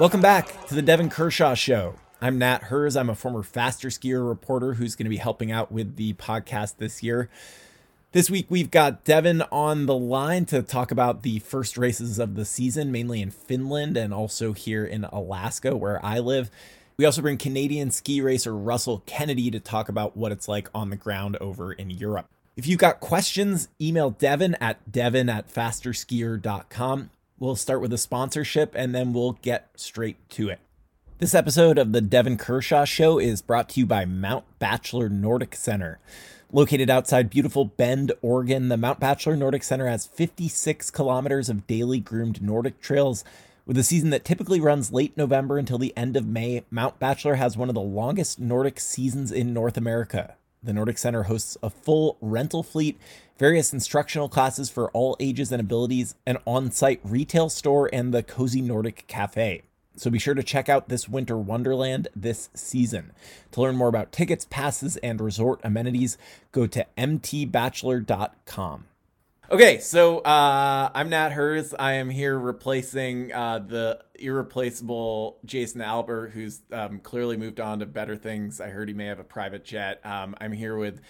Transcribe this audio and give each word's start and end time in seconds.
Welcome 0.00 0.22
back 0.22 0.66
to 0.68 0.74
the 0.74 0.80
Devon 0.80 1.10
Kershaw 1.10 1.52
Show. 1.52 1.96
I'm 2.22 2.38
Nat 2.38 2.62
Herz. 2.62 2.96
I'm 2.96 3.10
a 3.10 3.14
former 3.14 3.42
FasterSkier 3.42 4.26
reporter 4.26 4.72
who's 4.72 4.96
going 4.96 5.04
to 5.04 5.10
be 5.10 5.18
helping 5.18 5.52
out 5.52 5.70
with 5.70 5.96
the 5.96 6.14
podcast 6.14 6.78
this 6.78 7.02
year. 7.02 7.28
This 8.12 8.30
week, 8.30 8.46
we've 8.48 8.70
got 8.70 9.04
Devon 9.04 9.42
on 9.52 9.84
the 9.84 9.94
line 9.94 10.46
to 10.46 10.62
talk 10.62 10.90
about 10.90 11.22
the 11.22 11.40
first 11.40 11.76
races 11.76 12.18
of 12.18 12.34
the 12.34 12.46
season, 12.46 12.90
mainly 12.90 13.20
in 13.20 13.30
Finland 13.30 13.98
and 13.98 14.14
also 14.14 14.54
here 14.54 14.86
in 14.86 15.04
Alaska, 15.04 15.76
where 15.76 16.02
I 16.02 16.18
live. 16.18 16.50
We 16.96 17.04
also 17.04 17.20
bring 17.20 17.36
Canadian 17.36 17.90
ski 17.90 18.22
racer 18.22 18.56
Russell 18.56 19.02
Kennedy 19.04 19.50
to 19.50 19.60
talk 19.60 19.90
about 19.90 20.16
what 20.16 20.32
it's 20.32 20.48
like 20.48 20.70
on 20.74 20.88
the 20.88 20.96
ground 20.96 21.36
over 21.42 21.74
in 21.74 21.90
Europe. 21.90 22.24
If 22.56 22.66
you've 22.66 22.78
got 22.78 23.00
questions, 23.00 23.68
email 23.78 24.08
Devon 24.08 24.54
at 24.62 24.90
Devon 24.90 25.28
at 25.28 25.52
fasterskier.com. 25.52 27.10
We'll 27.40 27.56
start 27.56 27.80
with 27.80 27.90
a 27.94 27.98
sponsorship 27.98 28.74
and 28.76 28.94
then 28.94 29.14
we'll 29.14 29.38
get 29.40 29.70
straight 29.74 30.28
to 30.28 30.50
it. 30.50 30.60
This 31.20 31.34
episode 31.34 31.78
of 31.78 31.92
the 31.92 32.02
Devon 32.02 32.36
Kershaw 32.36 32.84
Show 32.84 33.18
is 33.18 33.40
brought 33.40 33.70
to 33.70 33.80
you 33.80 33.86
by 33.86 34.04
Mount 34.04 34.44
Bachelor 34.58 35.08
Nordic 35.08 35.54
Center. 35.54 36.00
Located 36.52 36.90
outside 36.90 37.30
beautiful 37.30 37.64
Bend, 37.64 38.12
Oregon, 38.20 38.68
the 38.68 38.76
Mount 38.76 39.00
Bachelor 39.00 39.36
Nordic 39.36 39.62
Center 39.62 39.88
has 39.88 40.04
56 40.04 40.90
kilometers 40.90 41.48
of 41.48 41.66
daily 41.66 41.98
groomed 41.98 42.42
Nordic 42.42 42.78
trails. 42.82 43.24
With 43.64 43.78
a 43.78 43.84
season 43.84 44.10
that 44.10 44.26
typically 44.26 44.60
runs 44.60 44.92
late 44.92 45.16
November 45.16 45.56
until 45.56 45.78
the 45.78 45.96
end 45.96 46.18
of 46.18 46.26
May, 46.26 46.64
Mount 46.70 46.98
Bachelor 46.98 47.36
has 47.36 47.56
one 47.56 47.70
of 47.70 47.74
the 47.74 47.80
longest 47.80 48.38
Nordic 48.38 48.78
seasons 48.78 49.32
in 49.32 49.54
North 49.54 49.78
America. 49.78 50.36
The 50.62 50.74
Nordic 50.74 50.98
Center 50.98 51.22
hosts 51.24 51.56
a 51.62 51.70
full 51.70 52.18
rental 52.20 52.62
fleet, 52.62 52.98
various 53.38 53.72
instructional 53.72 54.28
classes 54.28 54.68
for 54.68 54.90
all 54.90 55.16
ages 55.18 55.50
and 55.50 55.60
abilities, 55.60 56.14
an 56.26 56.36
on 56.46 56.70
site 56.70 57.00
retail 57.02 57.48
store, 57.48 57.88
and 57.92 58.12
the 58.12 58.22
Cozy 58.22 58.60
Nordic 58.60 59.06
Cafe. 59.06 59.62
So 59.96 60.10
be 60.10 60.18
sure 60.18 60.34
to 60.34 60.42
check 60.42 60.68
out 60.68 60.88
this 60.88 61.08
winter 61.08 61.38
wonderland 61.38 62.08
this 62.14 62.50
season. 62.54 63.12
To 63.52 63.62
learn 63.62 63.76
more 63.76 63.88
about 63.88 64.12
tickets, 64.12 64.46
passes, 64.48 64.96
and 64.98 65.20
resort 65.20 65.60
amenities, 65.64 66.18
go 66.52 66.66
to 66.66 66.86
mtbachelor.com. 66.96 68.84
Okay, 69.50 69.80
so 69.80 70.18
uh, 70.20 70.90
I'm 70.94 71.08
Nat 71.08 71.30
Herz. 71.30 71.74
I 71.76 71.94
am 71.94 72.08
here 72.08 72.38
replacing 72.38 73.32
uh, 73.32 73.58
the 73.58 74.00
irreplaceable 74.20 75.38
Jason 75.44 75.80
Albert, 75.80 76.28
who's 76.28 76.60
um, 76.72 77.00
clearly 77.00 77.36
moved 77.36 77.60
on 77.60 77.80
to 77.80 77.86
better 77.86 78.16
things. 78.16 78.60
I 78.60 78.68
heard 78.68 78.88
he 78.88 78.94
may 78.94 79.06
have 79.06 79.18
a 79.18 79.24
private 79.24 79.64
jet. 79.64 80.04
Um, 80.04 80.34
I'm 80.40 80.52
here 80.52 80.76
with 80.76 81.00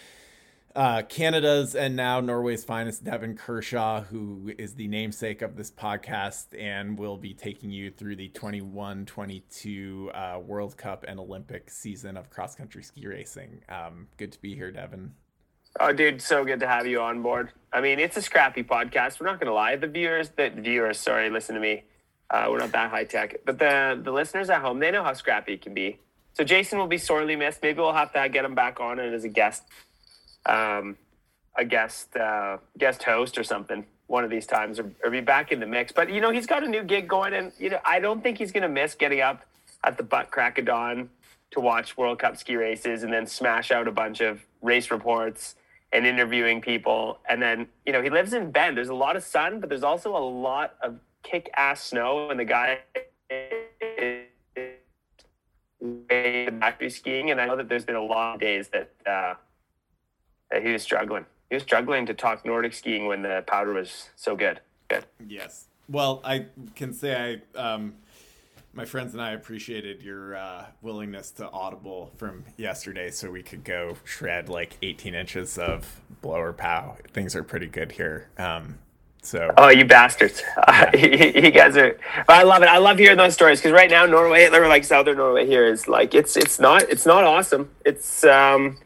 uh, 0.74 1.02
Canada's 1.02 1.74
and 1.74 1.96
now 1.96 2.20
Norway's 2.20 2.64
finest 2.64 3.02
Devon 3.02 3.36
Kershaw, 3.36 4.02
who 4.02 4.52
is 4.56 4.74
the 4.74 4.86
namesake 4.86 5.42
of 5.42 5.56
this 5.56 5.70
podcast 5.70 6.46
and 6.58 6.96
will 6.96 7.16
be 7.16 7.34
taking 7.34 7.70
you 7.70 7.90
through 7.90 8.16
the 8.16 8.28
21 8.28 9.06
22 9.06 10.10
uh, 10.14 10.38
World 10.38 10.76
Cup 10.76 11.04
and 11.08 11.18
Olympic 11.18 11.70
season 11.70 12.16
of 12.16 12.30
cross 12.30 12.54
country 12.54 12.82
ski 12.82 13.06
racing. 13.06 13.62
Um, 13.68 14.06
good 14.16 14.30
to 14.32 14.40
be 14.40 14.54
here, 14.54 14.70
Devon. 14.70 15.14
Oh, 15.78 15.92
dude, 15.92 16.20
so 16.20 16.44
good 16.44 16.60
to 16.60 16.66
have 16.66 16.86
you 16.86 17.00
on 17.00 17.22
board. 17.22 17.52
I 17.72 17.80
mean, 17.80 17.98
it's 18.00 18.16
a 18.16 18.22
scrappy 18.22 18.62
podcast. 18.64 19.20
We're 19.20 19.26
not 19.26 19.38
going 19.38 19.46
to 19.46 19.54
lie. 19.54 19.76
The 19.76 19.86
viewers, 19.86 20.30
the 20.30 20.50
viewers, 20.50 20.98
sorry, 20.98 21.30
listen 21.30 21.54
to 21.54 21.60
me. 21.60 21.84
Uh, 22.30 22.46
we're 22.48 22.58
not 22.58 22.72
that 22.72 22.90
high 22.90 23.04
tech, 23.04 23.36
but 23.44 23.58
the 23.58 24.00
the 24.00 24.12
listeners 24.12 24.50
at 24.50 24.60
home, 24.60 24.78
they 24.78 24.90
know 24.90 25.02
how 25.02 25.12
scrappy 25.12 25.54
it 25.54 25.62
can 25.62 25.74
be. 25.74 25.98
So 26.34 26.44
Jason 26.44 26.78
will 26.78 26.86
be 26.86 26.98
sorely 26.98 27.34
missed. 27.34 27.60
Maybe 27.62 27.80
we'll 27.80 27.92
have 27.92 28.12
to 28.12 28.28
get 28.28 28.44
him 28.44 28.54
back 28.54 28.78
on 28.80 29.00
it 29.00 29.12
as 29.12 29.24
a 29.24 29.28
guest, 29.28 29.64
um, 30.46 30.96
a 31.58 31.64
guest 31.64 32.16
uh, 32.16 32.58
guest 32.78 33.02
host 33.02 33.36
or 33.36 33.42
something 33.42 33.84
one 34.06 34.24
of 34.24 34.30
these 34.30 34.46
times, 34.46 34.78
or, 34.78 34.90
or 35.04 35.10
be 35.10 35.20
back 35.20 35.52
in 35.52 35.60
the 35.60 35.66
mix. 35.66 35.92
But 35.92 36.10
you 36.10 36.20
know, 36.20 36.30
he's 36.30 36.46
got 36.46 36.62
a 36.62 36.68
new 36.68 36.84
gig 36.84 37.08
going, 37.08 37.34
and 37.34 37.52
you 37.58 37.70
know, 37.70 37.80
I 37.84 37.98
don't 37.98 38.22
think 38.22 38.38
he's 38.38 38.52
going 38.52 38.62
to 38.62 38.68
miss 38.68 38.94
getting 38.94 39.20
up 39.20 39.44
at 39.82 39.96
the 39.96 40.02
butt 40.02 40.30
crack 40.30 40.58
of 40.58 40.66
dawn 40.66 41.10
to 41.52 41.60
watch 41.60 41.96
World 41.96 42.18
Cup 42.20 42.36
ski 42.36 42.56
races 42.56 43.02
and 43.02 43.12
then 43.12 43.26
smash 43.26 43.70
out 43.70 43.88
a 43.88 43.92
bunch 43.92 44.20
of 44.20 44.40
race 44.62 44.90
reports 44.90 45.56
and 45.92 46.06
interviewing 46.06 46.60
people. 46.60 47.18
And 47.28 47.42
then, 47.42 47.66
you 47.84 47.92
know, 47.92 48.02
he 48.02 48.10
lives 48.10 48.32
in 48.32 48.52
Bend. 48.52 48.76
There's 48.76 48.88
a 48.88 48.94
lot 48.94 49.16
of 49.16 49.24
sun, 49.24 49.58
but 49.58 49.68
there's 49.68 49.82
also 49.82 50.16
a 50.16 50.18
lot 50.18 50.74
of 50.82 50.98
kick 51.22 51.50
ass 51.56 51.82
snow. 51.84 52.30
And 52.30 52.40
the 52.40 52.44
guy 52.44 52.80
to 56.80 56.90
skiing. 56.90 57.30
And 57.30 57.40
I 57.40 57.46
know 57.46 57.56
that 57.56 57.68
there's 57.68 57.84
been 57.84 57.96
a 57.96 58.02
lot 58.02 58.34
of 58.34 58.40
days 58.40 58.68
that, 58.68 58.90
uh, 59.06 59.34
that 60.50 60.62
he 60.62 60.72
was 60.72 60.82
struggling. 60.82 61.26
He 61.48 61.56
was 61.56 61.62
struggling 61.62 62.06
to 62.06 62.14
talk 62.14 62.44
Nordic 62.44 62.72
skiing 62.74 63.06
when 63.06 63.22
the 63.22 63.44
powder 63.46 63.72
was 63.72 64.10
so 64.16 64.36
good. 64.36 64.60
Good. 64.88 65.04
Yes. 65.26 65.66
Well, 65.88 66.20
I 66.24 66.46
can 66.74 66.92
say 66.92 67.40
I, 67.56 67.58
um, 67.58 67.94
my 68.72 68.84
friends 68.84 69.14
and 69.14 69.22
I 69.22 69.32
appreciated 69.32 70.02
your 70.02 70.36
uh, 70.36 70.66
willingness 70.80 71.32
to 71.32 71.50
audible 71.50 72.12
from 72.16 72.44
yesterday, 72.56 73.10
so 73.10 73.30
we 73.30 73.42
could 73.42 73.64
go 73.64 73.96
shred 74.04 74.48
like 74.48 74.76
18 74.82 75.14
inches 75.14 75.58
of 75.58 76.00
blower 76.22 76.52
pow. 76.52 76.96
Things 77.12 77.34
are 77.34 77.42
pretty 77.42 77.66
good 77.66 77.92
here. 77.92 78.28
Um, 78.38 78.78
so. 79.22 79.52
Oh, 79.56 79.68
you 79.68 79.84
bastards! 79.84 80.42
Yeah. 80.56 80.90
Uh, 80.94 80.96
you 80.96 81.50
guys 81.50 81.76
are. 81.76 81.98
I 82.28 82.42
love 82.42 82.62
it. 82.62 82.68
I 82.68 82.78
love 82.78 82.98
hearing 82.98 83.16
those 83.16 83.34
stories 83.34 83.60
because 83.60 83.72
right 83.72 83.90
now 83.90 84.06
Norway, 84.06 84.46
or 84.46 84.68
like 84.68 84.84
Southern 84.84 85.16
Norway, 85.16 85.46
here 85.46 85.66
is 85.66 85.88
like 85.88 86.14
it's 86.14 86.36
it's 86.36 86.58
not 86.58 86.82
it's 86.82 87.06
not 87.06 87.24
awesome. 87.24 87.70
It's 87.84 88.24
um, 88.24 88.78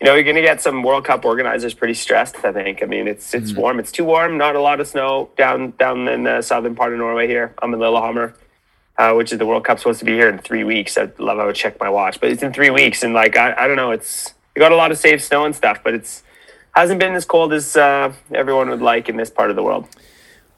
you 0.00 0.06
know, 0.06 0.14
you're 0.14 0.24
gonna 0.24 0.42
get 0.42 0.60
some 0.60 0.82
World 0.82 1.04
Cup 1.04 1.24
organizers 1.24 1.74
pretty 1.74 1.94
stressed. 1.94 2.36
I 2.44 2.52
think. 2.52 2.82
I 2.82 2.86
mean, 2.86 3.08
it's 3.08 3.34
it's 3.34 3.52
mm 3.52 3.56
warm. 3.56 3.78
It's 3.78 3.92
too 3.92 4.04
warm. 4.04 4.38
Not 4.38 4.56
a 4.56 4.60
lot 4.60 4.80
of 4.80 4.88
snow 4.88 5.30
down 5.36 5.72
down 5.78 6.08
in 6.08 6.24
the 6.24 6.42
southern 6.42 6.74
part 6.74 6.92
of 6.92 6.98
Norway 6.98 7.26
here. 7.26 7.54
I'm 7.62 7.72
in 7.72 7.80
Lillehammer 7.80 8.34
uh, 8.98 9.14
which 9.14 9.32
is 9.32 9.38
the 9.38 9.46
World 9.46 9.64
Cup 9.64 9.78
supposed 9.78 10.00
to 10.00 10.04
be 10.04 10.12
here 10.12 10.28
in 10.28 10.38
three 10.38 10.64
weeks. 10.64 10.98
I'd 10.98 11.18
love 11.18 11.38
I 11.38 11.46
would 11.46 11.54
check 11.54 11.78
my 11.78 11.88
watch, 11.88 12.20
but 12.20 12.30
it's 12.30 12.42
in 12.42 12.52
three 12.52 12.70
weeks, 12.70 13.02
and 13.02 13.14
like 13.14 13.36
I, 13.36 13.54
I 13.56 13.66
don't 13.66 13.76
know, 13.76 13.92
it's 13.92 14.34
we 14.54 14.60
got 14.60 14.72
a 14.72 14.76
lot 14.76 14.90
of 14.90 14.98
safe 14.98 15.22
snow 15.22 15.44
and 15.44 15.54
stuff, 15.54 15.78
but 15.84 15.94
it's 15.94 16.24
hasn't 16.74 17.00
been 17.00 17.14
as 17.14 17.24
cold 17.24 17.52
as 17.52 17.76
uh, 17.76 18.12
everyone 18.34 18.70
would 18.70 18.82
like 18.82 19.08
in 19.08 19.16
this 19.16 19.30
part 19.30 19.50
of 19.50 19.56
the 19.56 19.62
world. 19.62 19.86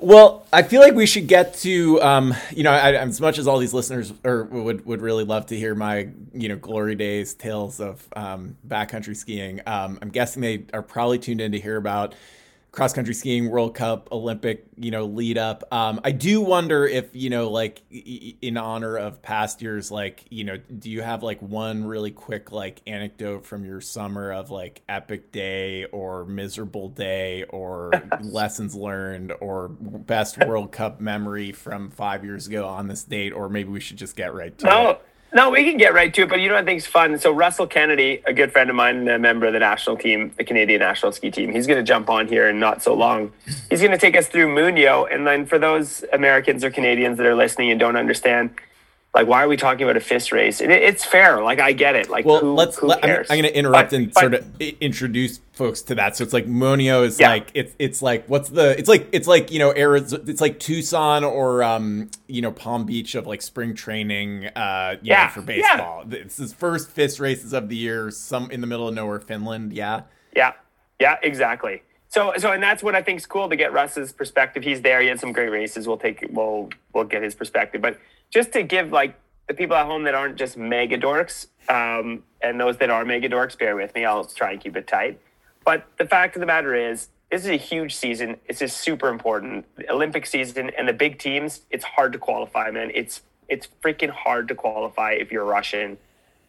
Well, 0.03 0.47
I 0.50 0.62
feel 0.62 0.81
like 0.81 0.94
we 0.94 1.04
should 1.04 1.26
get 1.26 1.54
to, 1.56 2.00
um, 2.00 2.34
you 2.53 2.62
know, 2.62 2.71
I, 2.71 2.94
as 2.94 3.21
much 3.21 3.37
as 3.37 3.47
all 3.47 3.59
these 3.59 3.75
listeners 3.75 4.10
or 4.25 4.44
would 4.44 4.87
would 4.87 5.03
really 5.03 5.25
love 5.25 5.47
to 5.47 5.56
hear 5.56 5.75
my, 5.75 6.09
you 6.32 6.48
know, 6.48 6.56
glory 6.56 6.94
days 6.94 7.34
tales 7.34 7.81
of 7.81 8.03
um, 8.16 8.56
backcountry 8.66 9.15
skiing. 9.15 9.60
Um, 9.66 9.98
I'm 10.00 10.09
guessing 10.09 10.41
they 10.41 10.65
are 10.72 10.81
probably 10.81 11.19
tuned 11.19 11.43
in 11.43 11.53
to 11.53 11.60
hear 11.60 11.76
about 11.76 12.15
cross 12.73 12.93
country 12.93 13.15
skiing 13.15 13.51
World 13.51 13.75
Cup 13.75 14.09
Olympic, 14.13 14.67
you 14.77 14.91
know, 14.91 15.05
lead 15.05 15.39
up. 15.39 15.65
Um, 15.73 16.01
I 16.05 16.13
do 16.13 16.41
wonder 16.41 16.87
if 16.87 17.09
you 17.15 17.29
know, 17.29 17.51
like 17.51 17.83
in 17.91 18.57
honor 18.57 18.97
of 18.97 19.23
past 19.23 19.61
years, 19.61 19.91
like 19.91 20.25
you 20.31 20.45
know, 20.45 20.57
do 20.57 20.91
you 20.91 21.03
have 21.03 21.23
like 21.23 21.41
one 21.43 21.85
really 21.85 22.11
quick 22.11 22.53
like 22.53 22.81
anecdote 22.87 23.45
from 23.45 23.65
your 23.65 23.81
summer 23.81 24.33
of 24.33 24.51
like 24.51 24.83
epic 24.89 25.33
day 25.33 25.85
or 25.87 26.25
miserable 26.25 26.89
day 26.89 27.45
or 27.45 27.91
lessons 28.21 28.75
learned 28.75 29.33
or 29.41 29.69
best 29.69 30.39
World 30.39 30.71
Cup 30.71 31.01
memory 31.01 31.53
from 31.53 31.91
five 31.91 32.25
years 32.25 32.47
ago 32.47 32.67
on 32.67 32.87
this 32.87 33.03
date? 33.03 33.33
Or 33.33 33.49
maybe 33.49 33.71
we 33.71 33.81
should 33.81 33.97
just 33.97 34.15
get 34.15 34.33
right 34.33 34.57
to 34.59 34.67
no. 34.67 34.91
it. 34.91 35.03
No, 35.33 35.51
we 35.51 35.63
can 35.63 35.77
get 35.77 35.95
right 35.95 36.13
to 36.13 36.23
it, 36.23 36.29
but 36.29 36.41
you 36.41 36.49
know 36.49 36.55
what 36.55 36.65
I 36.65 36.67
think 36.67 36.79
is 36.79 36.87
fun? 36.87 37.17
So 37.17 37.31
Russell 37.31 37.69
Kennedy, 37.69 38.21
a 38.27 38.33
good 38.33 38.51
friend 38.51 38.69
of 38.69 38.75
mine, 38.75 39.07
a 39.07 39.17
member 39.17 39.47
of 39.47 39.53
the 39.53 39.61
national 39.61 39.97
team, 39.97 40.33
the 40.37 40.43
Canadian 40.43 40.81
national 40.81 41.13
ski 41.13 41.31
team, 41.31 41.53
he's 41.53 41.69
going 41.69 41.79
to 41.79 41.85
jump 41.85 42.11
on 42.11 42.27
here 42.27 42.49
in 42.49 42.59
not 42.59 42.83
so 42.83 42.95
long. 42.95 43.33
He's 43.69 43.81
going 43.81 43.93
to 43.93 43.99
take 43.99 44.17
us 44.17 44.27
through 44.27 44.49
Muonio, 44.49 45.07
and 45.13 45.25
then 45.25 45.47
for 45.47 45.57
those 45.57 46.05
Americans 46.13 46.65
or 46.65 46.71
Canadians 46.73 47.17
that 47.19 47.27
are 47.27 47.37
listening 47.37 47.71
and 47.71 47.79
don't 47.79 47.95
understand, 47.95 48.51
like 49.12 49.26
why 49.26 49.43
are 49.43 49.48
we 49.48 49.56
talking 49.56 49.82
about 49.82 49.97
a 49.97 50.00
FIS 50.00 50.31
race? 50.31 50.60
It, 50.60 50.71
it's 50.71 51.04
fair. 51.04 51.43
Like 51.43 51.59
i 51.59 51.72
get 51.72 51.97
it. 51.97 52.09
Like 52.09 52.25
well 52.25 52.41
who, 52.41 52.54
let's 52.54 52.78
who 52.78 52.87
let, 52.87 53.04
I'm, 53.04 53.10
I'm, 53.28 53.38
gonna 53.38 53.48
interrupt 53.48 53.91
but, 53.91 53.97
and 53.97 54.15
but, 54.15 54.21
sort 54.21 54.34
of 54.34 54.60
introduce 54.60 55.41
folks 55.53 55.82
to 55.82 55.97
that. 55.97 56.16
So 56.16 56.22
it's 56.22 56.32
like 56.32 56.47
Muonio 56.47 57.04
is 57.04 57.19
yeah. 57.19 57.31
like 57.31 57.50
it's 57.54 57.75
it's 57.81 58.03
like 58.03 58.26
what's 58.28 58.50
the 58.50 58.78
it's 58.78 58.88
like 58.88 59.09
it's 59.10 59.26
like 59.26 59.50
you 59.50 59.59
know 59.59 59.75
Arizona, 59.75 60.22
it's 60.28 60.41
like 60.41 60.60
tucson 60.60 61.24
or 61.24 61.62
um 61.65 62.09
you 62.28 62.41
know 62.41 62.53
palm 62.53 62.86
beach 62.86 63.16
of 63.16 63.27
like 63.27 63.42
spring 63.42 63.74
training 63.74 64.47
uh 64.47 64.97
yeah 65.03 65.24
know, 65.24 65.33
for 65.33 65.42
baseball. 65.42 66.04
Yeah. 66.09 66.18
it's 66.18 66.36
his 66.36 66.53
first 66.53 66.91
FIS 66.91 67.18
races 67.18 67.53
of 67.53 67.68
the 67.68 67.77
year 67.77 68.13
some 68.13 68.48
in 68.53 68.60
the 68.60 68.66
middle 68.68 68.86
of 68.86 68.95
nowhere 68.95 69.21
finland 69.21 69.72
yeah. 69.72 70.03
Yeah 70.34 70.53
yeah 71.01 71.16
exactly 71.22 71.83
so, 72.10 72.33
so, 72.36 72.53
and 72.53 72.62
that's 72.62 72.83
what 72.83 72.95
I 72.95 73.03
think 73.03 73.21
is 73.21 73.27
cool 73.27 73.48
to 73.48 73.57
get 73.57 73.72
Russ's 73.72 74.12
perspective. 74.12 74.62
He's 74.62 74.83
there. 74.83 75.01
He 75.01 75.09
had 75.09 75.18
some 75.18 75.33
great 75.33 75.51
races. 75.51 75.86
We'll 75.86 75.97
take, 75.97 76.27
we'll, 76.30 76.68
we'll 76.92 77.04
get 77.04 77.22
his 77.22 77.34
perspective. 77.34 77.80
But 77.80 77.98
just 78.30 78.53
to 78.53 78.62
give 78.62 78.92
like 78.92 79.15
the 79.48 79.54
people 79.54 79.77
at 79.77 79.86
home 79.86 80.04
that 80.04 80.15
aren't 80.15 80.36
just 80.36 80.57
mega 80.57 80.98
dorks, 80.98 81.47
um, 81.68 82.24
and 82.42 82.60
those 82.60 82.77
that 82.78 82.91
are 82.91 83.04
mega 83.04 83.28
dorks, 83.28 83.57
bear 83.57 83.77
with 83.77 83.95
me. 83.95 84.04
I'll 84.04 84.24
try 84.24 84.53
and 84.53 84.60
keep 84.60 84.77
it 84.77 84.86
tight. 84.86 85.21
But 85.65 85.86
the 85.98 86.07
fact 86.07 86.36
of 86.36 86.41
the 86.41 86.47
matter 86.47 86.74
is, 86.74 87.09
this 87.30 87.45
is 87.45 87.51
a 87.51 87.57
huge 87.57 87.95
season. 87.95 88.39
It's 88.47 88.59
just 88.59 88.78
super 88.78 89.09
important. 89.09 89.65
The 89.77 89.89
Olympic 89.91 90.27
season 90.27 90.71
and 90.77 90.89
the 90.89 90.92
big 90.92 91.18
teams, 91.21 91.60
it's 91.71 91.84
hard 91.84 92.13
to 92.13 92.18
qualify, 92.18 92.71
man. 92.71 92.91
It's 92.92 93.22
it's 93.48 93.68
freaking 93.83 94.10
hard 94.10 94.48
to 94.48 94.54
qualify 94.54 95.13
if 95.13 95.30
you're 95.30 95.45
Russian 95.45 95.98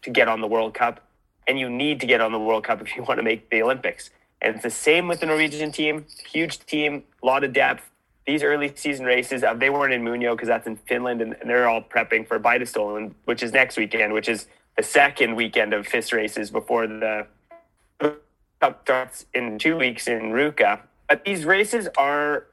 to 0.01 0.09
get 0.09 0.27
on 0.27 0.41
the 0.41 0.47
World 0.47 0.73
Cup. 0.73 1.01
And 1.47 1.59
you 1.59 1.69
need 1.69 1.99
to 2.01 2.07
get 2.07 2.21
on 2.21 2.31
the 2.31 2.39
World 2.39 2.63
Cup 2.63 2.81
if 2.81 2.95
you 2.95 3.03
want 3.03 3.19
to 3.19 3.23
make 3.23 3.49
the 3.49 3.61
Olympics. 3.61 4.09
And 4.41 4.55
it's 4.55 4.63
the 4.63 4.69
same 4.69 5.07
with 5.07 5.19
the 5.19 5.27
Norwegian 5.27 5.71
team, 5.71 6.05
huge 6.31 6.59
team, 6.65 7.03
a 7.21 7.25
lot 7.25 7.43
of 7.43 7.53
depth. 7.53 7.83
these 8.27 8.43
early 8.43 8.71
season 8.75 9.05
races, 9.05 9.43
uh, 9.43 9.53
they 9.53 9.69
weren't 9.69 9.93
in 9.93 10.03
Muonio 10.03 10.33
because 10.33 10.47
that's 10.47 10.67
in 10.67 10.77
Finland, 10.88 11.21
and, 11.21 11.35
they're 11.45 11.67
all 11.67 11.81
prepping 11.81 12.27
for 12.27 12.39
Beitostølen, 12.39 13.13
which 13.25 13.41
is 13.41 13.51
next 13.51 13.77
weekend, 13.77 14.13
which 14.13 14.29
is 14.29 14.47
the 14.77 14.83
second 14.83 15.35
weekend 15.35 15.73
of 15.73 15.88
FIS 15.88 16.13
races 16.13 16.51
before 16.51 16.88
the 16.88 17.27
Cup 18.61 18.81
starts 18.83 19.25
in 19.33 19.57
two 19.57 19.75
weeks 19.75 20.07
in 20.07 20.31
Ruka. 20.31 20.81
But 21.09 21.25
these 21.25 21.45
races 21.45 21.88
are 21.97 22.45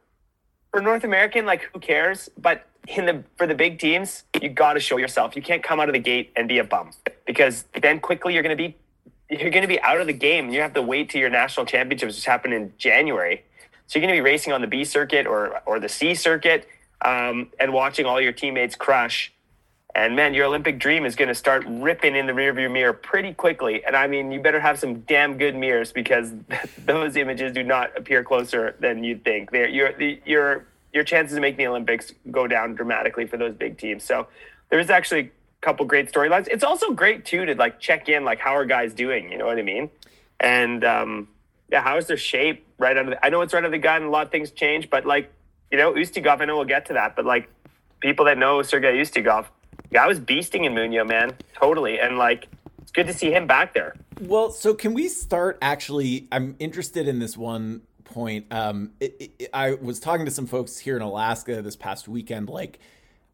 for 0.71 0.81
North 0.81 1.05
American, 1.05 1.45
like 1.45 1.69
who 1.73 1.79
cares? 1.79 2.31
But 2.39 2.67
in 2.87 3.05
the 3.05 3.23
for 3.37 3.47
the 3.47 3.55
big 3.55 3.79
teams, 3.79 4.25
you 4.41 4.49
got 4.49 4.73
to 4.73 4.81
show 4.81 4.97
yourself. 4.97 5.37
You 5.37 5.43
can't 5.43 5.63
come 5.63 5.81
out 5.81 5.89
of 5.89 5.93
the 5.93 6.01
gate 6.01 6.33
and 6.35 6.49
be 6.49 6.59
a 6.59 6.65
bum 6.65 6.93
because 7.27 7.67
then 7.83 8.01
quickly 8.01 8.33
you're 8.33 8.43
going 8.43 8.57
to 8.57 8.63
be 8.63 8.75
you're 9.31 9.51
going 9.51 9.63
to 9.63 9.69
be 9.69 9.81
out 9.83 10.01
of 10.01 10.07
the 10.07 10.13
game. 10.13 10.51
You 10.51 10.61
have 10.61 10.75
to 10.75 10.83
wait 10.83 11.11
to 11.11 11.19
your 11.19 11.31
national 11.31 11.67
championships, 11.67 12.17
which 12.17 12.25
happen 12.25 12.53
in 12.53 12.73
January. 12.79 13.45
So 13.87 13.99
you're 13.99 14.07
going 14.07 14.17
to 14.17 14.23
be 14.23 14.25
racing 14.25 14.53
on 14.53 14.61
the 14.61 14.67
B 14.67 14.85
circuit 14.85 15.27
or 15.27 15.61
or 15.67 15.81
the 15.81 15.89
C 15.89 16.15
circuit, 16.15 16.69
um, 17.03 17.49
and 17.59 17.73
watching 17.73 18.07
all 18.07 18.21
your 18.21 18.33
teammates 18.33 18.75
crush. 18.75 19.33
And 19.95 20.15
man, 20.15 20.35
your 20.35 20.47
Olympic 20.47 20.79
dream 20.79 21.05
is 21.05 21.17
going 21.17 21.29
to 21.29 21.35
start 21.35 21.65
ripping 21.67 22.15
in 22.15 22.27
the 22.27 22.33
rearview 22.33 22.71
mirror 22.71 22.93
pretty 22.93 23.33
quickly. 23.33 23.85
And 23.85 23.97
I 23.97 24.07
mean, 24.07 24.31
you 24.31 24.41
better 24.41 24.61
have 24.61 24.79
some 24.79 25.01
damn 25.01 25.39
good 25.39 25.57
mirrors 25.57 25.93
because 25.93 26.33
those 26.85 27.17
images 27.17 27.53
do 27.53 27.63
not 27.63 27.97
appear 27.97 28.23
closer 28.23 28.77
than 28.81 29.03
you'd 29.03 29.25
think. 29.25 29.51
They're, 29.51 29.69
your 29.69 30.01
your 30.25 30.67
your 30.93 31.05
chances 31.05 31.37
of 31.37 31.43
making 31.43 31.59
the 31.59 31.67
Olympics 31.67 32.13
go 32.31 32.47
down 32.47 32.75
dramatically 32.75 33.27
for 33.27 33.37
those 33.37 33.55
big 33.55 33.79
teams. 33.79 34.05
So 34.05 34.27
there's 34.71 34.91
actually 34.91 35.21
a 35.21 35.31
couple 35.61 35.85
great 35.87 36.13
storylines. 36.13 36.47
It's 36.49 36.65
also 36.65 36.93
great 36.93 37.25
too 37.25 37.45
to 37.45 37.55
like 37.55 37.81
check 37.81 38.09
in, 38.09 38.25
like 38.25 38.39
how 38.39 38.55
are 38.55 38.65
guys 38.65 38.95
doing? 38.95 39.31
You 39.33 39.39
know 39.39 39.47
what 39.47 39.59
I 39.59 39.63
mean? 39.63 39.91
And 40.39 40.85
um, 40.85 41.29
yeah, 41.71 41.83
how 41.83 41.97
is 41.97 42.07
their 42.07 42.17
shape 42.17 42.65
right 42.79 42.97
under 42.97 43.13
the, 43.13 43.27
I 43.27 43.29
know 43.29 43.41
it's 43.41 43.53
right 43.53 43.65
under 43.65 43.77
the 43.77 43.83
gun. 43.83 44.05
A 44.05 44.11
lot 44.11 44.27
of 44.27 44.31
things 44.31 44.53
change, 44.53 44.89
but 44.89 45.05
like, 45.05 45.33
you 45.71 45.79
know, 45.79 45.93
Ustiugov, 45.93 46.41
I 46.41 46.45
know 46.45 46.57
we'll 46.57 46.65
get 46.65 46.87
to 46.87 46.93
that, 46.95 47.17
but 47.17 47.25
like 47.25 47.49
people 48.01 48.25
that 48.27 48.39
know 48.39 48.63
Sergei 48.63 48.97
Ustiugov, 48.99 49.47
guy 49.93 50.07
was 50.07 50.21
beasting 50.21 50.65
in 50.65 50.75
Muonio, 50.75 51.07
man. 51.07 51.33
Totally. 51.55 51.99
And 51.99 52.19
like, 52.19 52.47
it's 52.81 52.93
good 52.93 53.09
to 53.09 53.13
see 53.13 53.33
him 53.33 53.47
back 53.47 53.75
there. 53.75 53.97
Well, 54.21 54.51
so 54.51 54.75
can 54.75 54.95
we 54.95 55.09
start 55.09 55.59
actually? 55.61 56.29
I'm 56.31 56.55
interested 56.59 57.09
in 57.09 57.19
this 57.19 57.37
one 57.37 57.83
point. 58.05 58.47
Um, 58.53 58.93
it, 59.01 59.33
it, 59.39 59.51
I 59.53 59.75
was 59.75 59.99
talking 59.99 60.25
to 60.25 60.31
some 60.31 60.47
folks 60.47 60.79
here 60.79 60.97
in 60.97 61.03
Alaska 61.03 61.61
this 61.63 61.77
past 61.77 62.09
weekend, 62.09 62.49
like, 62.49 62.79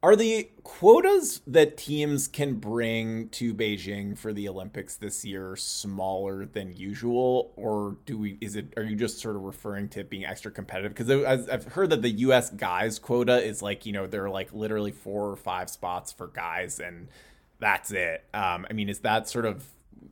are 0.05 0.15
the 0.15 0.51
quotas 0.65 1.41
that 1.47 1.79
teams 1.79 2.29
can 2.29 2.57
bring 2.57 3.31
to 3.31 3.55
Beijing 3.55 4.19
for 4.19 4.35
the 4.35 4.51
Olympics 4.51 4.97
this 4.97 5.25
year 5.25 5.57
smaller 5.57 6.45
than 6.45 6.77
usual, 6.77 7.55
or 7.57 7.97
do 8.05 8.19
we? 8.19 8.37
Is 8.43 8.55
it? 8.55 8.75
Are 8.77 8.83
you 8.83 8.97
just 8.97 9.19
sort 9.19 9.35
of 9.35 9.43
referring 9.43 9.89
to 9.89 10.01
it 10.01 10.11
being 10.11 10.27
extra 10.27 10.51
competitive? 10.51 10.95
Because 10.95 11.49
I've 11.49 11.65
heard 11.65 11.89
that 11.89 12.03
the 12.03 12.11
U.S. 12.11 12.51
guys 12.51 12.99
quota 12.99 13.43
is 13.43 13.63
like 13.63 13.87
you 13.87 13.95
know 13.95 14.07
there 14.07 14.27
are 14.27 14.31
like 14.31 14.53
literally 14.53 14.93
four 14.93 15.31
or 15.31 15.37
five 15.37 15.71
spots 15.71 16.13
for 16.13 16.27
guys, 16.27 16.81
and 16.81 17.09
that's 17.59 17.91
it. 17.91 18.25
Um, 18.35 18.67
I 18.69 18.75
mean, 18.75 18.91
is 18.91 18.99
that 19.01 19.27
sort 19.27 19.47
of 19.47 19.65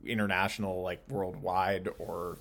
international, 0.06 0.80
like 0.80 1.02
worldwide, 1.10 1.90
or 1.98 2.38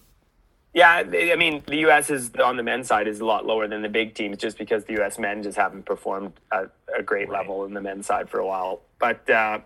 yeah, 0.74 1.04
I 1.06 1.36
mean, 1.36 1.64
the 1.68 1.78
U.S. 1.78 2.10
is 2.10 2.32
on 2.42 2.56
the 2.56 2.64
men's 2.64 2.88
side 2.88 3.08
is 3.08 3.20
a 3.20 3.26
lot 3.26 3.46
lower 3.46 3.68
than 3.68 3.82
the 3.82 3.90
big 3.90 4.14
teams, 4.14 4.38
just 4.38 4.58
because 4.58 4.86
the 4.86 4.94
U.S. 4.94 5.20
men 5.20 5.44
just 5.44 5.58
haven't 5.58 5.86
performed 5.86 6.34
at 6.52 6.72
a 6.98 7.04
great 7.04 7.28
right. 7.28 7.40
level 7.40 7.66
in 7.66 7.74
the 7.74 7.82
men's 7.82 8.06
side 8.06 8.30
for 8.30 8.40
a 8.40 8.48
while. 8.48 8.82
But 8.98 9.30
uh, 9.30 9.60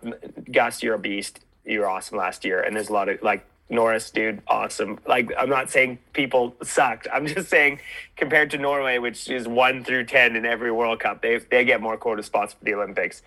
Gus, 0.51 0.81
you're 0.81 0.95
a 0.95 0.99
beast. 0.99 1.41
You 1.63 1.81
were 1.81 1.89
awesome 1.89 2.17
last 2.17 2.43
year, 2.43 2.61
and 2.61 2.75
there's 2.75 2.89
a 2.89 2.93
lot 2.93 3.09
of 3.09 3.21
like 3.21 3.45
Norris, 3.69 4.09
dude, 4.09 4.41
awesome. 4.47 4.99
Like 5.05 5.31
I'm 5.37 5.49
not 5.49 5.69
saying 5.69 5.99
people 6.13 6.55
sucked. 6.63 7.07
I'm 7.13 7.27
just 7.27 7.49
saying 7.49 7.81
compared 8.15 8.49
to 8.51 8.57
Norway, 8.57 8.97
which 8.97 9.29
is 9.29 9.47
one 9.47 9.83
through 9.83 10.05
ten 10.05 10.35
in 10.35 10.43
every 10.45 10.71
World 10.71 10.99
Cup, 10.99 11.21
they 11.21 11.37
they 11.37 11.65
get 11.65 11.81
more 11.81 11.97
quota 11.97 12.23
spots 12.23 12.53
for 12.53 12.65
the 12.65 12.73
Olympics. 12.73 13.21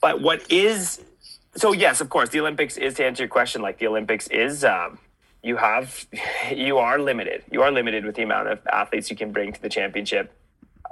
But 0.00 0.20
what 0.20 0.50
is 0.52 1.00
so? 1.56 1.72
Yes, 1.72 2.00
of 2.00 2.10
course, 2.10 2.28
the 2.28 2.38
Olympics 2.38 2.76
is 2.76 2.94
to 2.94 3.04
answer 3.04 3.24
your 3.24 3.28
question. 3.28 3.60
Like 3.60 3.78
the 3.80 3.88
Olympics 3.88 4.28
is. 4.28 4.64
Um, 4.64 4.98
you 5.46 5.56
have 5.56 6.06
you 6.54 6.78
are 6.78 6.98
limited. 6.98 7.44
You 7.50 7.62
are 7.62 7.70
limited 7.70 8.04
with 8.04 8.16
the 8.16 8.22
amount 8.22 8.48
of 8.48 8.58
athletes 8.66 9.08
you 9.10 9.16
can 9.16 9.32
bring 9.32 9.52
to 9.52 9.62
the 9.62 9.68
championship. 9.68 10.32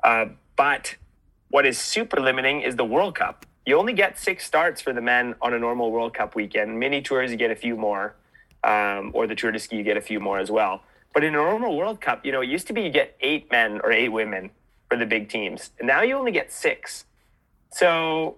Uh, 0.03 0.27
but 0.57 0.95
what 1.51 1.67
is 1.67 1.79
super 1.79 2.21
limiting 2.21 2.63
is 2.63 2.77
the 2.77 2.85
World 2.85 3.17
Cup. 3.17 3.45
You 3.67 3.79
only 3.79 3.95
get 3.95 4.19
six 4.19 4.47
starts 4.47 4.81
for 4.81 4.93
the 4.93 5.01
men 5.01 5.35
on 5.41 5.55
a 5.55 5.59
normal 5.59 5.91
World 5.91 6.15
Cup 6.15 6.35
weekend. 6.35 6.79
Mini 6.79 7.01
tours, 7.03 7.31
you 7.31 7.37
get 7.37 7.51
a 7.51 7.57
few 7.57 7.77
more, 7.77 8.15
um, 8.63 9.11
or 9.15 9.27
the 9.27 9.35
Tour 9.35 9.53
de 9.53 9.59
Ski, 9.59 9.77
you 9.77 9.83
get 9.83 9.97
a 9.97 10.03
few 10.03 10.21
more 10.21 10.39
as 10.39 10.51
well. 10.51 10.83
But 11.15 11.25
in 11.25 11.35
a 11.35 11.39
normal 11.39 11.77
World 11.77 12.01
Cup, 12.01 12.27
you 12.27 12.33
know, 12.33 12.43
it 12.43 12.49
used 12.49 12.67
to 12.67 12.73
be 12.73 12.83
you 12.83 12.91
get 12.91 13.17
eight 13.21 13.51
men 13.51 13.81
or 13.83 13.91
eight 13.91 14.11
women 14.11 14.51
for 14.89 14.99
the 14.99 15.07
big 15.07 15.29
teams, 15.29 15.71
and 15.79 15.87
now 15.89 16.03
you 16.03 16.15
only 16.17 16.33
get 16.33 16.53
six. 16.53 17.07
So 17.71 18.37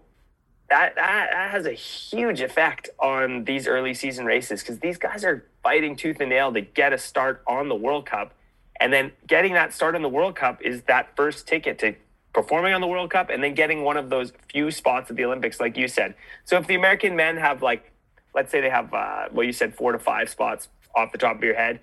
that, 0.70 0.94
that, 0.94 1.28
that 1.32 1.50
has 1.50 1.66
a 1.66 1.72
huge 1.72 2.40
effect 2.40 2.88
on 2.98 3.44
these 3.44 3.66
early 3.66 3.94
season 3.94 4.24
races 4.24 4.62
because 4.62 4.78
these 4.78 4.96
guys 4.96 5.24
are 5.24 5.46
fighting 5.66 5.96
tooth 5.96 6.20
and 6.20 6.30
nail 6.30 6.52
to 6.52 6.60
get 6.60 6.92
a 6.92 6.98
start 6.98 7.42
on 7.44 7.68
the 7.68 7.74
World 7.74 8.06
Cup. 8.06 8.32
And 8.78 8.92
then 8.92 9.10
getting 9.26 9.54
that 9.54 9.74
start 9.74 9.96
on 9.96 10.02
the 10.02 10.08
World 10.08 10.36
Cup 10.36 10.62
is 10.62 10.82
that 10.82 11.16
first 11.16 11.48
ticket 11.48 11.80
to 11.80 11.96
performing 12.32 12.72
on 12.72 12.80
the 12.80 12.86
World 12.86 13.10
Cup 13.10 13.30
and 13.30 13.42
then 13.42 13.52
getting 13.52 13.82
one 13.82 13.96
of 13.96 14.08
those 14.08 14.32
few 14.48 14.70
spots 14.70 15.10
at 15.10 15.16
the 15.16 15.24
Olympics, 15.24 15.58
like 15.58 15.76
you 15.76 15.88
said. 15.88 16.14
So 16.44 16.56
if 16.56 16.68
the 16.68 16.76
American 16.76 17.16
men 17.16 17.36
have 17.38 17.62
like, 17.62 17.90
let's 18.32 18.52
say 18.52 18.60
they 18.60 18.70
have, 18.70 18.94
uh, 18.94 19.26
well, 19.32 19.44
you 19.44 19.52
said 19.52 19.74
four 19.74 19.90
to 19.90 19.98
five 19.98 20.28
spots 20.28 20.68
off 20.94 21.10
the 21.10 21.18
top 21.18 21.34
of 21.34 21.42
your 21.42 21.56
head. 21.56 21.80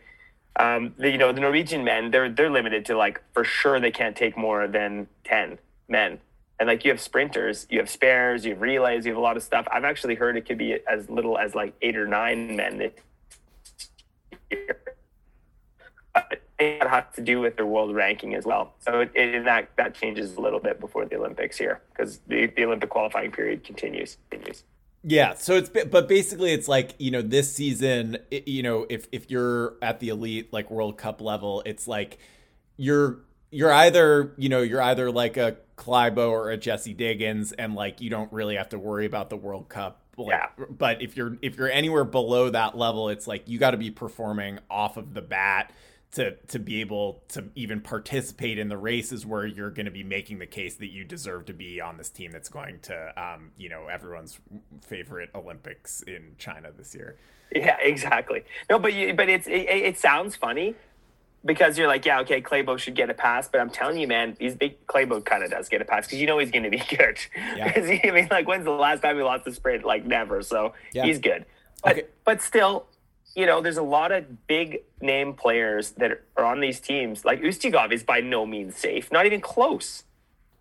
Um, 0.56 0.94
the, 0.98 1.12
you 1.12 1.18
know, 1.18 1.34
the 1.34 1.42
Norwegian 1.42 1.84
men, 1.84 2.10
they're 2.10 2.30
they're 2.30 2.50
limited 2.50 2.86
to 2.86 2.96
like 2.96 3.22
for 3.34 3.44
sure 3.44 3.82
they 3.82 3.92
can't 3.92 4.16
take 4.16 4.38
more 4.38 4.66
than 4.66 5.08
ten 5.26 5.58
men 5.90 6.20
and 6.60 6.70
like 6.70 6.86
you 6.86 6.92
have 6.92 7.02
sprinters, 7.02 7.68
you 7.70 7.80
have 7.80 7.90
spares, 7.90 8.46
you 8.46 8.52
have 8.52 8.62
relays, 8.62 9.06
you 9.06 9.12
have 9.12 9.18
a 9.18 9.22
lot 9.22 9.36
of 9.36 9.44
stuff. 9.44 9.68
I've 9.70 9.84
actually 9.84 10.16
heard 10.16 10.38
it 10.38 10.46
could 10.46 10.58
be 10.58 10.78
as 10.88 11.10
little 11.10 11.38
as 11.38 11.56
like 11.56 11.74
eight 11.82 11.98
or 11.98 12.08
nine 12.08 12.56
men 12.56 12.78
year. 14.54 14.82
It 16.60 16.88
has 16.88 17.06
to 17.16 17.22
do 17.22 17.40
with 17.42 17.58
their 17.58 17.66
world 17.66 17.94
ranking 17.96 18.36
as 18.36 18.46
well. 18.46 18.76
So 18.80 19.02
it, 19.02 19.12
it, 19.16 19.44
that 19.46 19.70
that 19.78 19.96
changes 19.96 20.36
a 20.36 20.42
little 20.42 20.60
bit 20.60 20.80
before 20.80 21.06
the 21.06 21.18
Olympics 21.18 21.58
here 21.58 21.82
because 21.92 22.20
the, 22.28 22.46
the 22.46 22.66
Olympic 22.66 22.90
qualifying 22.90 23.32
period 23.32 23.64
continues. 23.64 24.18
continues. 24.30 24.64
Yeah, 25.06 25.34
so 25.34 25.56
it's 25.56 25.70
but 25.70 26.08
basically 26.08 26.54
it's 26.54 26.70
like 26.70 26.96
you 26.98 27.12
know 27.12 27.22
this 27.22 27.54
season, 27.54 28.20
you 28.32 28.64
know 28.64 28.86
if 28.90 29.08
if 29.12 29.30
you're 29.30 29.74
at 29.82 30.00
the 30.00 30.10
elite 30.10 30.54
like 30.54 30.72
World 30.72 30.98
Cup 30.98 31.20
level, 31.20 31.62
it's 31.66 31.88
like 31.88 32.20
you're 32.78 33.20
you're 33.52 33.74
either 33.74 34.34
you 34.38 34.48
know 34.48 34.62
you're 34.62 34.82
either 34.82 35.12
like 35.12 35.36
a 35.36 35.58
Klæbo 35.76 36.30
or 36.30 36.52
a 36.52 36.58
Jessie 36.58 36.94
Diggins, 36.94 37.52
and 37.52 37.76
like 37.76 38.00
you 38.00 38.10
don't 38.10 38.32
really 38.32 38.56
have 38.56 38.70
to 38.70 38.80
worry 38.80 39.06
about 39.06 39.30
the 39.30 39.36
World 39.36 39.68
Cup. 39.68 40.03
Like, 40.18 40.28
yeah. 40.30 40.66
But 40.70 41.02
if 41.02 41.18
you're 41.18 41.38
if 41.42 41.58
you're 41.58 41.72
anywhere 41.72 42.04
below 42.04 42.50
that 42.50 42.78
level, 42.78 43.10
it's 43.10 43.28
like 43.28 43.48
you 43.48 43.58
got 43.60 43.72
to 43.72 43.78
be 43.78 43.92
performing 43.92 44.60
off 44.70 44.98
of 44.98 45.14
the 45.14 45.22
bat 45.22 45.72
to 46.14 46.36
to 46.48 46.60
be 46.60 46.82
able 46.82 47.24
to 47.30 47.46
even 47.56 47.82
participate 47.82 48.58
in 48.60 48.70
the 48.70 48.78
races 48.78 49.26
where 49.26 49.46
you're 49.46 49.72
going 49.72 49.86
to 49.86 49.92
be 49.92 50.04
making 50.04 50.40
the 50.40 50.46
case 50.46 50.76
that 50.76 50.92
you 50.92 51.04
deserve 51.04 51.46
to 51.46 51.54
be 51.54 51.82
on 51.82 51.98
this 51.98 52.10
team 52.10 52.32
that's 52.32 52.50
going 52.50 52.80
to 52.82 53.22
um, 53.22 53.52
you 53.58 53.70
know 53.70 53.88
everyone's 53.88 54.40
favorite 54.82 55.30
Olympics 55.34 56.02
in 56.04 56.36
China 56.38 56.70
this 56.76 56.94
year. 56.94 57.18
Yeah, 57.54 57.78
exactly. 57.82 58.44
No, 58.70 58.80
but 58.80 58.94
you, 58.94 59.14
but 59.14 59.30
it's 59.30 59.48
it, 59.48 59.68
it 59.70 60.00
sounds 60.00 60.36
funny 60.36 60.76
because 61.46 61.78
you're 61.78 61.88
like, 61.88 62.06
yeah, 62.06 62.22
okay, 62.22 62.42
Klæbo 62.42 62.78
should 62.78 62.96
get 62.96 63.10
a 63.10 63.14
pass, 63.14 63.48
but 63.48 63.60
I'm 63.60 63.70
telling 63.70 64.00
you, 64.00 64.08
man, 64.08 64.38
he's 64.40 64.56
big. 64.56 64.86
Klæbo 64.88 65.24
kind 65.24 65.44
of 65.44 65.52
does 65.52 65.70
get 65.70 65.82
a 65.82 65.86
pass 65.86 66.06
because 66.06 66.20
you 66.20 66.28
know 66.28 66.38
he's 66.38 66.52
going 66.52 66.64
to 66.64 66.70
be 66.70 66.78
good. 66.98 67.18
Yeah. 67.36 67.70
he, 67.80 68.08
I 68.08 68.12
mean, 68.12 68.28
like, 68.32 68.48
when's 68.48 68.66
the 68.66 68.72
last 68.72 69.02
time 69.02 69.18
he 69.18 69.24
lost 69.24 69.46
a 69.48 69.54
sprint? 69.54 69.84
Like, 69.84 70.06
never. 70.06 70.42
So 70.42 70.74
yeah. 70.94 71.06
he's 71.06 71.20
good. 71.20 71.46
But 71.84 71.92
okay. 71.92 72.08
but 72.24 72.42
still, 72.42 72.86
you 73.36 73.46
know, 73.46 73.62
there's 73.62 73.78
a 73.78 73.84
lot 73.84 74.12
of 74.12 74.48
big 74.48 74.84
name 75.02 75.34
players 75.34 75.92
that 75.92 76.22
are 76.38 76.46
on 76.46 76.60
these 76.60 76.80
teams. 76.80 77.26
Like 77.26 77.42
Ustiugov 77.42 77.92
is 77.92 78.04
by 78.04 78.22
no 78.22 78.46
means 78.46 78.78
safe, 78.78 79.12
not 79.12 79.26
even 79.26 79.42
close. 79.42 80.04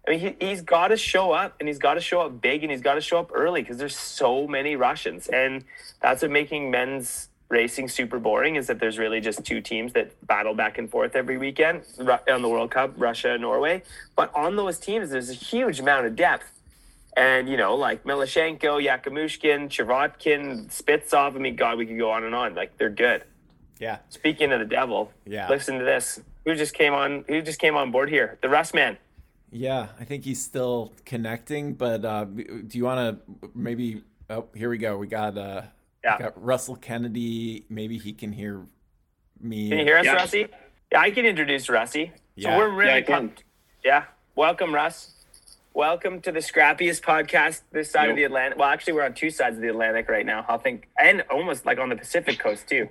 I 0.06 0.10
mean, 0.10 0.20
he, 0.20 0.46
he's 0.46 0.62
got 0.62 0.88
to 0.88 0.96
show 0.96 1.30
up 1.30 1.54
and 1.60 1.68
he's 1.68 1.78
got 1.78 1.94
to 1.94 2.00
show 2.00 2.22
up 2.22 2.40
big 2.40 2.62
and 2.62 2.72
he's 2.72 2.80
got 2.80 2.94
to 2.94 3.00
show 3.00 3.18
up 3.18 3.30
early 3.32 3.62
because 3.62 3.76
there's 3.76 3.96
so 3.96 4.48
many 4.48 4.74
Russians. 4.74 5.28
And 5.28 5.64
that's 6.00 6.22
what 6.22 6.30
making 6.30 6.72
men's 6.72 7.28
racing 7.52 7.87
super 7.87 8.18
boring 8.18 8.56
is 8.56 8.66
that 8.66 8.80
there's 8.80 8.99
really 8.99 9.21
just 9.21 9.44
two 9.44 9.61
teams 9.61 9.92
that 9.92 10.26
battle 10.26 10.54
back 10.54 10.78
and 10.78 10.90
forth 10.90 11.14
every 11.14 11.37
weekend 11.37 11.82
on 12.28 12.42
the 12.42 12.49
World 12.49 12.71
Cup, 12.71 12.94
Russia 12.97 13.32
and 13.32 13.42
Norway. 13.42 13.82
But 14.16 14.35
on 14.35 14.56
those 14.56 14.78
teams, 14.78 15.11
there's 15.11 15.30
a 15.30 15.35
huge 15.35 15.78
amount 15.78 16.06
of 16.06 16.16
depth. 16.16 16.50
And, 17.14 17.47
you 17.49 17.59
know, 17.59 17.75
like 17.75 18.04
Milashenko, 18.04 18.82
Yakimushkin, 18.82 19.68
Chervotkin, 19.68 20.68
Spitsov. 20.68 21.37
I 21.37 21.38
mean, 21.38 21.54
God, 21.54 21.76
we 21.76 21.85
could 21.85 21.99
go 21.99 22.11
on 22.11 22.25
and 22.25 22.35
on. 22.35 22.54
Like, 22.54 22.78
they're 22.78 22.88
good. 22.88 23.23
Yeah. 23.78 23.99
Speaking 24.09 24.50
of 24.50 24.61
the 24.61 24.64
devil, 24.64 25.12
yeah. 25.26 25.47
listen 25.50 25.78
to 25.78 25.85
this. 25.85 26.21
Who 26.47 26.54
just 26.54 26.73
came 26.73 26.94
on? 26.94 27.25
Who 27.28 27.42
just 27.42 27.61
came 27.61 27.76
on 27.76 27.90
board 27.90 28.09
here? 28.09 28.38
The 28.40 28.49
Russ 28.49 28.73
man. 28.73 28.97
Yeah, 29.50 29.88
I 30.00 30.04
think 30.04 30.25
he's 30.25 30.42
still 30.42 30.94
connecting. 31.04 31.75
But 31.75 32.04
uh, 32.04 32.25
do 32.25 32.78
you 32.78 32.85
want 32.85 32.99
to 32.99 33.49
maybe? 33.54 34.02
Oh, 34.30 34.47
here 34.54 34.71
we 34.71 34.78
go. 34.78 34.97
We 34.97 35.06
got 35.06 35.37
uh, 35.37 35.62
yeah. 36.04 36.18
Got 36.18 36.42
Russell 36.42 36.76
Kennedy. 36.76 37.64
Maybe 37.68 37.99
he 37.99 38.12
can 38.12 38.32
hear 38.32 38.66
me. 39.40 39.68
Can 39.68 39.78
you 39.78 39.85
hear 39.85 39.99
us, 39.99 40.04
yeah. 40.06 40.14
Rusty? 40.14 40.47
Yeah, 40.90 41.00
I 41.00 41.11
can 41.11 41.25
introduce 41.26 41.68
Rusty. 41.68 42.12
Yeah. 42.35 42.50
So 42.50 42.59
we're 42.59 42.71
really 42.75 43.00
yeah, 43.00 43.06
pumped. 43.06 43.44
Yeah, 43.85 44.04
welcome, 44.37 44.75
Russ. 44.75 45.12
Welcome 45.75 46.21
to 46.23 46.32
the 46.32 46.40
scrappiest 46.40 47.00
podcast 47.02 47.62
this 47.73 47.90
side 47.90 48.02
Yep. 48.02 48.11
of 48.11 48.16
the 48.16 48.25
Atlantic. 48.25 48.59
Well, 48.59 48.68
actually, 48.68 48.92
we're 48.94 49.04
on 49.04 49.14
two 49.14 49.30
sides 49.30 49.56
of 49.56 49.62
the 49.62 49.68
Atlantic 49.68 50.09
right 50.09 50.26
now. 50.26 50.44
I 50.49 50.56
think, 50.59 50.88
and 51.00 51.23
almost 51.30 51.64
like 51.64 51.78
on 51.78 51.88
the 51.88 51.97
Pacific 51.97 52.38
coast 52.38 52.68
too. 52.68 52.88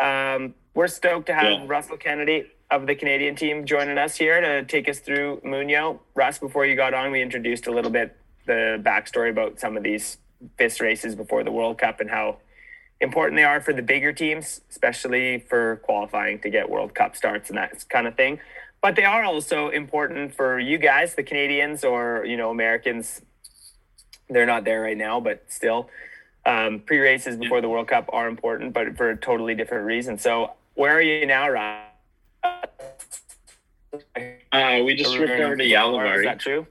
Um, 0.00 0.54
we're 0.74 0.88
stoked 0.88 1.26
to 1.26 1.34
have 1.34 1.44
Yeah. 1.44 1.64
Russell 1.66 1.96
Kennedy 1.98 2.46
of 2.70 2.86
the 2.86 2.94
Canadian 2.94 3.34
team 3.34 3.66
joining 3.66 3.98
us 3.98 4.16
here 4.16 4.40
to 4.40 4.64
take 4.64 4.88
us 4.88 5.00
through 5.00 5.40
Muonio. 5.44 5.98
Russ, 6.14 6.38
before 6.38 6.64
you 6.64 6.74
got 6.76 6.94
on, 6.94 7.10
we 7.10 7.20
introduced 7.20 7.66
a 7.66 7.70
little 7.70 7.90
bit 7.90 8.16
the 8.46 8.80
backstory 8.82 9.28
about 9.30 9.60
some 9.60 9.76
of 9.76 9.82
these 9.82 10.16
FIS 10.58 10.80
races 10.80 11.14
before 11.14 11.44
the 11.44 11.52
World 11.52 11.78
Cup 11.78 12.00
and 12.00 12.10
how 12.10 12.38
important 13.00 13.36
they 13.36 13.44
are 13.44 13.60
for 13.60 13.72
the 13.72 13.82
bigger 13.82 14.12
teams, 14.12 14.60
especially 14.70 15.40
for 15.48 15.76
qualifying 15.84 16.38
to 16.40 16.50
get 16.50 16.68
World 16.68 16.94
Cup 16.94 17.16
starts 17.16 17.48
and 17.48 17.58
that 17.58 17.84
kind 17.88 18.06
of 18.06 18.14
thing. 18.16 18.40
But 18.82 18.96
they 18.96 19.04
are 19.04 19.24
also 19.24 19.68
important 19.68 20.34
for 20.34 20.58
you 20.58 20.78
guys, 20.78 21.14
the 21.14 21.22
Canadians 21.22 21.84
or 21.84 22.24
you 22.24 22.36
know 22.36 22.50
Americans. 22.50 23.22
They're 24.28 24.46
not 24.46 24.64
there 24.64 24.80
right 24.82 24.96
now, 24.96 25.20
but 25.20 25.44
still, 25.48 25.90
um, 26.46 26.80
pre 26.80 26.98
races 26.98 27.36
before 27.36 27.60
the 27.60 27.68
World 27.68 27.88
Cup 27.88 28.08
are 28.12 28.28
important, 28.28 28.72
but 28.72 28.96
for 28.96 29.10
a 29.10 29.16
totally 29.16 29.54
different 29.54 29.84
reason. 29.86 30.16
So, 30.18 30.52
where 30.74 30.96
are 30.96 31.02
you 31.02 31.26
now, 31.26 31.50
Ryan? 31.50 31.86
Uh, 34.52 34.82
we 34.84 34.94
just 34.94 35.16
returned 35.16 35.58
to 35.58 35.64
Is 35.64 35.72
Gällivare. 35.72 36.24
that 36.24 36.40
true? 36.40 36.66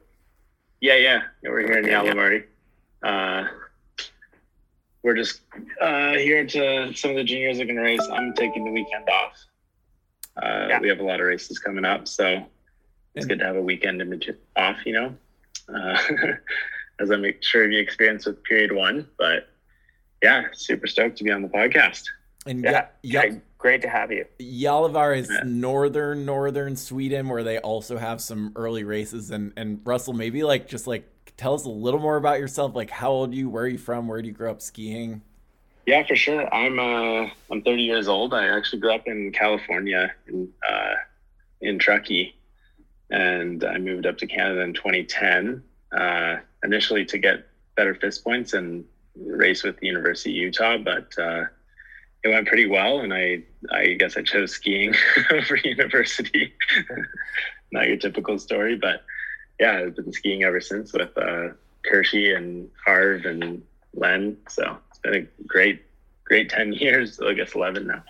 Yeah, 0.81 0.95
yeah. 0.95 1.21
yeah 1.43 1.49
we're 1.49 1.61
here 1.61 1.79
in 1.79 1.85
Okay, 1.85 2.45
Uh, 3.03 3.47
we're 5.03 5.15
just 5.15 5.41
uh, 5.81 6.13
here 6.13 6.45
to 6.45 6.93
some 6.93 7.11
of 7.11 7.17
the 7.17 7.23
juniors 7.23 7.59
are 7.59 7.65
going 7.65 7.75
to 7.77 7.81
race. 7.81 8.07
I'm 8.11 8.33
taking 8.33 8.65
the 8.65 8.71
weekend 8.71 9.07
off. 9.09 9.33
Uh, 10.41 10.67
Yeah. 10.69 10.79
We 10.79 10.89
have 10.89 10.99
a 10.99 11.03
lot 11.03 11.19
of 11.19 11.25
races 11.27 11.59
coming 11.59 11.85
up, 11.85 12.07
so 12.07 12.45
it's 13.15 13.25
good 13.25 13.39
to 13.39 13.45
have 13.45 13.55
a 13.55 13.61
weekend 13.61 14.01
in 14.01 14.09
between 14.09 14.37
off. 14.55 14.77
You 14.85 14.93
know, 14.93 15.15
uh, 15.73 15.97
as 16.99 17.09
I'm 17.11 17.25
sure 17.41 17.69
you 17.69 17.79
experienced 17.79 18.25
with 18.27 18.43
period 18.43 18.71
one. 18.73 19.07
But 19.17 19.47
yeah, 20.21 20.45
super 20.53 20.87
stoked 20.87 21.17
to 21.19 21.23
be 21.23 21.31
on 21.31 21.41
the 21.41 21.47
podcast. 21.49 22.03
And 22.45 22.63
Yeah, 22.63 22.71
Ya- 22.71 22.87
Ya- 23.03 23.21
yeah. 23.33 23.35
Great 23.57 23.81
to 23.81 23.89
have 23.89 24.09
you. 24.09 24.23
Gällivare 24.39 25.17
is 25.17 25.29
Yeah. 25.29 25.41
northern 25.45 26.23
northern 26.25 26.77
Sweden, 26.77 27.27
where 27.27 27.43
they 27.43 27.57
also 27.59 27.97
have 27.97 28.21
some 28.21 28.53
early 28.55 28.83
races. 28.85 29.31
And 29.31 29.51
and 29.57 29.81
Russell, 29.83 30.13
maybe 30.13 30.43
like 30.43 30.67
just 30.67 30.87
like 30.87 31.05
tell 31.37 31.53
us 31.53 31.65
a 31.65 31.69
little 31.69 31.99
more 31.99 32.17
about 32.17 32.39
yourself. 32.39 32.75
Like 32.75 32.89
how 32.89 33.11
old 33.11 33.31
are 33.31 33.35
you? 33.35 33.49
Where 33.49 33.63
are 33.63 33.67
you 33.67 33.77
from? 33.77 34.07
Where 34.07 34.21
do 34.21 34.27
you 34.27 34.33
grow 34.33 34.51
up 34.51 34.61
skiing? 34.61 35.21
Yeah, 35.85 36.05
for 36.05 36.15
sure. 36.15 36.53
I'm 36.53 36.79
uh 36.79 37.29
I'm 37.51 37.63
30 37.63 37.81
years 37.81 38.07
old. 38.07 38.33
I 38.33 38.47
actually 38.55 38.79
grew 38.79 38.93
up 38.93 39.07
in 39.07 39.31
California 39.31 40.13
in 40.27 40.49
uh 40.69 40.95
in 41.61 41.79
Truckee 41.79 42.35
and 43.09 43.63
I 43.63 43.79
moved 43.79 44.05
up 44.05 44.17
to 44.19 44.27
Canada 44.27 44.61
in 44.61 44.73
2010 44.73 45.63
uh 45.97 46.37
initially 46.63 47.05
to 47.05 47.17
get 47.17 47.47
better 47.75 47.95
FIS 47.95 48.19
points 48.19 48.53
and 48.53 48.85
race 49.15 49.63
with 49.63 49.79
the 49.79 49.87
University 49.87 50.29
of 50.31 50.35
Utah, 50.35 50.77
but 50.77 51.17
uh 51.17 51.45
it 52.23 52.27
went 52.27 52.47
pretty 52.47 52.67
well 52.67 52.99
and 52.99 53.13
I 53.13 53.43
I 53.71 53.93
guess 53.93 54.15
I 54.15 54.21
chose 54.21 54.51
skiing 54.51 54.93
over 55.31 55.55
university. 55.55 56.53
Not 57.71 57.87
your 57.87 57.97
typical 57.97 58.37
story, 58.37 58.75
but 58.75 59.03
yeah, 59.59 59.77
I've 59.77 59.95
been 59.95 60.11
skiing 60.13 60.43
ever 60.43 60.61
since 60.61 60.93
with 60.93 61.17
uh 61.17 61.49
Kershey 61.89 62.35
and 62.35 62.69
Harv 62.85 63.25
and 63.25 63.61
Len. 63.93 64.37
So 64.47 64.77
it's 64.89 64.99
been 64.99 65.15
a 65.15 65.43
great, 65.43 65.83
great 66.23 66.49
10 66.49 66.73
years. 66.73 67.19
I 67.19 67.33
guess 67.33 67.55
11 67.55 67.87
now. 67.87 68.03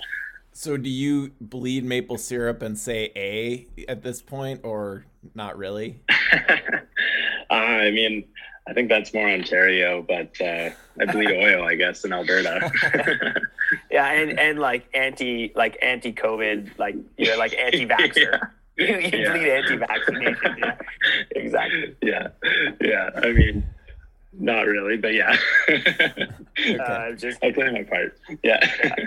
So 0.52 0.78
do 0.78 0.90
you 0.90 1.32
bleed 1.40 1.86
maple 1.86 2.18
syrup 2.18 2.62
and 2.62 2.78
say 2.78 3.12
A 3.16 3.68
at 3.88 4.04
this 4.04 4.22
point, 4.22 4.62
or 4.64 5.06
not 5.34 5.58
really? 5.58 6.02
uh, 6.34 7.54
I 7.54 7.92
mean, 7.92 8.26
I 8.68 8.74
think 8.74 8.90
that's 8.90 9.14
more 9.14 9.30
Ontario, 9.30 10.02
but 10.02 10.40
uh, 10.42 10.72
I 11.00 11.06
bleed 11.12 11.32
oil, 11.32 11.64
I 11.64 11.76
guess, 11.76 12.04
in 12.04 12.12
Alberta. 12.12 12.72
Yeah, 13.92 14.12
and 14.12 14.40
and 14.40 14.60
like 14.60 14.88
anti 14.94 15.52
like 15.56 15.78
anti 15.82 16.14
COVID, 16.14 16.78
like 16.78 16.96
you're 17.18 17.38
like 17.38 17.54
anti 17.54 17.86
vaxxer. 17.86 18.50
You, 18.88 18.98
you 19.00 19.10
Yeah. 19.20 19.32
bleed 19.34 19.50
anti 19.50 19.76
vaccination. 19.78 20.56
Yeah, 20.58 20.76
exactly. 21.32 21.96
yeah. 22.02 22.28
Yeah. 22.82 23.10
I 23.16 23.32
mean, 23.34 23.64
not 24.34 24.62
really, 24.68 24.98
but 24.98 25.14
yeah. 25.14 25.36
Uh, 26.80 27.12
just 27.14 27.42
I 27.44 27.52
play 27.52 27.72
my 27.72 27.84
part. 27.84 28.18
Yeah. 28.44 28.60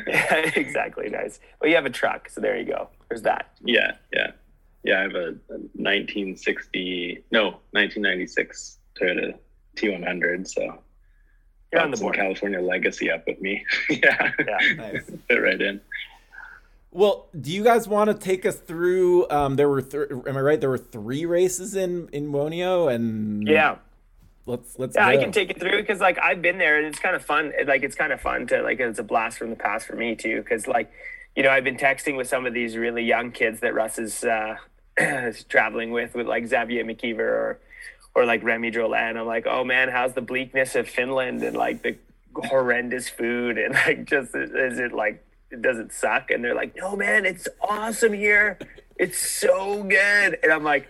yeah, 0.07 0.51
exactly. 0.57 1.09
Nice. 1.11 1.39
Well, 1.61 1.69
you 1.69 1.77
have 1.77 1.85
a 1.87 1.91
truck, 1.91 2.29
so 2.31 2.41
there 2.41 2.57
you 2.59 2.65
go. 2.65 2.89
There's 3.09 3.23
that. 3.23 3.51
yeah. 3.65 3.93
Yeah. 4.13 4.33
Yeah. 4.85 4.99
I 4.99 5.03
have 5.03 5.15
a, 5.15 5.29
a 5.51 5.59
1960, 5.75 7.25
no, 7.31 7.45
1996 7.73 8.79
Toyota 9.01 9.35
T100. 9.77 10.49
So 10.49 10.79
You're 11.73 11.83
on 11.83 11.91
the 11.91 11.97
some 11.99 12.05
board. 12.07 12.17
California 12.17 12.61
legacy 12.61 13.11
up 13.11 13.25
with 13.27 13.41
me. 13.41 13.65
yeah. 13.91 14.33
Yeah. 14.39 14.59
Nice. 14.77 15.11
Fit 15.29 15.37
right 15.43 15.61
in. 15.61 15.81
Well, 16.95 17.29
do 17.39 17.51
you 17.51 17.65
guys 17.65 17.89
want 17.89 18.09
to 18.11 18.15
take 18.15 18.45
us 18.45 18.57
through? 18.57 19.27
Um, 19.31 19.57
there 19.57 19.69
were, 19.69 19.81
th- 19.81 20.11
am 20.11 20.37
I 20.37 20.41
right? 20.41 20.61
There 20.61 20.69
were 20.69 20.77
three 20.77 21.25
races 21.25 21.75
in 21.75 22.09
in 22.13 22.31
Muonio, 22.31 22.93
and 22.95 23.49
Yeah. 23.49 23.77
let's 24.45 24.79
let's. 24.79 24.95
Yeah, 24.95 25.07
I 25.07 25.17
can 25.17 25.33
take 25.33 25.49
it 25.51 25.59
through 25.59 25.81
because 25.81 26.01
like 26.01 26.19
I've 26.23 26.43
been 26.43 26.59
there 26.59 26.77
and 26.77 26.87
it's 26.87 26.99
kind 26.99 27.17
of 27.17 27.25
fun. 27.25 27.53
Like 27.67 27.83
it's 27.83 27.97
kind 27.97 28.13
of 28.13 28.21
fun 28.21 28.47
to 28.49 28.61
like 28.63 28.79
it's 28.79 28.99
a 28.99 29.03
blast 29.03 29.39
from 29.39 29.49
the 29.49 29.57
past 29.57 29.87
for 29.87 29.97
me 29.97 30.15
too. 30.15 30.43
Because 30.43 30.67
like, 30.67 30.93
you 31.35 31.43
know, 31.43 31.49
I've 31.49 31.65
been 31.65 31.79
texting 31.79 32.17
with 32.19 32.29
some 32.29 32.45
of 32.45 32.53
these 32.53 32.77
really 32.77 33.05
young 33.05 33.33
kids 33.33 33.61
that 33.61 33.73
Russ 33.73 33.99
is 33.99 34.23
uh, 34.23 34.57
is 34.99 35.45
traveling 35.45 35.93
with, 35.93 36.15
with 36.15 36.27
like 36.27 36.47
Xavier 36.47 36.85
McKeever 36.85 37.21
or 37.21 37.59
or 38.15 38.27
like 38.27 38.43
Remy 38.45 38.71
Drolet. 38.71 39.17
I'm 39.17 39.27
like, 39.27 39.47
oh 39.47 39.65
man, 39.65 39.89
how's 39.89 40.13
the 40.13 40.21
bleakness 40.21 40.75
of 40.75 40.87
Finland 40.87 41.43
and 41.43 41.57
like 41.57 41.83
the 41.83 41.97
horrendous 42.35 43.09
food 43.09 43.57
and 43.57 43.73
like 43.87 44.05
just 44.05 44.35
is 44.35 44.79
it 44.79 44.93
like 44.93 45.25
does 45.61 45.79
it 45.79 45.93
suck? 45.93 46.31
And 46.31 46.45
they're 46.45 46.55
like, 46.55 46.75
no 46.77 46.97
man, 46.97 47.25
it's 47.25 47.49
awesome 47.61 48.13
here. 48.13 48.59
It's 48.97 49.19
so 49.19 49.83
good. 49.83 50.39
And 50.43 50.53
I'm 50.53 50.63
like, 50.63 50.89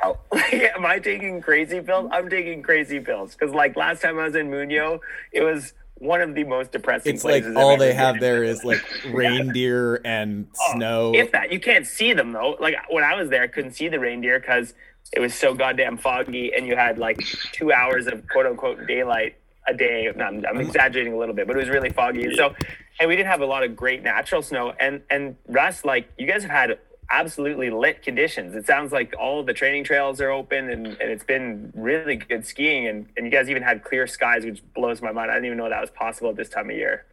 how, 0.00 0.20
am 0.52 0.86
I 0.86 0.98
taking 0.98 1.40
crazy 1.40 1.80
pills? 1.80 2.08
I'm 2.12 2.28
taking 2.30 2.62
crazy 2.62 3.00
pills 3.00 3.34
because 3.34 3.54
like 3.54 3.76
last 3.76 4.02
time 4.02 4.18
I 4.18 4.24
was 4.24 4.36
in 4.36 4.50
Muonio, 4.50 5.00
it 5.32 5.42
was 5.42 5.72
one 6.02 6.20
of 6.20 6.34
the 6.34 6.44
most 6.44 6.72
depressing. 6.72 7.14
It's 7.14 7.24
like 7.24 7.42
places 7.42 7.56
I've 7.56 7.62
all 7.62 7.76
they 7.76 7.92
have 7.92 8.18
there 8.20 8.42
is 8.42 8.64
like 8.64 8.82
reindeer 9.12 10.00
and 10.04 10.48
oh, 10.60 10.72
snow. 10.72 11.12
Oh, 11.14 11.18
If 11.18 11.32
that, 11.32 11.52
you 11.52 11.60
can't 11.60 11.86
see 11.86 12.12
them 12.12 12.32
though. 12.32 12.56
Like 12.60 12.76
when 12.90 13.04
I 13.04 13.14
was 13.14 13.30
there, 13.30 13.42
I 13.42 13.46
couldn't 13.46 13.72
see 13.72 13.88
the 13.88 14.00
reindeer 14.00 14.40
because 14.40 14.74
it 15.12 15.20
was 15.20 15.34
so 15.34 15.54
goddamn 15.54 15.96
foggy, 15.96 16.52
and 16.54 16.66
you 16.66 16.76
had 16.76 16.98
like 16.98 17.18
two 17.52 17.72
hours 17.72 18.06
of 18.06 18.26
quote 18.28 18.46
unquote 18.46 18.86
daylight 18.86 19.36
a 19.68 19.74
day. 19.74 20.10
No, 20.14 20.24
I'm, 20.24 20.44
I'm 20.46 20.60
exaggerating 20.60 21.12
a 21.12 21.16
little 21.16 21.34
bit, 21.34 21.46
but 21.46 21.56
it 21.56 21.60
was 21.60 21.68
really 21.68 21.90
foggy. 21.90 22.34
So, 22.34 22.54
and 23.00 23.08
we 23.08 23.16
didn't 23.16 23.28
have 23.28 23.40
a 23.40 23.46
lot 23.46 23.62
of 23.62 23.76
great 23.76 24.02
natural 24.02 24.42
snow. 24.42 24.72
And 24.78 25.02
and 25.10 25.36
Russ, 25.48 25.84
like 25.84 26.10
you 26.18 26.26
guys 26.26 26.42
have 26.42 26.50
had 26.50 26.78
absolutely 27.10 27.70
lit 27.70 28.02
conditions. 28.02 28.54
It 28.54 28.66
sounds 28.66 28.90
like 28.90 29.14
all 29.18 29.42
the 29.42 29.52
training 29.52 29.84
trails 29.84 30.20
are 30.20 30.30
open, 30.30 30.70
and, 30.70 30.86
and 30.86 31.10
it's 31.10 31.24
been 31.24 31.72
really 31.74 32.16
good 32.16 32.46
skiing. 32.46 32.86
And 32.86 33.06
and 33.16 33.26
you 33.26 33.32
guys 33.32 33.48
even 33.48 33.62
had 33.62 33.84
clear 33.84 34.06
skies, 34.06 34.44
which 34.44 34.62
blows 34.74 35.02
my 35.02 35.12
mind. 35.12 35.30
I 35.30 35.34
didn't 35.34 35.46
even 35.46 35.58
know 35.58 35.68
that 35.68 35.80
was 35.80 35.90
possible 35.90 36.30
at 36.30 36.36
this 36.36 36.48
time 36.48 36.70
of 36.70 36.76
year. 36.76 37.04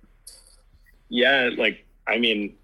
Yeah, 1.09 1.49
like 1.57 1.85
I 2.07 2.17
mean, 2.17 2.55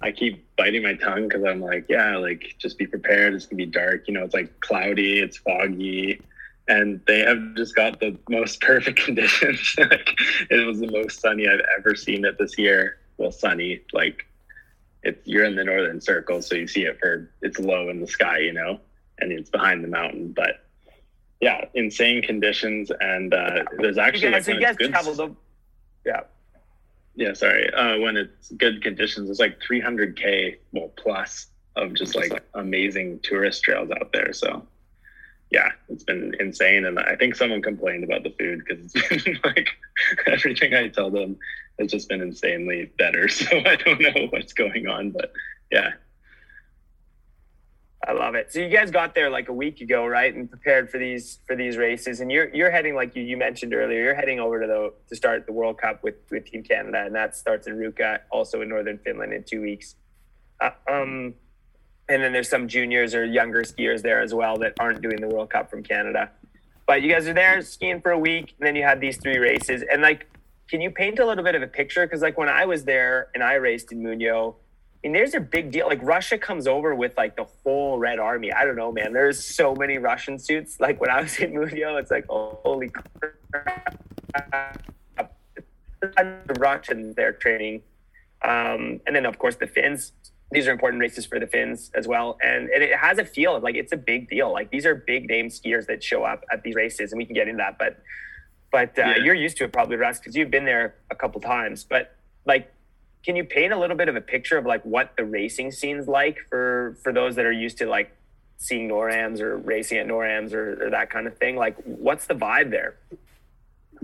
I 0.00 0.12
keep 0.12 0.44
biting 0.56 0.82
my 0.82 0.94
tongue 0.94 1.28
because 1.28 1.44
I'm 1.44 1.60
like, 1.60 1.86
yeah, 1.88 2.16
like 2.16 2.54
just 2.58 2.78
be 2.78 2.86
prepared. 2.86 3.34
It's 3.34 3.46
gonna 3.46 3.56
be 3.58 3.66
dark. 3.66 4.08
You 4.08 4.14
know, 4.14 4.24
it's 4.24 4.34
like 4.34 4.60
cloudy, 4.60 5.20
it's 5.20 5.38
foggy, 5.38 6.20
and 6.68 7.00
they 7.06 7.20
have 7.20 7.54
just 7.56 7.74
got 7.74 8.00
the 8.00 8.16
most 8.28 8.60
perfect 8.60 8.98
conditions. 9.04 9.74
like 9.78 10.10
it 10.50 10.66
was 10.66 10.80
the 10.80 10.90
most 10.90 11.20
sunny 11.20 11.48
I've 11.48 11.60
ever 11.78 11.94
seen 11.94 12.24
it 12.24 12.38
this 12.38 12.56
year. 12.58 12.98
Well, 13.18 13.32
sunny, 13.32 13.80
like 13.92 14.26
it's 15.02 15.26
you're 15.26 15.44
in 15.44 15.56
the 15.56 15.64
northern 15.64 16.00
circle, 16.00 16.42
so 16.42 16.54
you 16.54 16.66
see 16.66 16.84
it 16.84 16.98
for 17.00 17.30
it's 17.42 17.58
low 17.58 17.88
in 17.90 18.00
the 18.00 18.06
sky, 18.06 18.38
you 18.38 18.52
know, 18.52 18.80
and 19.18 19.32
it's 19.32 19.50
behind 19.50 19.82
the 19.84 19.88
mountain, 19.88 20.32
but. 20.32 20.58
Yeah, 21.40 21.64
insane 21.74 22.22
conditions, 22.22 22.92
and 23.00 23.34
uh, 23.34 23.64
there's 23.78 23.98
actually 23.98 24.30
like 24.30 24.44
so 24.44 24.52
you 24.52 24.60
guys 24.60 24.76
good 24.76 24.92
traveled. 24.92 25.18
o- 25.18 25.36
Yeah. 26.06 26.20
yeah, 27.16 27.32
sorry. 27.32 27.68
Uh, 27.74 27.98
when 27.98 28.16
it's 28.16 28.52
good 28.52 28.80
conditions, 28.80 29.28
it's 29.28 29.40
like 29.40 29.58
300k, 29.60 30.58
well, 30.70 30.92
plus 30.96 31.48
of 31.74 31.94
just 31.94 32.14
like 32.14 32.44
amazing 32.54 33.18
tourist 33.24 33.64
trails 33.64 33.90
out 33.90 34.12
there. 34.12 34.32
So, 34.32 34.64
yeah, 35.52 35.70
it's 35.88 36.02
been 36.02 36.34
insane. 36.40 36.86
And 36.86 36.98
I 36.98 37.14
think 37.14 37.34
someone 37.36 37.60
complained 37.60 38.04
about 38.04 38.22
the 38.22 38.34
food 38.38 38.62
because 38.64 38.90
it's 38.94 39.24
been 39.24 39.38
like 39.44 39.68
everything 40.26 40.74
I 40.74 40.88
tell 40.88 41.10
them 41.10 41.36
has 41.78 41.90
just 41.90 42.08
been 42.08 42.22
insanely 42.22 42.90
better. 42.98 43.28
So 43.28 43.58
I 43.66 43.76
don't 43.76 44.00
know 44.00 44.28
what's 44.30 44.54
going 44.54 44.88
on, 44.88 45.10
but 45.10 45.32
yeah, 45.70 45.90
I 48.06 48.12
love 48.12 48.34
it. 48.34 48.52
So 48.52 48.60
you 48.60 48.68
guys 48.68 48.90
got 48.90 49.14
there 49.14 49.30
like 49.30 49.48
a 49.48 49.52
week 49.52 49.80
ago, 49.80 50.06
right, 50.06 50.34
and 50.34 50.48
prepared 50.48 50.90
for 50.90 50.98
these 50.98 51.38
for 51.46 51.54
these 51.54 51.76
races. 51.76 52.20
And 52.20 52.32
you're 52.32 52.48
you're 52.54 52.70
heading 52.70 52.94
like 52.94 53.14
you, 53.14 53.22
you 53.22 53.36
mentioned 53.36 53.74
earlier. 53.74 54.02
You're 54.02 54.14
heading 54.14 54.40
over 54.40 54.60
to 54.60 54.66
the 54.66 54.92
to 55.08 55.16
start 55.16 55.46
the 55.46 55.52
World 55.52 55.78
Cup 55.78 56.02
with 56.02 56.16
with 56.30 56.46
Team 56.46 56.62
Canada, 56.62 57.04
and 57.04 57.14
that 57.14 57.36
starts 57.36 57.66
in 57.66 57.76
Ruka, 57.76 58.20
also 58.30 58.62
in 58.62 58.70
northern 58.70 58.98
Finland, 58.98 59.34
in 59.34 59.44
two 59.44 59.60
weeks. 59.60 59.96
Uh, 60.60 60.70
um, 60.90 61.34
and 62.08 62.22
then 62.22 62.32
there's 62.32 62.48
some 62.48 62.68
juniors 62.68 63.14
or 63.14 63.24
younger 63.24 63.62
skiers 63.62 64.02
there 64.02 64.20
as 64.20 64.34
well 64.34 64.58
that 64.58 64.74
aren't 64.78 65.02
doing 65.02 65.20
the 65.20 65.28
World 65.28 65.50
Cup 65.50 65.70
from 65.70 65.82
Canada. 65.82 66.30
But 66.86 67.02
you 67.02 67.10
guys 67.10 67.26
are 67.28 67.32
there 67.32 67.62
skiing 67.62 68.00
for 68.00 68.10
a 68.10 68.18
week, 68.18 68.54
and 68.58 68.66
then 68.66 68.76
you 68.76 68.82
had 68.82 69.00
these 69.00 69.16
three 69.16 69.38
races. 69.38 69.82
And 69.90 70.02
like, 70.02 70.26
can 70.68 70.80
you 70.80 70.90
paint 70.90 71.18
a 71.18 71.26
little 71.26 71.44
bit 71.44 71.54
of 71.54 71.62
a 71.62 71.66
picture? 71.66 72.06
Because 72.06 72.22
like 72.22 72.36
when 72.36 72.48
I 72.48 72.64
was 72.64 72.84
there 72.84 73.28
and 73.34 73.42
I 73.42 73.54
raced 73.54 73.92
in 73.92 74.02
Muonio, 74.02 74.54
I 75.04 75.08
mean, 75.08 75.12
there's 75.14 75.34
a 75.34 75.40
big 75.40 75.72
deal. 75.72 75.86
Like 75.86 76.00
Russia 76.02 76.38
comes 76.38 76.66
over 76.66 76.94
with 76.94 77.16
like 77.16 77.36
the 77.36 77.44
whole 77.44 77.98
Red 77.98 78.18
Army. 78.18 78.52
I 78.52 78.64
don't 78.64 78.76
know, 78.76 78.92
man. 78.92 79.12
There's 79.12 79.44
so 79.44 79.74
many 79.74 79.98
Russian 79.98 80.38
suits. 80.38 80.78
Like 80.80 81.00
when 81.00 81.10
I 81.10 81.20
was 81.22 81.38
in 81.38 81.52
Muonio, 81.52 82.00
it's 82.00 82.10
like 82.10 82.26
holy 82.28 82.90
crap. 83.50 83.96
The 86.00 86.54
Russians 86.58 87.14
they're 87.16 87.32
training, 87.32 87.82
um, 88.42 89.00
and 89.06 89.14
then 89.14 89.24
of 89.24 89.38
course 89.38 89.56
the 89.56 89.66
Finns 89.66 90.12
these 90.52 90.68
are 90.68 90.72
important 90.72 91.00
races 91.00 91.26
for 91.26 91.40
the 91.40 91.46
Finns 91.46 91.90
as 91.94 92.06
well. 92.06 92.38
And, 92.42 92.68
and 92.70 92.82
it 92.82 92.94
has 92.96 93.18
a 93.18 93.24
feel 93.24 93.58
like 93.60 93.74
it's 93.74 93.92
a 93.92 93.96
big 93.96 94.28
deal. 94.28 94.52
Like 94.52 94.70
these 94.70 94.86
are 94.86 94.94
big 94.94 95.28
name 95.28 95.48
skiers 95.48 95.86
that 95.86 96.02
show 96.02 96.24
up 96.24 96.44
at 96.52 96.62
these 96.62 96.74
races, 96.74 97.12
and 97.12 97.18
we 97.18 97.24
can 97.24 97.34
get 97.34 97.48
into 97.48 97.58
that. 97.58 97.78
But 97.78 98.02
but 98.70 98.98
uh, 98.98 99.02
yeah. 99.02 99.16
you're 99.18 99.34
used 99.34 99.58
to 99.58 99.64
it 99.64 99.72
probably, 99.72 99.96
Russ, 99.96 100.18
because 100.18 100.34
you've 100.34 100.50
been 100.50 100.64
there 100.64 100.94
a 101.10 101.14
couple 101.14 101.40
times. 101.40 101.84
But 101.84 102.16
like, 102.46 102.72
can 103.22 103.36
you 103.36 103.44
paint 103.44 103.72
a 103.72 103.78
little 103.78 103.96
bit 103.96 104.08
of 104.08 104.16
a 104.16 104.20
picture 104.20 104.58
of 104.58 104.64
like 104.66 104.82
what 104.84 105.12
the 105.16 105.24
racing 105.24 105.72
scene's 105.72 106.08
like 106.08 106.38
for 106.48 106.96
for 107.02 107.12
those 107.12 107.36
that 107.36 107.44
are 107.44 107.52
used 107.52 107.78
to 107.78 107.86
like 107.86 108.16
seeing 108.56 108.88
NORAMs 108.88 109.40
or 109.40 109.58
racing 109.58 109.98
at 109.98 110.06
NORAMs 110.06 110.52
or, 110.52 110.86
or 110.86 110.90
that 110.90 111.10
kind 111.10 111.26
of 111.26 111.36
thing? 111.38 111.56
Like, 111.56 111.76
what's 111.84 112.26
the 112.26 112.34
vibe 112.34 112.70
there? 112.70 112.96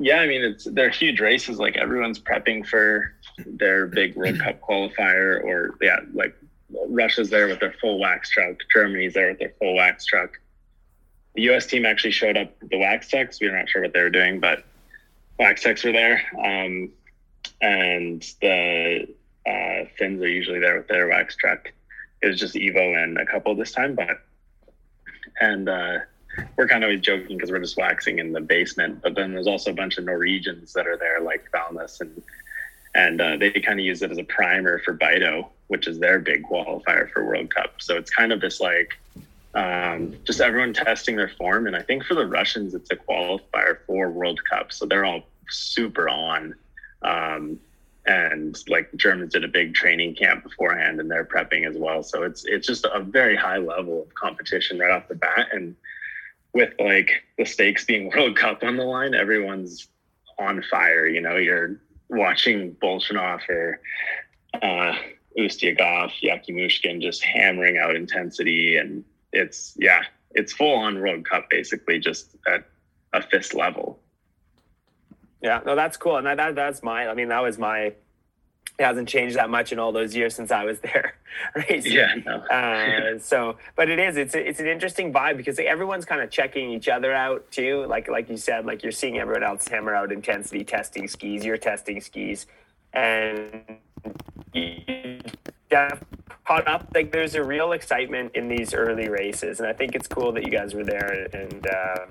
Yeah, 0.01 0.21
I 0.21 0.29
mean, 0.29 0.43
it's 0.43 0.65
they're 0.65 0.91
huge 0.91 1.21
races. 1.21 1.59
Like 1.59 1.77
everyone's 1.77 2.21
prepping 2.21 2.65
for 2.65 3.13
their 3.45 3.87
big 3.87 4.15
World 4.15 4.39
Cup 4.39 4.61
qualifier, 4.69 5.43
or 5.43 5.77
yeah, 5.83 5.99
like 6.15 6.37
Russia's 6.89 7.31
there 7.31 7.49
with 7.49 7.59
their 7.59 7.75
full 7.81 7.99
wax 7.99 8.31
truck, 8.31 8.57
Germany's 8.73 9.15
there 9.15 9.31
with 9.31 9.41
their 9.41 9.55
full 9.59 9.75
wax 9.75 10.07
truck. 10.07 10.39
The 11.35 11.43
U.S. 11.43 11.67
team 11.67 11.85
actually 11.85 12.13
showed 12.13 12.37
up 12.37 12.55
with 12.61 12.71
the 12.71 12.79
wax 12.79 13.09
techs. 13.09 13.41
We 13.41 13.49
are 13.49 13.57
not 13.57 13.69
sure 13.69 13.83
what 13.83 13.93
they 13.93 14.01
were 14.01 14.11
doing, 14.11 14.39
but 14.39 14.65
wax 15.37 15.65
techs 15.65 15.83
were 15.83 15.93
there, 15.93 16.23
um, 16.45 16.93
and 17.61 18.23
the 18.41 19.09
uh, 19.47 19.85
Finns 19.99 20.23
are 20.23 20.29
usually 20.29 20.61
there 20.61 20.79
with 20.79 20.87
their 20.87 21.09
wax 21.09 21.35
truck. 21.35 21.73
It 22.23 22.29
was 22.29 22.39
just 22.39 22.55
Iivo 22.55 23.03
and 23.03 23.19
a 23.19 23.27
couple 23.27 23.55
this 23.57 23.73
time, 23.73 23.97
but 23.97 24.21
and. 25.41 25.69
Uh, 25.69 25.99
we're 26.57 26.69
kind 26.69 26.85
of 26.85 26.89
always 26.89 27.01
joking 27.01 27.37
because 27.37 27.51
we're 27.51 27.59
just 27.61 27.77
waxing 27.77 28.19
in 28.19 28.33
the 28.33 28.41
basement. 28.41 29.01
But 29.03 29.15
then 29.15 29.33
there's 29.33 29.47
also 29.47 29.71
a 29.71 29.75
bunch 29.75 29.99
of 29.99 30.05
Norwegians 30.05 30.73
that 30.73 30.87
are 30.87 30.97
there, 30.97 31.21
like 31.21 31.51
Valnes, 31.53 32.01
and 32.01 32.23
and 32.95 33.21
uh, 33.21 33.37
they 33.37 33.51
kind 33.51 33.79
of 33.79 33.85
use 33.85 34.03
it 34.03 34.11
as 34.11 34.19
a 34.19 34.25
primer 34.25 34.81
for 34.81 34.95
Beito, 34.95 35.47
which 35.69 35.87
is 35.87 35.99
their 35.99 36.19
big 36.19 36.45
qualifier 36.45 37.11
for 37.11 37.25
World 37.25 37.55
Cup. 37.55 37.75
So 37.79 37.97
it's 37.97 38.11
kind 38.11 38.33
of 38.33 38.41
this 38.41 38.61
like 38.61 38.99
um, 39.55 40.17
just 40.25 40.41
everyone 40.41 40.73
testing 40.73 41.17
their 41.17 41.31
form. 41.39 41.67
And 41.67 41.77
I 41.77 41.83
think 41.83 42.05
for 42.05 42.15
the 42.15 42.27
Russians, 42.27 42.75
it's 42.75 42.91
a 42.91 42.97
qualifier 42.97 43.79
for 43.87 44.11
World 44.11 44.41
Cup, 44.51 44.73
so 44.73 44.87
they're 44.87 45.05
all 45.05 45.23
super 45.49 46.09
on. 46.09 46.55
Um, 47.03 47.61
and 48.07 48.59
like 48.69 48.91
the 48.91 48.97
Germans 48.97 49.35
did 49.35 49.45
a 49.45 49.49
big 49.49 49.75
training 49.75 50.15
camp 50.15 50.43
beforehand, 50.43 50.99
and 50.99 51.11
they're 51.11 51.25
prepping 51.25 51.69
as 51.69 51.77
well. 51.77 52.03
So 52.03 52.23
it's 52.23 52.45
it's 52.47 52.67
just 52.67 52.87
a 52.87 53.01
very 53.01 53.37
high 53.37 53.59
level 53.59 54.03
of 54.03 54.15
competition 54.15 54.79
right 54.79 54.91
off 54.91 55.09
the 55.09 55.15
bat, 55.15 55.49
and 55.53 55.77
with 56.53 56.73
like 56.79 57.11
the 57.37 57.45
stakes 57.45 57.85
being 57.85 58.11
World 58.17 58.37
Cup 58.37 58.63
on 58.63 58.77
the 58.77 58.85
line, 58.85 59.15
everyone's 59.15 59.89
on 60.39 60.63
fire. 60.71 61.07
You 61.07 61.21
know, 61.21 61.37
you're 61.37 61.81
watching 62.09 62.75
Bolshunov 62.77 63.49
or 63.49 63.81
uh, 64.55 64.95
Ustiugov, 65.39 66.13
Yakimushkin 66.23 67.01
just 67.03 67.23
hammering 67.23 67.79
out 67.79 67.95
intensity, 67.95 68.77
and 68.77 69.05
it's 69.33 69.75
yeah, 69.79 70.03
it's 70.33 70.53
full 70.53 70.77
on 70.77 71.01
World 71.01 71.25
Cup 71.29 71.49
basically, 71.51 71.99
just 71.99 72.37
at 72.47 72.65
a 73.13 73.23
FIS 73.23 73.55
level. 73.55 74.01
Yeah, 75.43 75.61
no, 75.65 75.77
that's 75.77 75.97
cool, 75.97 76.17
and 76.17 76.27
that, 76.27 76.37
that 76.37 76.55
that's 76.55 76.83
my. 76.83 77.09
I 77.09 77.15
mean, 77.15 77.29
that 77.29 77.43
was 77.43 77.59
my 77.59 77.93
it 78.79 78.85
hasn't 78.85 79.09
changed 79.09 79.37
that 79.37 79.51
much 79.51 79.73
in 79.73 79.79
all 79.79 79.93
those 79.93 80.15
years 80.15 80.35
since 80.35 80.51
I 80.51 80.65
was 80.65 80.79
there 80.81 81.15
racing. 81.55 81.93
Yeah. 81.93 82.15
No. 82.25 82.37
uh, 82.37 83.19
so, 83.19 83.57
but 83.77 83.89
it 83.89 83.99
is. 83.99 84.17
It's 84.17 84.35
a, 84.35 84.49
it's 84.49 84.61
an 84.61 84.67
interesting 84.67 85.13
vibe 85.13 85.37
because 85.37 85.59
everyone's 85.59 86.05
kind 86.05 86.21
of 86.21 86.31
checking 86.31 86.71
each 86.71 86.89
other 86.89 87.13
out 87.13 87.51
too. 87.51 87.87
Like 87.87 88.09
like 88.09 88.29
you 88.29 88.37
said, 88.37 88.67
like 88.67 88.83
you're 88.83 88.93
seeing 88.93 89.19
everyone 89.19 89.43
else 89.43 89.67
hammer 89.69 89.95
out 89.95 90.13
intensity 90.13 90.65
testing 90.65 91.09
skis. 91.09 91.45
You're 91.45 91.57
testing 91.57 92.01
skis, 92.01 92.47
and 92.93 93.79
you 94.53 95.21
caught 96.45 96.67
up. 96.67 96.89
Like 96.95 97.13
there's 97.13 97.35
a 97.35 97.45
real 97.45 97.73
excitement 97.73 98.33
in 98.35 98.49
these 98.49 98.75
early 98.75 99.09
races, 99.09 99.61
and 99.61 99.69
I 99.69 99.73
think 99.73 99.95
it's 99.95 100.07
cool 100.07 100.33
that 100.33 100.45
you 100.45 100.51
guys 100.51 100.75
were 100.75 100.85
there 100.85 101.29
and 101.33 101.67
uh, 101.67 102.07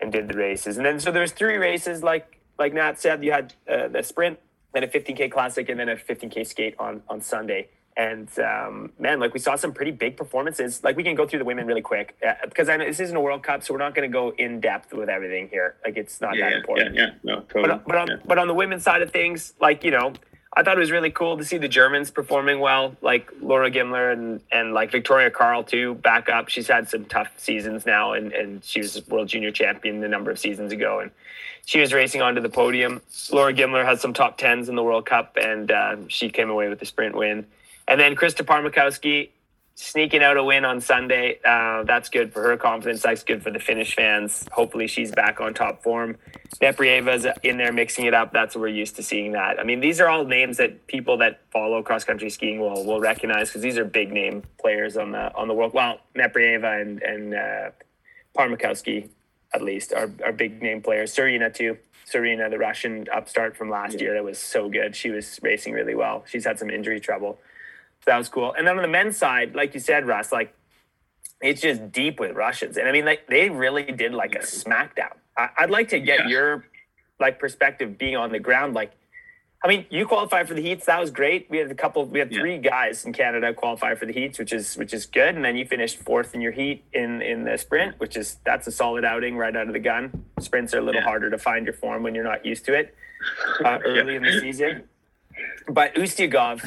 and 0.00 0.12
did 0.12 0.28
the 0.28 0.36
races. 0.36 0.76
And 0.76 0.86
then 0.86 1.00
so 1.00 1.10
there's 1.10 1.32
three 1.32 1.56
races. 1.56 2.02
Like 2.02 2.40
like 2.58 2.74
Nat 2.74 3.00
said, 3.00 3.24
you 3.24 3.32
had 3.32 3.54
uh, 3.68 3.88
the 3.88 4.02
sprint 4.02 4.38
then 4.72 4.84
a 4.84 4.88
15k 4.88 5.30
classic, 5.30 5.68
and 5.68 5.78
then 5.78 5.88
a 5.88 5.96
15k 5.96 6.46
skate 6.46 6.74
on 6.78 7.02
on 7.08 7.20
Sunday. 7.20 7.68
And 7.96 8.30
um, 8.38 8.92
man, 8.98 9.20
like 9.20 9.34
we 9.34 9.40
saw 9.40 9.56
some 9.56 9.72
pretty 9.72 9.90
big 9.90 10.16
performances. 10.16 10.82
Like 10.82 10.96
we 10.96 11.02
can 11.02 11.14
go 11.14 11.26
through 11.26 11.40
the 11.40 11.44
women 11.44 11.66
really 11.66 11.82
quick 11.82 12.16
uh, 12.26 12.34
because 12.44 12.68
I 12.68 12.76
know 12.76 12.86
this 12.86 13.00
isn't 13.00 13.16
a 13.16 13.20
World 13.20 13.42
Cup, 13.42 13.62
so 13.62 13.74
we're 13.74 13.78
not 13.78 13.94
going 13.94 14.08
to 14.08 14.12
go 14.12 14.32
in 14.38 14.60
depth 14.60 14.92
with 14.92 15.08
everything 15.08 15.48
here. 15.48 15.76
Like 15.84 15.96
it's 15.96 16.20
not 16.20 16.36
yeah, 16.36 16.50
that 16.50 16.56
important. 16.58 16.94
Yeah, 16.94 17.06
yeah, 17.06 17.34
no, 17.34 17.40
totally. 17.40 17.68
But, 17.68 17.86
but 17.86 17.96
on 17.96 18.22
but 18.24 18.38
on 18.38 18.46
the 18.46 18.54
women's 18.54 18.84
side 18.84 19.02
of 19.02 19.10
things, 19.10 19.54
like 19.60 19.82
you 19.84 19.90
know, 19.90 20.12
I 20.56 20.64
thought 20.64 20.76
it 20.76 20.80
was 20.80 20.90
really 20.90 21.10
cool 21.10 21.38
to 21.38 21.44
see 21.44 21.58
the 21.58 21.68
Germans 21.68 22.10
performing 22.10 22.58
well, 22.58 22.96
like 23.02 23.30
Laura 23.40 23.70
Gimmler 23.70 24.12
and 24.12 24.40
and 24.50 24.74
like 24.74 24.90
Victoria 24.90 25.30
Carl 25.30 25.62
too, 25.62 25.94
back 25.94 26.28
up. 26.28 26.48
She's 26.48 26.66
had 26.66 26.88
some 26.88 27.04
tough 27.04 27.28
seasons 27.36 27.86
now, 27.86 28.12
and 28.12 28.32
and 28.32 28.64
she 28.64 28.80
was 28.80 29.06
world 29.08 29.28
junior 29.28 29.52
champion 29.52 30.02
a 30.02 30.08
number 30.08 30.30
of 30.30 30.40
seasons 30.40 30.72
ago, 30.72 30.98
and 31.00 31.12
she 31.66 31.78
was 31.80 31.92
racing 31.92 32.20
onto 32.20 32.40
the 32.40 32.48
podium. 32.48 33.00
Laura 33.30 33.52
Gimmler 33.52 33.84
had 33.84 34.00
some 34.00 34.12
top 34.12 34.38
tens 34.38 34.68
in 34.68 34.74
the 34.74 34.82
World 34.82 35.06
Cup, 35.06 35.36
and 35.40 35.70
uh, 35.70 35.96
she 36.08 36.30
came 36.30 36.50
away 36.50 36.68
with 36.68 36.80
the 36.80 36.86
sprint 36.86 37.14
win. 37.14 37.46
And 37.86 38.00
then 38.00 38.16
Krista 38.16 38.44
Pärmäkoski 38.44 39.28
sneaking 39.74 40.22
out 40.22 40.36
a 40.36 40.44
win 40.44 40.64
on 40.64 40.80
Sunday. 40.80 41.40
Uh, 41.44 41.84
that's 41.84 42.08
good 42.08 42.32
for 42.32 42.42
her 42.42 42.56
confidence. 42.56 43.02
That's 43.02 43.22
good 43.22 43.42
for 43.42 43.50
the 43.50 43.58
Finnish 43.58 43.94
fans. 43.94 44.46
Hopefully, 44.52 44.86
she's 44.86 45.10
back 45.10 45.40
on 45.40 45.54
top 45.54 45.82
form. 45.82 46.16
Nepryaeva's 46.60 47.26
in 47.42 47.56
there 47.56 47.72
mixing 47.72 48.06
it 48.06 48.14
up. 48.14 48.32
That's 48.32 48.54
what 48.54 48.62
we're 48.62 48.68
used 48.68 48.96
to 48.96 49.02
seeing 49.02 49.32
that. 49.32 49.58
I 49.58 49.64
mean, 49.64 49.80
these 49.80 50.00
are 50.00 50.08
all 50.08 50.24
names 50.24 50.58
that 50.58 50.86
people 50.86 51.16
that 51.18 51.40
follow 51.50 51.82
cross 51.82 52.04
country 52.04 52.30
skiing 52.30 52.60
will 52.60 52.84
will 52.84 53.00
recognize 53.00 53.48
because 53.48 53.62
these 53.62 53.78
are 53.78 53.84
big 53.84 54.12
name 54.12 54.42
players 54.60 54.96
on 54.96 55.12
the 55.12 55.34
on 55.34 55.48
the 55.48 55.54
world. 55.54 55.72
Well, 55.72 56.00
Nepryaeva 56.14 56.80
and 56.80 57.02
and 57.02 57.34
uh, 57.34 57.70
Pärmäkoski 58.36 59.08
at 59.52 59.62
least 59.62 59.92
are, 59.92 60.10
are 60.24 60.32
big 60.32 60.62
name 60.62 60.80
players. 60.80 61.14
Sorina 61.14 61.52
too. 61.52 61.76
Sorina, 62.10 62.50
the 62.50 62.58
Russian 62.58 63.06
upstart 63.14 63.56
from 63.56 63.70
last 63.70 63.94
yeah. 63.94 64.00
year, 64.00 64.14
that 64.14 64.24
was 64.24 64.38
so 64.38 64.68
good. 64.68 64.96
She 64.96 65.10
was 65.10 65.38
racing 65.42 65.72
really 65.72 65.94
well. 65.94 66.24
She's 66.26 66.44
had 66.44 66.58
some 66.58 66.70
injury 66.70 67.00
trouble. 67.00 67.38
So 68.04 68.12
that 68.12 68.18
was 68.18 68.28
cool. 68.28 68.54
And 68.54 68.66
then 68.66 68.76
on 68.76 68.82
the 68.82 68.88
men's 68.88 69.16
side, 69.16 69.54
like 69.54 69.74
you 69.74 69.80
said, 69.80 70.06
Russ, 70.06 70.32
like 70.32 70.54
it's 71.40 71.60
just 71.60 71.92
deep 71.92 72.20
with 72.20 72.34
Russians. 72.34 72.76
And 72.76 72.88
I 72.88 72.92
mean, 72.92 73.04
like 73.04 73.26
they 73.26 73.50
really 73.50 73.84
did 73.84 74.12
like 74.12 74.34
a 74.34 74.40
smackdown. 74.40 75.12
I, 75.36 75.48
would 75.60 75.70
like 75.70 75.88
to 75.88 76.00
get 76.00 76.20
yeah. 76.20 76.28
your 76.28 76.66
like 77.18 77.38
perspective 77.38 77.98
being 77.98 78.16
on 78.16 78.32
the 78.32 78.38
ground. 78.38 78.74
Like 78.74 78.92
I 79.62 79.68
mean, 79.68 79.84
you 79.90 80.06
qualified 80.06 80.48
for 80.48 80.54
the 80.54 80.62
heats. 80.62 80.86
That 80.86 80.98
was 80.98 81.10
great. 81.10 81.46
We 81.50 81.58
had 81.58 81.70
a 81.70 81.74
couple. 81.74 82.06
We 82.06 82.18
had 82.18 82.30
three 82.30 82.56
guys 82.56 83.04
in 83.04 83.12
Canada 83.12 83.52
qualify 83.52 83.94
for 83.94 84.06
the 84.06 84.12
heats, 84.12 84.38
which 84.38 84.54
is 84.54 84.74
which 84.78 84.94
is 84.94 85.04
good. 85.04 85.34
And 85.34 85.44
then 85.44 85.54
you 85.54 85.66
finished 85.66 85.98
fourth 85.98 86.34
in 86.34 86.40
your 86.40 86.52
heat 86.52 86.82
in 86.94 87.20
in 87.20 87.44
the 87.44 87.58
sprint, 87.58 88.00
which 88.00 88.16
is 88.16 88.38
that's 88.44 88.66
a 88.66 88.72
solid 88.72 89.04
outing 89.04 89.36
right 89.36 89.54
out 89.54 89.66
of 89.66 89.74
the 89.74 89.78
gun. 89.80 90.24
Sprints 90.40 90.72
are 90.72 90.78
a 90.78 90.82
little 90.82 91.02
yeah. 91.02 91.06
harder 91.06 91.28
to 91.28 91.36
find 91.36 91.66
your 91.66 91.74
form 91.74 92.02
when 92.02 92.14
you're 92.14 92.24
not 92.24 92.46
used 92.46 92.64
to 92.66 92.74
it 92.74 92.94
uh, 93.62 93.78
early 93.84 94.14
yeah. 94.14 94.18
in 94.18 94.22
the 94.22 94.40
season. 94.40 94.84
But 95.68 95.94
Ustiugov, 95.94 96.66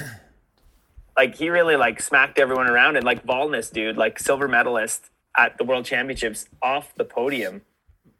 like 1.17 1.35
he 1.35 1.49
really 1.49 1.75
like 1.75 2.01
smacked 2.01 2.39
everyone 2.39 2.67
around, 2.67 2.95
and 2.95 3.05
like 3.05 3.25
Valnes, 3.25 3.71
dude, 3.71 3.97
like 3.97 4.19
silver 4.19 4.47
medalist 4.47 5.09
at 5.37 5.57
the 5.57 5.63
World 5.63 5.85
Championships 5.85 6.47
off 6.61 6.93
the 6.95 7.05
podium 7.05 7.61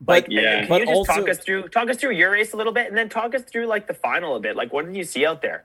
but 0.06 0.30
yeah, 0.30 0.62
can 0.62 0.70
but 0.70 0.80
you 0.82 0.86
just 0.88 0.98
also, 0.98 1.14
talk 1.14 1.30
us 1.30 1.38
through 1.40 1.70
talk 1.70 1.90
us 1.90 1.98
through 1.98 2.12
your 2.12 2.32
race 2.32 2.54
a 2.54 2.58
little 2.58 2.74
bit, 2.74 2.88
and 2.88 2.98
then 2.98 3.08
talk 3.08 3.34
us 3.34 3.44
through 3.44 3.68
like 3.68 3.88
the 3.88 3.94
final 3.94 4.36
a 4.36 4.40
bit. 4.40 4.56
Like, 4.56 4.74
what 4.74 4.86
did 4.86 4.96
you 4.96 5.04
see 5.04 5.26
out 5.26 5.42
there? 5.42 5.64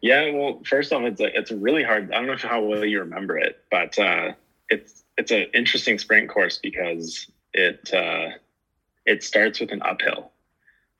Yeah, 0.00 0.30
well, 0.32 0.60
first 0.64 0.92
off, 0.92 1.02
it's 1.02 1.20
a 1.20 1.38
it's 1.38 1.50
a 1.52 1.56
really 1.56 1.84
hard. 1.84 2.12
I 2.12 2.16
don't 2.16 2.26
know 2.26 2.48
how 2.48 2.62
well 2.62 2.84
you 2.84 2.98
remember 3.00 3.38
it, 3.38 3.60
but 3.70 3.96
uh, 3.98 4.32
it's 4.68 5.04
it's 5.16 5.30
an 5.30 5.46
interesting 5.54 5.98
sprint 5.98 6.28
course 6.30 6.58
because 6.58 7.30
it 7.54 7.92
uh, 7.94 8.30
it 9.06 9.22
starts 9.22 9.60
with 9.60 9.70
an 9.70 9.82
uphill. 9.82 10.32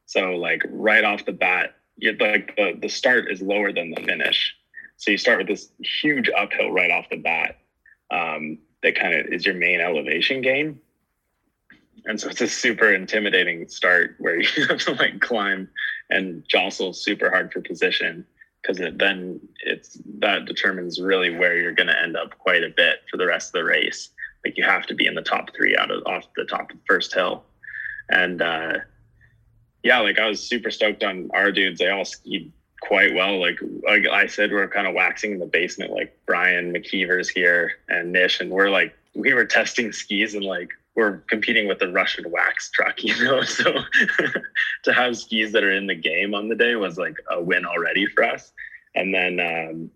So 0.07 0.37
like 0.37 0.63
right 0.69 1.05
off 1.05 1.25
the 1.25 1.33
bat, 1.33 1.75
you 1.97 2.17
like 2.21 2.55
the 2.57 2.79
the 2.81 2.89
start 2.89 3.33
is 3.33 3.43
lower 3.43 3.73
than 3.73 3.91
the 3.91 4.03
finish. 4.03 4.55
So 4.97 5.11
you 5.11 5.19
start 5.19 5.39
with 5.39 5.49
this 5.49 5.71
huge 5.81 6.31
uphill 6.37 6.71
right 6.71 6.91
off 6.91 7.07
the 7.11 7.17
bat. 7.17 7.59
Um, 8.11 8.59
that 8.83 8.99
kind 8.99 9.15
of 9.15 9.27
is 9.33 9.47
your 9.47 9.55
main 9.55 9.81
elevation 9.81 10.43
gain 10.43 10.81
and 12.05 12.21
so 12.21 12.29
it's 12.29 12.41
a 12.41 12.49
super 12.49 12.93
intimidating 12.93 13.69
start 13.69 14.17
where 14.19 14.41
you 14.41 14.67
have 14.67 14.79
to 14.79 14.93
like 14.93 15.21
climb 15.21 15.69
and 16.11 16.45
jostle 16.49 16.93
super 16.93 17.31
hard 17.31 17.53
for 17.53 17.61
position 17.61 18.27
because 18.61 18.81
it 18.81 18.99
then 18.99 19.41
it's 19.65 19.99
that 20.19 20.45
determines 20.45 21.01
really 21.01 21.31
where 21.37 21.57
you're 21.57 21.73
going 21.73 21.89
to 21.89 22.01
end 22.01 22.17
up 22.17 22.39
quite 22.39 22.63
a 22.63 22.69
bit 22.69 23.01
for 23.11 23.17
the 23.17 23.27
rest 23.27 23.49
of 23.49 23.53
the 23.55 23.65
race. 23.65 24.11
Like 24.45 24.57
you 24.57 24.65
have 24.65 24.87
to 24.87 24.95
be 24.95 25.07
in 25.07 25.15
the 25.15 25.23
top 25.23 25.51
three 25.55 25.77
out 25.77 25.91
of 25.91 26.05
off 26.07 26.27
the 26.37 26.45
top 26.45 26.71
of 26.71 26.77
the 26.77 26.83
first 26.89 27.15
hill, 27.15 27.45
and 28.09 28.43
uh, 28.43 28.75
yeah, 29.83 30.01
like 30.01 30.19
I 30.19 30.29
was 30.29 30.41
super 30.41 30.71
stoked 30.71 31.05
on 31.05 31.31
our 31.33 31.53
dudes. 31.53 31.79
They 31.79 31.91
all 31.91 32.05
skied 32.05 32.53
quite 32.83 33.15
well. 33.15 33.41
Like, 33.41 33.59
like 33.87 34.07
I 34.07 34.27
said, 34.27 34.51
we're 34.51 34.69
kind 34.69 34.87
of 34.87 34.95
waxing 34.95 35.33
in 35.33 35.39
the 35.39 35.47
basement. 35.47 35.93
Like 35.93 36.17
Brian 36.27 36.73
McKeever's 36.73 37.29
here 37.29 37.73
and 37.89 38.13
Nish, 38.13 38.41
and 38.41 38.51
we're 38.51 38.71
like 38.71 38.95
we 39.15 39.33
were 39.33 39.45
testing 39.45 39.93
skis 39.93 40.35
and 40.35 40.45
like 40.45 40.71
we're 40.95 41.19
competing 41.29 41.69
with 41.69 41.79
the 41.79 41.91
Russian 41.91 42.31
wax 42.31 42.71
truck, 42.71 43.03
you 43.03 43.15
know. 43.25 43.43
So 43.43 43.73
to 44.85 44.93
have 44.93 45.17
skis 45.17 45.53
that 45.53 45.65
are 45.65 45.73
in 45.73 45.87
the 45.87 45.95
game 45.95 46.35
on 46.35 46.49
the 46.49 46.55
day 46.55 46.75
was 46.75 46.99
like 46.99 47.17
a 47.31 47.41
win 47.41 47.65
already 47.65 48.07
for 48.07 48.25
us. 48.25 48.53
And 48.95 49.15
then 49.15 49.41
um, 49.41 49.91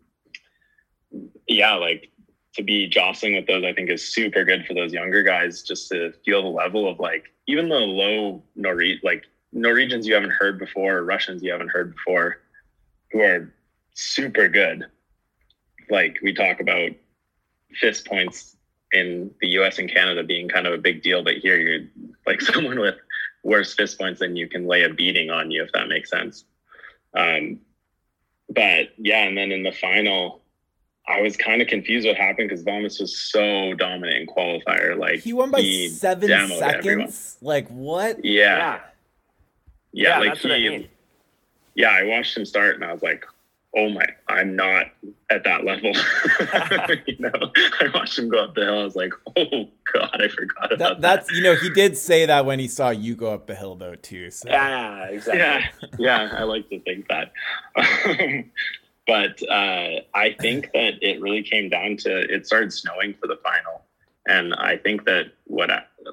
yeah, 1.47 1.75
like 1.75 2.11
to 2.55 2.63
be 2.63 2.87
jostling 2.87 3.35
with 3.35 3.47
those, 3.47 3.65
I 3.65 3.73
think 3.73 3.91
is 3.91 4.15
super 4.15 4.45
good 4.45 4.65
for 4.65 4.75
those 4.75 4.93
younger 4.93 5.23
guys 5.23 5.63
just 5.63 5.89
to 5.91 6.13
feel 6.25 6.43
the 6.43 6.49
level 6.49 6.89
of 6.89 6.99
like 6.99 7.25
even 7.47 7.69
the 7.69 7.77
low 7.77 8.43
Norwegian 8.55 9.01
like 9.03 9.25
Norwegians 9.53 10.07
you 10.07 10.15
haven't 10.15 10.33
heard 10.33 10.59
before, 10.59 11.03
Russians 11.03 11.43
you 11.43 11.51
haven't 11.51 11.69
heard 11.69 11.95
before, 11.95 12.39
who 13.17 13.23
are 13.23 13.53
super 13.95 14.47
good. 14.49 14.85
Like 15.89 16.19
we 16.23 16.35
talk 16.35 16.61
about 16.61 16.91
FIS 17.81 18.03
points 18.03 18.57
in 18.93 19.31
the 19.41 19.49
US 19.61 19.79
and 19.79 19.91
Canada 19.91 20.23
being 20.23 20.49
kind 20.49 20.67
of 20.67 20.75
a 20.75 20.79
big 20.79 21.03
deal, 21.03 21.25
but 21.25 21.35
here 21.39 21.59
you're 21.59 21.89
like 22.27 22.41
someone 22.53 22.79
with 22.79 22.97
worse 23.43 23.73
FIS 23.75 23.95
points 23.95 24.21
than 24.21 24.37
you 24.37 24.49
can 24.49 24.67
lay 24.67 24.83
a 24.83 24.91
beating 24.91 25.31
on 25.31 25.51
you, 25.51 25.63
if 25.63 25.73
that 25.73 25.89
makes 25.89 26.11
sense. 26.11 26.45
Um, 27.15 27.61
but 28.51 28.89
yeah, 28.99 29.23
and 29.23 29.37
then 29.37 29.51
in 29.51 29.63
the 29.63 29.73
final, 29.73 30.43
I 31.09 31.23
was 31.23 31.37
kind 31.37 31.63
of 31.63 31.69
confused 31.69 32.07
what 32.07 32.17
happened 32.17 32.51
because 32.51 32.65
Thomas 32.65 33.01
was 33.01 33.19
so 33.19 33.73
dominant 33.75 34.19
in 34.19 34.27
qualifier. 34.27 34.99
Like 34.99 35.21
he 35.21 35.33
won 35.33 35.51
by 35.51 35.61
he 35.61 35.89
seven 35.89 36.29
seconds. 36.49 36.63
Everyone. 36.63 37.13
Like 37.41 37.69
what? 37.69 38.23
Yeah. 38.25 38.81
Yeah, 39.93 40.19
yeah, 40.19 40.19
like 40.19 40.39
he, 40.39 40.53
I 40.53 40.59
mean. 40.59 40.89
Yeah, 41.77 41.91
I 41.91 42.03
watched 42.03 42.37
him 42.37 42.45
start 42.45 42.75
and 42.75 42.85
I 42.85 42.93
was 42.93 43.03
like, 43.03 43.25
oh 43.77 43.91
my, 43.91 44.07
I'm 44.29 44.57
not 44.57 44.87
at 45.31 45.45
that 45.45 45.65
level. 45.65 45.93
you 47.07 47.17
know, 47.19 47.31
I 47.81 47.89
watched 47.93 48.19
him 48.19 48.29
go 48.29 48.45
up 48.45 48.55
the 48.55 48.63
hill. 48.63 48.81
I 48.81 48.85
was 48.85 48.97
like, 48.97 49.13
oh 49.37 49.69
god, 49.93 50.23
I 50.23 50.29
forgot 50.29 50.73
about 50.73 50.79
that. 50.79 51.01
That's 51.01 51.31
you 51.31 51.43
know, 51.43 51.55
he 51.55 51.71
did 51.71 51.97
say 51.97 52.27
that 52.27 52.47
when 52.47 52.59
he 52.59 52.69
saw 52.69 52.91
you 52.91 53.15
go 53.15 53.33
up 53.33 53.47
the 53.47 53.55
hill 53.55 53.77
though 53.77 53.95
too. 53.95 54.31
So. 54.31 54.49
Yeah, 54.49 55.05
exactly. 55.05 55.41
Yeah, 55.41 55.67
yeah, 55.99 56.35
I 56.37 56.45
like 56.45 56.69
to 56.71 56.81
think 56.81 57.07
that. 57.09 57.33
but 59.07 59.43
uh, 59.51 60.01
I 60.15 60.35
think 60.41 60.73
that 60.73 60.95
it 61.03 61.21
really 61.21 61.43
came 61.43 61.69
down 61.69 61.99
to 61.99 62.35
it 62.35 62.47
started 62.47 62.73
snowing 62.73 63.15
for 63.21 63.27
the 63.27 63.39
final, 63.45 63.83
and 64.27 64.55
I 64.55 64.79
think 64.79 65.05
that 65.05 65.27
what 65.45 65.71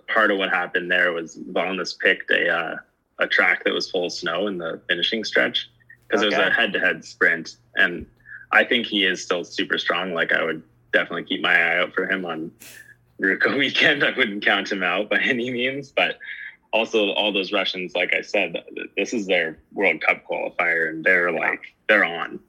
part 0.07 0.31
of 0.31 0.37
what 0.37 0.49
happened 0.49 0.91
there 0.91 1.13
was 1.13 1.37
Valnes 1.37 1.97
picked 1.97 2.29
a. 2.29 2.49
Uh, 2.49 2.75
a 3.19 3.27
track 3.27 3.63
that 3.63 3.73
was 3.73 3.89
full 3.89 4.05
of 4.05 4.13
snow 4.13 4.47
in 4.47 4.57
the 4.57 4.81
finishing 4.87 5.23
stretch 5.23 5.69
because 6.07 6.23
okay. 6.23 6.35
it 6.35 6.39
was 6.39 6.47
a 6.47 6.51
head-to-head 6.51 7.05
sprint, 7.05 7.57
and 7.75 8.05
I 8.51 8.63
think 8.63 8.85
he 8.85 9.05
is 9.05 9.23
still 9.23 9.43
super 9.43 9.77
strong. 9.77 10.13
Like 10.13 10.31
I 10.31 10.43
would 10.43 10.63
definitely 10.91 11.23
keep 11.23 11.41
my 11.41 11.53
eye 11.53 11.77
out 11.79 11.93
for 11.93 12.07
him 12.07 12.25
on 12.25 12.51
Ruka 13.21 13.57
weekend. 13.57 14.03
I 14.03 14.11
wouldn't 14.15 14.43
count 14.43 14.71
him 14.71 14.83
out 14.83 15.09
by 15.09 15.17
any 15.21 15.51
means, 15.51 15.91
but 15.95 16.19
also 16.71 17.11
all 17.11 17.31
those 17.31 17.51
Russians, 17.51 17.95
like 17.95 18.13
I 18.13 18.21
said, 18.21 18.63
this 18.97 19.13
is 19.13 19.27
their 19.27 19.57
World 19.73 20.01
Cup 20.01 20.25
qualifier, 20.27 20.89
and 20.89 21.03
they're 21.03 21.31
like 21.31 21.61
they're 21.87 22.05
on 22.05 22.39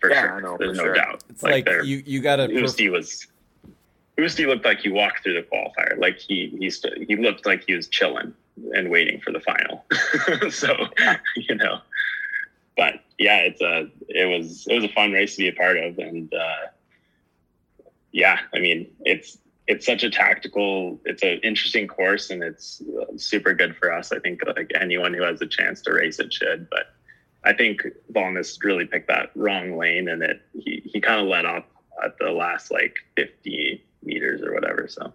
for 0.00 0.10
yeah, 0.10 0.22
sure. 0.22 0.40
Know, 0.40 0.56
There's 0.58 0.76
for 0.76 0.76
no 0.76 0.82
sure. 0.88 0.94
doubt. 0.94 1.24
It's 1.28 1.42
like, 1.42 1.66
like 1.66 1.84
you 1.84 2.02
you 2.04 2.20
got 2.20 2.36
to. 2.36 2.48
Usti 2.48 2.90
was. 2.90 3.26
Usti 4.18 4.46
looked 4.46 4.64
like 4.64 4.80
he 4.80 4.90
walked 4.90 5.22
through 5.22 5.34
the 5.34 5.42
qualifier. 5.42 5.98
Like 5.98 6.18
he 6.18 6.54
he 6.58 6.70
st- 6.70 7.08
he 7.08 7.16
looked 7.16 7.46
like 7.46 7.64
he 7.66 7.74
was 7.74 7.88
chilling 7.88 8.34
and 8.74 8.90
waiting 8.90 9.20
for 9.20 9.32
the 9.32 9.40
final. 9.40 9.84
so 10.50 10.74
you 11.36 11.54
know, 11.54 11.80
but 12.76 12.94
yeah, 13.18 13.38
it's 13.38 13.60
a 13.60 13.88
it 14.08 14.26
was 14.26 14.66
it 14.68 14.74
was 14.74 14.84
a 14.84 14.92
fun 14.92 15.12
race 15.12 15.36
to 15.36 15.42
be 15.42 15.48
a 15.48 15.52
part 15.52 15.76
of, 15.76 15.98
and 15.98 16.32
uh, 16.32 16.66
yeah, 18.12 18.40
I 18.54 18.58
mean 18.58 18.90
it's 19.00 19.38
it's 19.68 19.86
such 19.86 20.02
a 20.02 20.10
tactical, 20.10 21.00
it's 21.04 21.22
an 21.22 21.38
interesting 21.42 21.86
course, 21.86 22.30
and 22.30 22.42
it's 22.42 22.82
super 23.16 23.54
good 23.54 23.76
for 23.76 23.92
us. 23.92 24.10
I 24.12 24.18
think 24.18 24.40
like 24.44 24.72
anyone 24.78 25.14
who 25.14 25.22
has 25.22 25.40
a 25.40 25.46
chance 25.46 25.80
to 25.82 25.92
race 25.92 26.18
it 26.18 26.32
should, 26.32 26.68
but. 26.70 26.94
I 27.44 27.52
think 27.52 27.82
Valnes 28.12 28.62
really 28.62 28.84
picked 28.84 29.08
that 29.08 29.32
wrong 29.34 29.76
lane, 29.76 30.06
and 30.06 30.22
it 30.22 30.42
he, 30.54 30.80
he 30.84 31.00
kind 31.00 31.20
of 31.20 31.26
let 31.26 31.44
up 31.44 31.68
at 32.04 32.16
the 32.18 32.30
last 32.30 32.70
like 32.70 32.94
50 33.16 33.82
meters 34.02 34.42
or 34.42 34.54
whatever. 34.54 34.86
So, 34.88 35.12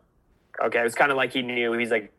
okay, 0.63 0.80
it 0.80 0.84
was 0.84 0.95
kind 0.95 1.12
of 1.12 1.17
like 1.17 1.34
he 1.34 1.41
knew 1.41 1.73
he's 1.73 1.91
like, 1.91 2.12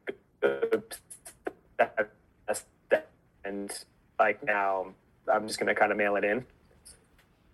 and 3.49 3.73
like 4.19 4.45
now 4.45 4.87
I'm 5.33 5.47
just 5.47 5.59
gonna 5.59 5.75
kind 5.75 5.91
of 5.91 5.99
mail 5.99 6.17
it 6.17 6.25
in. 6.25 6.45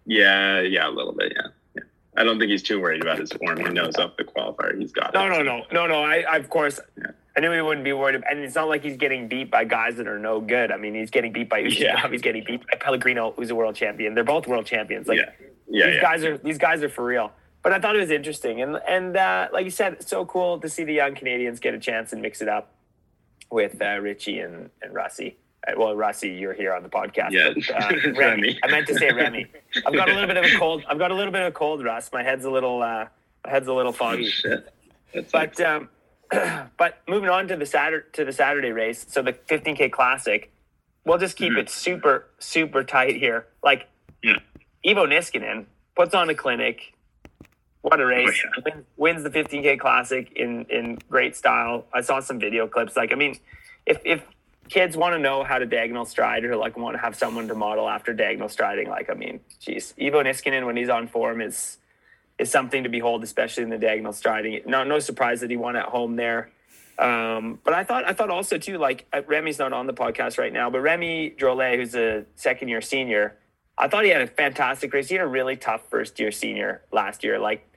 Yeah, 0.06 0.60
yeah, 0.60 0.88
a 0.88 0.90
little 0.90 1.12
bit, 1.12 1.32
yeah. 1.34 1.48
yeah. 1.74 1.82
I 2.16 2.24
don't 2.24 2.38
think 2.38 2.50
he's 2.50 2.62
too 2.62 2.80
worried 2.80 3.00
about 3.00 3.18
his 3.18 3.32
form. 3.32 3.58
He 3.58 3.64
knows 3.64 3.96
off 3.96 4.16
the 4.18 4.24
qualifier 4.24 4.78
he's 4.78 4.92
got. 4.92 5.14
No, 5.14 5.26
it. 5.26 5.30
no, 5.30 5.42
no, 5.42 5.62
no, 5.72 5.86
no. 5.86 6.04
I, 6.04 6.24
I 6.28 6.36
of 6.36 6.50
course, 6.50 6.78
yeah. 6.98 7.12
I 7.36 7.40
knew 7.40 7.50
he 7.50 7.60
wouldn't 7.62 7.84
be 7.84 7.92
worried. 7.92 8.16
About, 8.16 8.30
and 8.30 8.40
it's 8.40 8.54
not 8.54 8.68
like 8.68 8.82
he's 8.82 8.96
getting 8.96 9.28
beat 9.28 9.50
by 9.50 9.64
guys 9.64 9.96
that 9.96 10.06
are 10.06 10.18
no 10.18 10.40
good. 10.40 10.70
I 10.70 10.76
mean, 10.76 10.94
he's 10.94 11.10
getting 11.10 11.32
beat 11.32 11.48
by 11.48 11.58
yeah. 11.58 12.08
He's 12.10 12.22
getting 12.22 12.44
beat 12.44 12.66
by 12.66 12.76
Pellegrino, 12.78 13.32
who's 13.32 13.50
a 13.50 13.54
world 13.54 13.76
champion. 13.76 14.14
They're 14.14 14.24
both 14.24 14.46
world 14.46 14.66
champions. 14.66 15.08
Like, 15.08 15.18
yeah, 15.18 15.30
yeah, 15.68 15.86
these 15.86 15.94
yeah. 15.96 16.02
guys 16.02 16.24
are 16.24 16.38
these 16.38 16.58
guys 16.58 16.82
are 16.82 16.90
for 16.90 17.04
real. 17.04 17.32
But 17.62 17.72
I 17.72 17.80
thought 17.80 17.96
it 17.96 18.00
was 18.00 18.10
interesting, 18.10 18.60
and 18.60 18.78
and 18.86 19.16
uh, 19.16 19.48
like 19.52 19.64
you 19.64 19.70
said, 19.70 20.06
so 20.06 20.26
cool 20.26 20.58
to 20.60 20.68
see 20.68 20.84
the 20.84 20.92
young 20.92 21.14
Canadians 21.14 21.60
get 21.60 21.72
a 21.72 21.78
chance 21.78 22.12
and 22.12 22.20
mix 22.20 22.42
it 22.42 22.48
up 22.48 22.73
with 23.54 23.80
uh, 23.80 23.98
Richie 24.00 24.40
and 24.40 24.68
and 24.82 24.92
Russie. 24.92 25.38
Uh, 25.66 25.72
well, 25.78 25.94
Rossi, 25.94 26.28
you're 26.28 26.52
here 26.52 26.74
on 26.74 26.82
the 26.82 26.88
podcast. 26.88 27.30
Yeah, 27.30 27.52
but, 27.54 27.94
uh, 27.94 28.12
Remy. 28.18 28.58
I 28.62 28.70
meant 28.70 28.86
to 28.88 28.94
say 28.94 29.10
Remy. 29.12 29.46
I've 29.86 29.94
got 29.94 30.10
a 30.10 30.12
little 30.12 30.26
bit 30.26 30.36
of 30.36 30.44
a 30.44 30.58
cold. 30.58 30.82
I've 30.88 30.98
got 30.98 31.10
a 31.10 31.14
little 31.14 31.32
bit 31.32 31.40
of 31.40 31.48
a 31.48 31.52
cold, 31.52 31.82
Russ. 31.82 32.10
My 32.12 32.22
head's 32.22 32.44
a 32.44 32.50
little. 32.50 32.82
Uh, 32.82 33.06
my 33.44 33.50
head's 33.50 33.68
a 33.68 33.72
little 33.72 33.92
foggy. 33.92 34.30
Oh, 34.44 35.24
but 35.32 35.58
um, 35.60 35.88
but 36.76 36.98
moving 37.08 37.30
on 37.30 37.46
to 37.48 37.56
the 37.56 37.64
Saturday 37.64 38.06
to 38.12 38.24
the 38.24 38.32
Saturday 38.32 38.72
race. 38.72 39.06
So 39.08 39.22
the 39.22 39.32
15k 39.32 39.90
classic. 39.92 40.50
We'll 41.06 41.18
just 41.18 41.36
keep 41.36 41.50
mm-hmm. 41.50 41.60
it 41.60 41.70
super 41.70 42.26
super 42.40 42.82
tight 42.82 43.16
here. 43.16 43.46
Like 43.62 43.88
yeah. 44.22 44.38
Iivo 44.84 45.06
Niskanen 45.06 45.66
puts 45.94 46.14
on 46.14 46.28
a 46.28 46.34
clinic. 46.34 46.93
What 47.84 48.00
a 48.00 48.06
race! 48.06 48.42
Oh, 48.44 48.62
yeah. 48.66 48.72
wins, 48.72 48.86
wins 48.96 49.22
the 49.24 49.30
15k 49.30 49.78
classic 49.78 50.32
in 50.32 50.64
in 50.70 50.98
great 51.10 51.36
style. 51.36 51.84
I 51.92 52.00
saw 52.00 52.20
some 52.20 52.38
video 52.38 52.66
clips. 52.66 52.96
Like 52.96 53.12
I 53.12 53.16
mean, 53.16 53.38
if 53.84 53.98
if 54.04 54.22
kids 54.70 54.96
want 54.96 55.14
to 55.14 55.18
know 55.18 55.44
how 55.44 55.58
to 55.58 55.66
diagonal 55.66 56.06
stride 56.06 56.44
or 56.44 56.56
like 56.56 56.78
want 56.78 56.94
to 56.94 56.98
have 56.98 57.14
someone 57.14 57.46
to 57.48 57.54
model 57.54 57.86
after 57.86 58.14
diagonal 58.14 58.48
striding. 58.48 58.88
Like, 58.88 59.10
I 59.10 59.14
mean, 59.14 59.40
geez, 59.60 59.92
Iivo 60.00 60.24
Niskanen 60.24 60.64
when 60.64 60.76
he's 60.76 60.88
on 60.88 61.08
form 61.08 61.40
is 61.40 61.76
is 62.38 62.50
something 62.50 62.82
to 62.84 62.88
behold, 62.88 63.22
especially 63.22 63.64
in 63.64 63.68
the 63.68 63.78
diagonal 63.78 64.12
striding. 64.12 64.62
No, 64.66 64.82
no 64.82 64.98
surprise 64.98 65.40
that 65.40 65.50
he 65.50 65.56
won 65.56 65.76
at 65.76 65.86
home 65.86 66.16
there. 66.16 66.50
Um, 66.98 67.60
but 67.64 67.74
I 67.74 67.84
thought, 67.84 68.04
I 68.06 68.12
thought 68.12 68.30
also 68.30 68.56
too, 68.56 68.78
like 68.78 69.06
uh, 69.12 69.22
Remy's 69.26 69.58
not 69.58 69.72
on 69.72 69.86
the 69.86 69.92
podcast 69.92 70.38
right 70.38 70.52
now, 70.52 70.70
but 70.70 70.80
Remy 70.80 71.34
Drolet, 71.38 71.76
who's 71.76 71.94
a 71.94 72.24
second 72.34 72.68
year 72.68 72.80
senior, 72.80 73.36
I 73.76 73.88
thought 73.88 74.04
he 74.04 74.10
had 74.10 74.22
a 74.22 74.26
fantastic 74.26 74.92
race. 74.92 75.08
He 75.08 75.16
had 75.16 75.24
a 75.24 75.28
really 75.28 75.56
tough 75.56 75.82
first 75.90 76.18
year 76.18 76.30
senior 76.30 76.82
last 76.92 77.24
year. 77.24 77.38
Like 77.38 77.68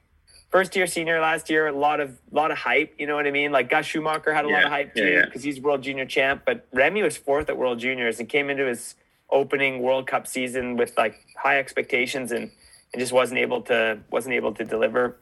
first 0.50 0.76
year 0.76 0.88
senior 0.88 1.20
last 1.20 1.50
year, 1.50 1.68
a 1.68 1.72
lot 1.72 2.00
of 2.00 2.18
lot 2.32 2.52
of 2.52 2.58
hype. 2.58 2.94
You 2.98 3.08
know 3.08 3.16
what 3.16 3.28
I 3.28 3.32
mean? 3.32 3.52
Like 3.52 3.70
Gus 3.70 3.86
Schumacher 3.86 4.34
had 4.34 4.46
a 4.46 4.50
yeah, 4.50 4.56
lot 4.56 4.64
of 4.66 4.72
hype 4.72 4.96
too 4.96 5.24
because 5.26 5.44
yeah, 5.44 5.50
yeah. 5.50 5.54
he's 5.54 5.62
world 5.62 5.82
junior 5.84 6.06
champ. 6.06 6.44
But 6.46 6.68
Remy 6.74 7.02
was 7.02 7.18
fourth 7.18 7.50
at 7.50 7.58
World 7.58 7.80
Juniors 7.80 8.20
and 8.20 8.28
came 8.30 8.50
into 8.50 8.66
his 8.66 8.96
opening 9.30 9.82
World 9.82 10.08
Cup 10.08 10.28
season 10.28 10.78
with 10.78 10.98
like 10.98 11.16
high 11.38 11.60
expectations 11.60 12.32
and, 12.32 12.52
and 12.94 13.00
just 13.00 13.12
wasn't 13.12 13.40
able 13.40 13.62
to 13.64 14.00
wasn't 14.10 14.36
able 14.36 14.54
to 14.54 14.64
deliver. 14.64 15.18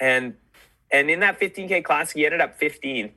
And 0.00 0.34
and 0.92 1.10
in 1.10 1.20
that 1.20 1.38
15k 1.38 1.84
classic, 1.84 2.16
he 2.16 2.26
ended 2.26 2.40
up 2.40 2.58
15th 2.60 3.12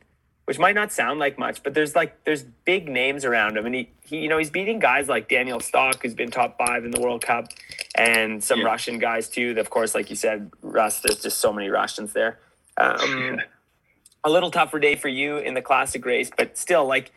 which 0.45 0.59
might 0.59 0.75
not 0.75 0.91
sound 0.91 1.19
like 1.19 1.39
much, 1.39 1.63
but 1.63 1.73
there's 1.73 1.95
like 1.95 2.23
there's 2.25 2.43
big 2.43 2.89
names 2.89 3.23
around 3.23 3.57
him, 3.57 3.65
and 3.65 3.73
he, 3.73 3.89
he 4.03 4.17
you 4.19 4.29
know 4.29 4.37
he's 4.37 4.49
beating 4.49 4.79
guys 4.79 5.07
like 5.07 5.29
Daniel 5.29 5.59
Stock, 5.59 6.01
who's 6.01 6.13
been 6.13 6.31
top 6.31 6.57
five 6.57 6.83
in 6.83 6.91
the 6.91 6.99
World 6.99 7.23
Cup, 7.23 7.47
and 7.95 8.43
some 8.43 8.59
yeah. 8.59 8.65
Russian 8.65 8.99
guys 8.99 9.29
too. 9.29 9.55
Of 9.57 9.69
course, 9.69 9.95
like 9.95 10.09
you 10.09 10.15
said, 10.15 10.51
Russ, 10.61 10.99
there's 10.99 11.21
just 11.21 11.39
so 11.39 11.53
many 11.53 11.69
Russians 11.69 12.13
there. 12.13 12.39
Um, 12.77 13.39
a 14.23 14.29
little 14.29 14.51
tougher 14.51 14.79
day 14.79 14.95
for 14.95 15.07
you 15.07 15.37
in 15.37 15.53
the 15.53 15.61
classic 15.61 16.05
race, 16.05 16.29
but 16.35 16.57
still, 16.57 16.85
like 16.85 17.11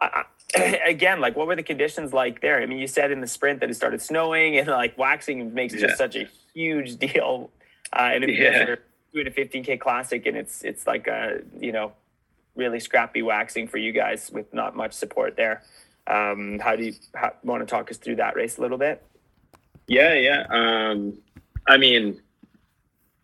I, 0.00 0.24
again, 0.86 1.20
like 1.20 1.36
what 1.36 1.46
were 1.46 1.56
the 1.56 1.62
conditions 1.64 2.12
like 2.12 2.40
there? 2.40 2.60
I 2.60 2.66
mean, 2.66 2.78
you 2.78 2.86
said 2.86 3.10
in 3.10 3.20
the 3.20 3.26
sprint 3.26 3.60
that 3.60 3.70
it 3.70 3.74
started 3.74 4.00
snowing, 4.00 4.56
and 4.56 4.68
like 4.68 4.96
waxing 4.96 5.52
makes 5.52 5.74
yeah. 5.74 5.80
just 5.80 5.98
such 5.98 6.16
a 6.16 6.28
huge 6.54 6.96
deal. 6.96 7.50
Uh, 7.92 8.10
and 8.12 8.24
if 8.24 8.38
yeah. 8.38 8.66
you're 8.66 8.78
doing 9.12 9.26
a 9.26 9.30
15k 9.30 9.80
classic, 9.80 10.26
and 10.26 10.36
it's 10.36 10.62
it's 10.62 10.86
like 10.86 11.06
a 11.08 11.40
you 11.58 11.72
know 11.72 11.92
really 12.58 12.80
scrappy 12.80 13.22
waxing 13.22 13.68
for 13.68 13.78
you 13.78 13.92
guys 13.92 14.30
with 14.30 14.52
not 14.52 14.76
much 14.76 14.92
support 14.92 15.36
there. 15.36 15.62
Um, 16.06 16.58
how 16.58 16.76
do 16.76 16.84
you 16.84 16.94
how, 17.14 17.32
want 17.44 17.62
to 17.62 17.66
talk 17.66 17.90
us 17.90 17.96
through 17.96 18.16
that 18.16 18.34
race 18.36 18.58
a 18.58 18.60
little 18.60 18.76
bit? 18.76 19.02
Yeah, 19.86 20.14
yeah. 20.14 20.44
Um, 20.50 21.18
I 21.66 21.78
mean, 21.78 22.20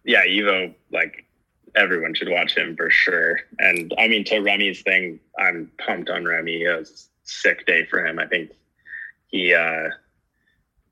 yeah, 0.04 0.24
Iivo, 0.24 0.74
like 0.92 1.26
everyone 1.74 2.14
should 2.14 2.28
watch 2.28 2.56
him 2.56 2.76
for 2.76 2.88
sure. 2.88 3.40
And 3.58 3.92
I 3.98 4.08
mean, 4.08 4.24
to 4.24 4.38
Remy's 4.38 4.82
thing, 4.82 5.18
I'm 5.38 5.70
pumped 5.84 6.08
on 6.08 6.24
Remy. 6.24 6.62
It 6.62 6.78
was 6.78 7.08
a 7.24 7.28
sick 7.28 7.66
day 7.66 7.84
for 7.86 8.04
him. 8.04 8.18
I 8.18 8.26
think 8.26 8.52
he, 9.26 9.52
uh, 9.52 9.88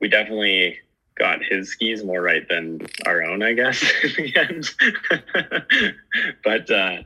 we 0.00 0.09
definitely 0.09 0.78
got 1.14 1.44
his 1.44 1.70
skis 1.70 2.02
more 2.05 2.20
right 2.20 2.48
than 2.48 2.81
our 3.07 3.22
own, 3.22 3.42
I 3.42 3.52
guess, 3.52 3.83
in 4.02 4.24
the 4.24 4.37
end. 4.37 5.94
but 6.44 6.70
uh, 6.70 7.02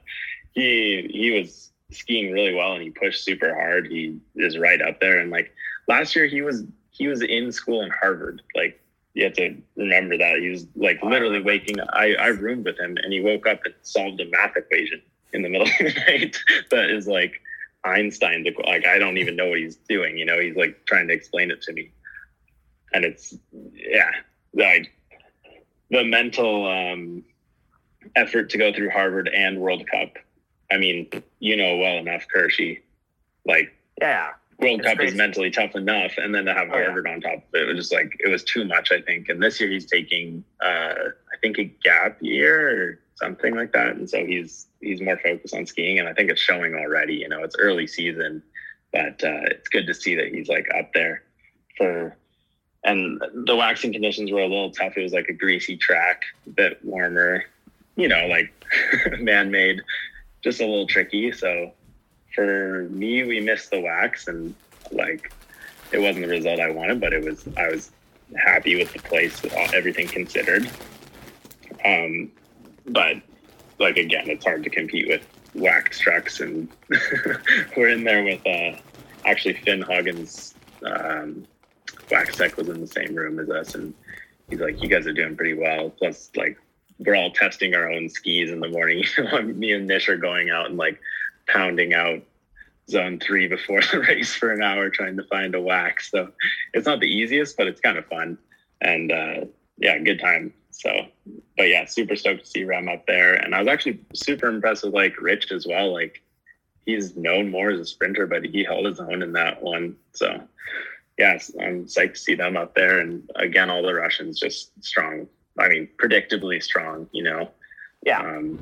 he 0.57 1.09
he 1.13 1.31
was 1.31 1.71
skiing 1.93 2.33
really 2.33 2.53
well 2.53 2.73
and 2.73 2.83
he 2.83 2.91
pushed 2.91 3.25
super 3.25 3.55
hard. 3.55 3.87
He 3.87 4.19
is 4.35 4.59
right 4.59 4.83
up 4.83 5.01
there. 5.01 5.21
And 5.21 5.31
like 5.31 5.55
last 5.87 6.17
year, 6.17 6.27
he 6.27 6.43
was 6.43 6.65
he 6.91 7.07
was 7.07 7.23
in 7.23 7.53
school 7.53 7.83
in 7.83 7.91
Harvard. 7.91 8.43
Like 8.57 8.83
you 9.15 9.23
have 9.25 9.35
to 9.35 9.57
remember 9.77 10.19
that 10.19 10.41
he 10.41 10.49
was 10.49 10.67
like 10.75 11.01
literally 11.03 11.41
waking. 11.41 11.79
I 11.81 12.15
I 12.15 12.29
roomed 12.29 12.65
with 12.65 12.79
him 12.81 12.97
and 13.03 13.13
he 13.13 13.21
woke 13.21 13.47
up 13.47 13.61
and 13.65 13.75
solved 13.83 14.21
a 14.21 14.25
math 14.31 14.57
equation 14.57 15.01
in 15.33 15.43
the 15.43 15.49
middle 15.49 15.69
of 15.69 15.79
the 15.79 15.95
night 16.09 16.37
that 16.73 16.91
is 16.91 17.07
like 17.07 17.41
Einstein. 17.85 18.45
Like 18.65 18.87
I 18.87 18.99
don't 18.99 19.19
even 19.19 19.37
know 19.37 19.47
what 19.47 19.59
he's 19.59 19.77
doing. 19.77 20.19
You 20.19 20.25
know, 20.25 20.41
he's 20.41 20.57
like 20.57 20.85
trying 20.87 21.07
to 21.07 21.15
explain 21.15 21.53
it 21.53 21.63
to 21.63 21.73
me 21.73 21.93
and 22.93 23.05
it's 23.05 23.35
yeah, 23.75 24.11
like 24.55 24.93
the 25.91 26.03
mental 26.03 26.67
um, 26.67 27.25
effort 28.17 28.51
to 28.51 28.59
go 28.59 28.73
through 28.73 28.91
Harvard 28.91 29.29
and 29.29 29.61
World 29.61 29.87
Cup. 29.89 30.17
I 30.71 30.79
mean, 30.79 31.09
you 31.39 31.57
know 31.57 31.77
well 31.77 31.99
enough, 31.99 32.25
Kershey. 32.35 32.81
Like, 33.45 33.73
yeah, 34.01 34.31
World 34.59 34.83
Cup 34.83 34.97
crazy. 34.97 35.13
is 35.13 35.17
mentally 35.17 35.51
tough 35.51 35.75
enough, 35.75 36.13
and 36.17 36.35
then 36.35 36.45
to 36.47 36.55
have 36.55 36.69
Harvard 36.69 37.07
oh, 37.07 37.11
yeah. 37.11 37.15
on 37.15 37.21
top 37.21 37.35
of 37.35 37.55
it, 37.55 37.63
it 37.63 37.67
was 37.67 37.77
just 37.77 37.93
like 37.93 38.13
it 38.21 38.29
was 38.29 38.43
too 38.45 38.65
much. 38.65 38.91
I 38.91 39.01
think, 39.01 39.29
and 39.29 39.43
this 39.43 39.61
year 39.61 39.71
he's 39.71 39.87
taking, 39.87 40.45
uh, 40.63 40.95
I 41.33 41.37
think, 41.41 41.59
a 41.59 41.65
gap 41.65 42.19
year 42.21 42.83
or 42.83 42.99
something 43.15 43.55
like 43.55 43.73
that, 43.73 43.97
and 43.97 44.09
so 44.09 44.25
he's 44.25 44.67
he's 44.81 45.01
more 45.01 45.19
focused 45.19 45.55
on 45.55 45.67
skiing, 45.67 45.99
and 45.99 46.09
I 46.09 46.15
think 46.15 46.31
it's 46.31 46.41
showing 46.41 46.75
already. 46.75 47.15
You 47.15 47.29
know, 47.29 47.43
it's 47.43 47.57
early 47.59 47.87
season, 47.87 48.43
but 48.93 49.23
uh, 49.23 49.47
it's 49.51 49.69
good 49.69 49.87
to 49.87 49.95
see 49.95 50.15
that 50.17 50.35
he's 50.35 50.49
like 50.49 50.69
up 50.77 50.93
there 50.93 51.23
for 51.77 52.17
and 52.87 53.21
the 53.35 53.57
waxing 53.57 53.93
conditions 53.93 54.31
were 54.31 54.41
a 54.41 54.47
little 54.47 54.71
tough. 54.71 54.97
It 54.97 55.03
was 55.03 55.13
like 55.13 55.29
a 55.29 55.33
greasy 55.33 55.77
track, 55.77 56.23
a 56.47 56.51
bit 56.51 56.79
warmer, 56.85 57.45
you 57.97 58.09
know, 58.09 58.27
like 58.29 58.53
man-made, 59.19 59.83
just 60.47 60.61
a 60.61 60.65
little 60.65 60.87
tricky. 60.87 61.33
So 61.33 61.73
for 62.33 62.87
me, 62.91 63.25
we 63.25 63.41
missed 63.41 63.73
the 63.73 63.81
wax, 63.81 64.29
and 64.29 64.55
like 64.93 65.33
it 65.91 65.99
wasn't 65.99 66.25
the 66.25 66.31
result 66.31 66.61
I 66.61 66.71
wanted, 66.71 67.01
but 67.01 67.13
it 67.13 67.25
was 67.25 67.49
I 67.57 67.69
was 67.69 67.91
happy 68.37 68.77
with 68.77 68.93
the 68.93 69.01
place, 69.01 69.43
everything 69.75 70.07
considered. 70.07 70.71
Um, 71.85 72.31
but 72.87 73.17
like 73.81 73.97
again, 73.97 74.31
it's 74.31 74.45
hard 74.45 74.63
to 74.63 74.71
compete 74.71 75.09
with 75.09 75.27
wax 75.55 75.99
trucks, 75.99 76.39
and 76.39 76.69
we're 77.77 77.89
in 77.89 78.05
there 78.05 78.23
with 78.23 78.47
uh, 78.47 78.79
actually 79.25 79.55
Finn 79.55 79.83
Huggins. 79.83 80.55
Um, 80.85 81.45
Waxtech 82.09 82.57
was 82.57 82.69
in 82.69 82.81
the 82.81 82.87
same 82.87 83.17
room 83.17 83.41
as 83.41 83.51
us, 83.51 83.75
and 83.75 83.93
he's 84.49 84.61
like, 84.61 84.81
"You 84.81 84.89
guys 84.89 85.09
are 85.09 85.13
doing 85.13 85.37
pretty 85.37 85.55
well." 85.55 85.91
Plus, 85.91 86.31
like, 86.37 86.57
we're 86.99 87.17
all 87.17 87.31
testing 87.31 87.75
our 87.75 87.91
own 87.91 88.09
skis 88.09 88.51
in 88.51 88.61
the 88.61 88.69
morning. 88.69 89.05
Me 89.59 89.73
and 89.73 89.87
Nish 89.87 90.09
are 90.09 90.17
going 90.17 90.51
out 90.51 90.67
and 90.67 90.77
like 90.77 90.99
pounding 91.47 91.95
out 91.95 92.23
zone 92.89 93.19
three 93.19 93.47
before 93.47 93.81
the 93.93 94.01
race 94.01 94.35
for 94.35 94.53
an 94.53 94.63
hour 94.63 94.91
trying 94.91 95.17
to 95.17 95.25
find 95.25 95.55
a 95.55 95.61
wax. 95.61 96.11
So 96.11 96.31
it's 96.73 96.87
not 96.87 97.01
the 97.01 97.07
easiest, 97.07 97.57
but 97.57 97.67
it's 97.67 97.81
kind 97.81 97.99
of 97.99 98.07
fun. 98.07 98.39
And 98.81 99.13
uh, 99.13 99.47
yeah, 99.79 99.99
good 99.99 100.21
time. 100.21 100.53
So, 100.71 101.07
but 101.57 101.69
yeah, 101.69 101.87
super 101.87 102.17
stoked 102.17 102.45
to 102.45 102.51
see 102.51 102.65
Rem 102.65 102.89
up 102.89 103.07
there. 103.07 103.35
And 103.35 103.55
I 103.55 103.59
was 103.59 103.69
actually 103.69 104.01
super 104.15 104.49
impressed 104.49 104.85
with 104.85 104.95
like 104.95 105.21
Rich 105.21 105.51
as 105.53 105.67
well. 105.67 105.93
Like 105.93 106.23
he's 106.85 107.17
known 107.17 107.51
more 107.51 107.71
as 107.71 107.81
a 107.81 107.85
sprinter, 107.85 108.27
but 108.27 108.45
he 108.45 108.65
held 108.65 108.87
his 108.87 109.01
own 109.01 109.23
in 109.23 109.33
that 109.33 109.63
one. 109.63 109.97
So 110.13 110.41
yes, 111.19 111.51
I'm 111.61 111.87
psyched 111.87 112.15
to 112.15 112.19
see 112.19 112.35
them 112.35 112.57
up 112.57 112.75
there. 112.75 113.01
And 113.01 113.29
again, 113.37 113.71
all 113.71 113.83
the 113.83 113.95
Russians 113.95 114.39
just 114.39 114.71
strong. 114.85 115.27
I 115.59 115.69
mean, 115.69 115.89
predictably 116.01 116.63
strong, 116.63 117.09
you 117.13 117.23
know? 117.23 117.51
Yeah. 118.05 118.21
Um, 118.21 118.59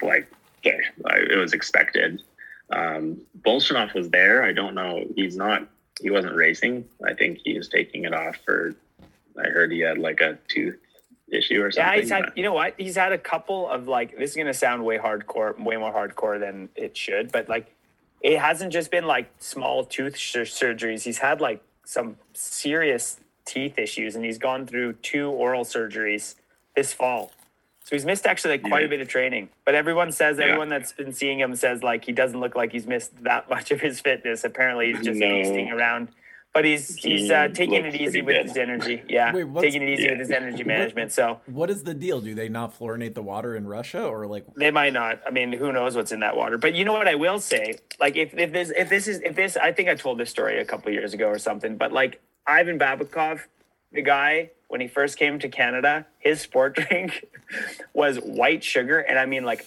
like, 0.00 0.30
okay, 0.58 0.80
it 1.30 1.38
was 1.38 1.52
expected. 1.52 2.22
Um, 2.70 3.20
Bolshunov 3.42 3.94
was 3.94 4.08
there. 4.10 4.42
I 4.42 4.52
don't 4.52 4.74
know. 4.74 5.04
He's 5.14 5.36
not, 5.36 5.68
he 6.00 6.10
wasn't 6.10 6.34
racing. 6.34 6.86
I 7.04 7.14
think 7.14 7.40
he 7.44 7.56
was 7.56 7.68
taking 7.68 8.04
it 8.04 8.14
off 8.14 8.36
for, 8.44 8.74
I 9.38 9.48
heard 9.48 9.70
he 9.72 9.80
had 9.80 9.98
like 9.98 10.20
a 10.20 10.38
tooth 10.48 10.78
issue 11.30 11.62
or 11.62 11.70
something. 11.70 11.92
Yeah, 11.92 12.00
he's 12.00 12.10
had, 12.10 12.32
you 12.34 12.42
know 12.42 12.54
what? 12.54 12.74
He's 12.78 12.96
had 12.96 13.12
a 13.12 13.18
couple 13.18 13.68
of 13.68 13.88
like, 13.88 14.16
this 14.16 14.30
is 14.30 14.36
going 14.36 14.46
to 14.46 14.54
sound 14.54 14.84
way 14.84 14.98
hardcore, 14.98 15.62
way 15.62 15.76
more 15.76 15.92
hardcore 15.92 16.40
than 16.40 16.68
it 16.74 16.96
should, 16.96 17.30
but 17.30 17.48
like, 17.48 17.74
it 18.20 18.38
hasn't 18.38 18.72
just 18.72 18.92
been 18.92 19.06
like 19.06 19.28
small 19.40 19.84
tooth 19.84 20.14
surgeries. 20.14 21.02
He's 21.02 21.18
had 21.18 21.40
like 21.40 21.60
some 21.84 22.16
serious 22.34 23.18
teeth 23.44 23.78
issues, 23.78 24.14
and 24.14 24.24
he's 24.24 24.38
gone 24.38 24.66
through 24.66 24.94
two 24.94 25.30
oral 25.30 25.64
surgeries 25.64 26.34
this 26.76 26.92
fall. 26.92 27.32
So 27.84 27.96
he's 27.96 28.04
missed 28.04 28.26
actually 28.26 28.54
like 28.54 28.62
quite 28.62 28.80
yeah. 28.80 28.86
a 28.86 28.90
bit 28.90 29.00
of 29.00 29.08
training. 29.08 29.48
But 29.64 29.74
everyone 29.74 30.12
says 30.12 30.38
yeah. 30.38 30.44
everyone 30.44 30.68
that's 30.68 30.92
been 30.92 31.12
seeing 31.12 31.40
him 31.40 31.54
says 31.56 31.82
like 31.82 32.04
he 32.04 32.12
doesn't 32.12 32.38
look 32.38 32.54
like 32.54 32.72
he's 32.72 32.86
missed 32.86 33.24
that 33.24 33.50
much 33.50 33.70
of 33.70 33.80
his 33.80 34.00
fitness. 34.00 34.44
Apparently, 34.44 34.92
he's 34.92 35.04
just 35.04 35.18
no. 35.18 35.28
feasting 35.28 35.70
around 35.70 36.08
but 36.52 36.64
he's 36.64 36.96
he's 36.96 37.30
uh, 37.30 37.48
taking 37.48 37.84
it 37.84 37.94
easy 37.94 38.20
with 38.20 38.36
good. 38.36 38.46
his 38.46 38.56
energy. 38.56 39.02
Yeah, 39.12 39.34
Wait, 39.34 39.46
taking 39.60 39.82
it 39.82 39.90
easy 39.90 40.04
yeah. 40.04 40.10
with 40.12 40.20
his 40.20 40.30
energy 40.30 40.64
management. 40.64 41.12
So 41.12 41.40
what 41.46 41.68
is 41.70 41.82
the 41.82 41.92
deal? 41.92 42.20
Do 42.20 42.34
they 42.34 42.48
not 42.48 42.78
fluorinate 42.78 43.14
the 43.14 43.22
water 43.22 43.56
in 43.56 43.66
Russia, 43.66 44.04
or 44.04 44.26
like 44.26 44.46
they 44.54 44.70
might 44.70 44.92
not? 44.92 45.20
I 45.26 45.30
mean, 45.30 45.52
who 45.52 45.72
knows 45.72 45.96
what's 45.96 46.12
in 46.12 46.20
that 46.20 46.36
water? 46.36 46.56
But 46.56 46.74
you 46.74 46.84
know 46.84 46.92
what 46.92 47.08
I 47.08 47.14
will 47.14 47.40
say? 47.40 47.78
Like 48.00 48.16
if 48.16 48.32
if 48.34 48.52
this 48.52 48.70
if 48.70 48.88
this 48.88 49.08
is 49.08 49.20
if 49.20 49.34
this 49.34 49.56
I 49.56 49.72
think 49.72 49.88
I 49.88 49.94
told 49.94 50.18
this 50.18 50.30
story 50.30 50.60
a 50.60 50.64
couple 50.64 50.90
years 50.92 51.12
ago 51.12 51.26
or 51.26 51.38
something. 51.38 51.76
But 51.76 51.92
like 51.92 52.20
Ivan 52.46 52.78
Babikov, 52.78 53.40
the 53.92 54.02
guy 54.02 54.50
when 54.68 54.80
he 54.80 54.88
first 54.88 55.18
came 55.18 55.38
to 55.38 55.48
Canada, 55.48 56.06
his 56.18 56.40
sport 56.40 56.74
drink 56.88 57.26
was 57.92 58.16
white 58.18 58.64
sugar, 58.64 59.00
and 59.00 59.18
I 59.18 59.26
mean 59.26 59.44
like 59.44 59.66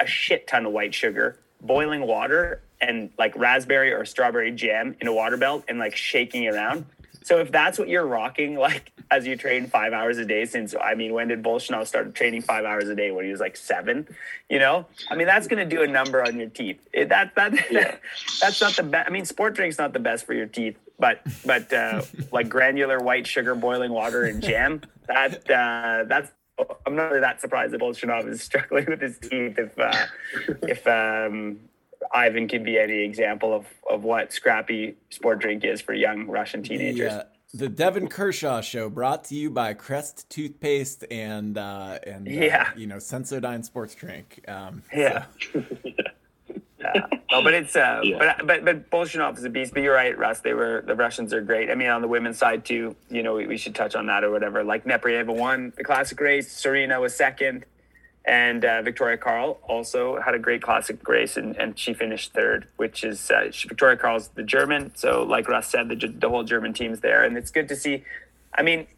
a 0.00 0.06
shit 0.06 0.46
ton 0.46 0.66
of 0.66 0.72
white 0.72 0.94
sugar, 0.94 1.38
boiling 1.60 2.02
water, 2.06 2.60
and 2.80 3.10
like 3.18 3.36
raspberry 3.36 3.92
or 3.92 4.04
strawberry 4.04 4.52
jam 4.52 4.94
in 5.00 5.08
a 5.08 5.12
water 5.12 5.36
belt 5.36 5.64
and 5.68 5.78
like 5.78 5.96
shaking 5.96 6.44
it 6.44 6.54
around. 6.54 6.84
So 7.24 7.38
if 7.38 7.50
that's 7.50 7.76
what 7.76 7.88
you're 7.88 8.06
rocking, 8.06 8.56
like 8.56 8.92
as 9.10 9.26
you 9.26 9.36
train 9.36 9.66
five 9.66 9.92
hours 9.92 10.18
a 10.18 10.24
day, 10.24 10.44
since 10.44 10.74
I 10.80 10.94
mean, 10.94 11.12
when 11.12 11.28
did 11.28 11.42
Bolshunov 11.42 11.86
start 11.88 12.14
training 12.14 12.42
five 12.42 12.64
hours 12.64 12.88
a 12.88 12.94
day? 12.94 13.10
When 13.10 13.24
he 13.24 13.32
was 13.32 13.40
like 13.40 13.56
seven, 13.56 14.06
you 14.48 14.60
know? 14.60 14.86
I 15.10 15.16
mean, 15.16 15.26
that's 15.26 15.48
going 15.48 15.68
to 15.68 15.76
do 15.76 15.82
a 15.82 15.88
number 15.88 16.24
on 16.24 16.38
your 16.38 16.48
teeth. 16.48 16.86
It, 16.92 17.08
that 17.08 17.34
that 17.34 17.52
yeah. 17.70 17.96
that's 18.40 18.60
not 18.60 18.76
the 18.76 18.84
best. 18.84 19.08
I 19.08 19.10
mean, 19.10 19.24
sport 19.24 19.54
drink's 19.54 19.78
not 19.78 19.92
the 19.92 19.98
best 19.98 20.24
for 20.24 20.34
your 20.34 20.46
teeth, 20.46 20.76
but 20.98 21.20
but 21.44 21.72
uh, 21.72 22.02
like 22.32 22.48
granular 22.48 23.00
white 23.00 23.26
sugar, 23.26 23.54
boiling 23.54 23.92
water, 23.92 24.24
and 24.24 24.42
jam. 24.42 24.82
That 25.06 25.50
uh, 25.50 26.04
that's. 26.08 26.32
I'm 26.86 26.96
not 26.96 27.10
really 27.10 27.20
that 27.20 27.42
surprised 27.42 27.74
that 27.74 27.82
Bolshunov 27.82 28.26
is 28.28 28.42
struggling 28.42 28.86
with 28.86 29.00
his 29.00 29.18
teeth. 29.18 29.58
If 29.58 29.78
uh, 29.78 30.06
if 30.62 30.86
um, 30.86 31.58
Ivan 32.12 32.48
can 32.48 32.62
be 32.62 32.78
any 32.78 33.04
example 33.04 33.54
of, 33.54 33.66
of 33.90 34.04
what 34.04 34.32
scrappy 34.32 34.96
sport 35.10 35.40
drink 35.40 35.64
is 35.64 35.80
for 35.80 35.92
young 35.92 36.26
Russian 36.26 36.62
teenagers. 36.62 37.12
Yeah. 37.12 37.22
The 37.54 37.68
Devon 37.68 38.08
Kershaw 38.08 38.60
Show, 38.60 38.90
brought 38.90 39.24
to 39.24 39.34
you 39.34 39.50
by 39.50 39.72
Crest 39.74 40.28
toothpaste 40.28 41.04
and 41.10 41.56
uh, 41.56 41.98
and 42.06 42.26
uh, 42.26 42.30
yeah, 42.30 42.70
you 42.76 42.86
know 42.86 42.96
Sensodyne 42.96 43.64
sports 43.64 43.94
drink. 43.94 44.44
Um, 44.48 44.82
yeah. 44.94 45.26
So. 45.52 45.64
yeah. 46.78 47.06
No, 47.30 47.42
but 47.42 47.54
it's 47.54 47.74
uh, 47.74 48.00
yeah. 48.04 48.36
but 48.36 48.46
but 48.46 48.64
but 48.64 48.90
Bolshunov 48.90 49.38
is 49.38 49.44
a 49.44 49.50
beast. 49.50 49.74
But 49.74 49.82
you're 49.82 49.94
right, 49.94 50.16
Russ. 50.16 50.40
They 50.40 50.54
were 50.54 50.82
the 50.86 50.94
Russians 50.94 51.32
are 51.32 51.40
great. 51.40 51.70
I 51.70 51.74
mean, 51.74 51.88
on 51.88 52.02
the 52.02 52.08
women's 52.08 52.38
side 52.38 52.64
too. 52.64 52.96
You 53.10 53.22
know, 53.22 53.34
we, 53.34 53.46
we 53.46 53.56
should 53.56 53.74
touch 53.74 53.94
on 53.94 54.06
that 54.06 54.24
or 54.24 54.30
whatever. 54.30 54.62
Like 54.64 54.84
Nepryaeva 54.84 55.34
won 55.34 55.72
the 55.76 55.84
classic 55.84 56.20
race. 56.20 56.48
Sorina 56.48 57.00
was 57.00 57.14
second. 57.14 57.64
And 58.26 58.64
uh, 58.64 58.82
Victoria 58.82 59.16
Carl 59.16 59.60
also 59.62 60.20
had 60.20 60.34
a 60.34 60.38
great 60.40 60.60
classic 60.60 61.06
race, 61.08 61.36
and, 61.36 61.56
and 61.56 61.78
she 61.78 61.94
finished 61.94 62.32
third, 62.32 62.66
which 62.76 63.04
is 63.04 63.30
uh, 63.30 63.52
she, 63.52 63.68
Victoria 63.68 63.96
Carl's 63.96 64.28
the 64.34 64.42
German. 64.42 64.90
So, 64.96 65.22
like 65.22 65.48
Russ 65.48 65.68
said, 65.68 65.88
the, 65.88 65.94
the 65.94 66.28
whole 66.28 66.42
German 66.42 66.72
team's 66.72 66.98
there. 66.98 67.22
And 67.22 67.36
it's 67.36 67.52
good 67.52 67.68
to 67.68 67.76
see. 67.76 68.02
I 68.52 68.62
mean, 68.62 68.88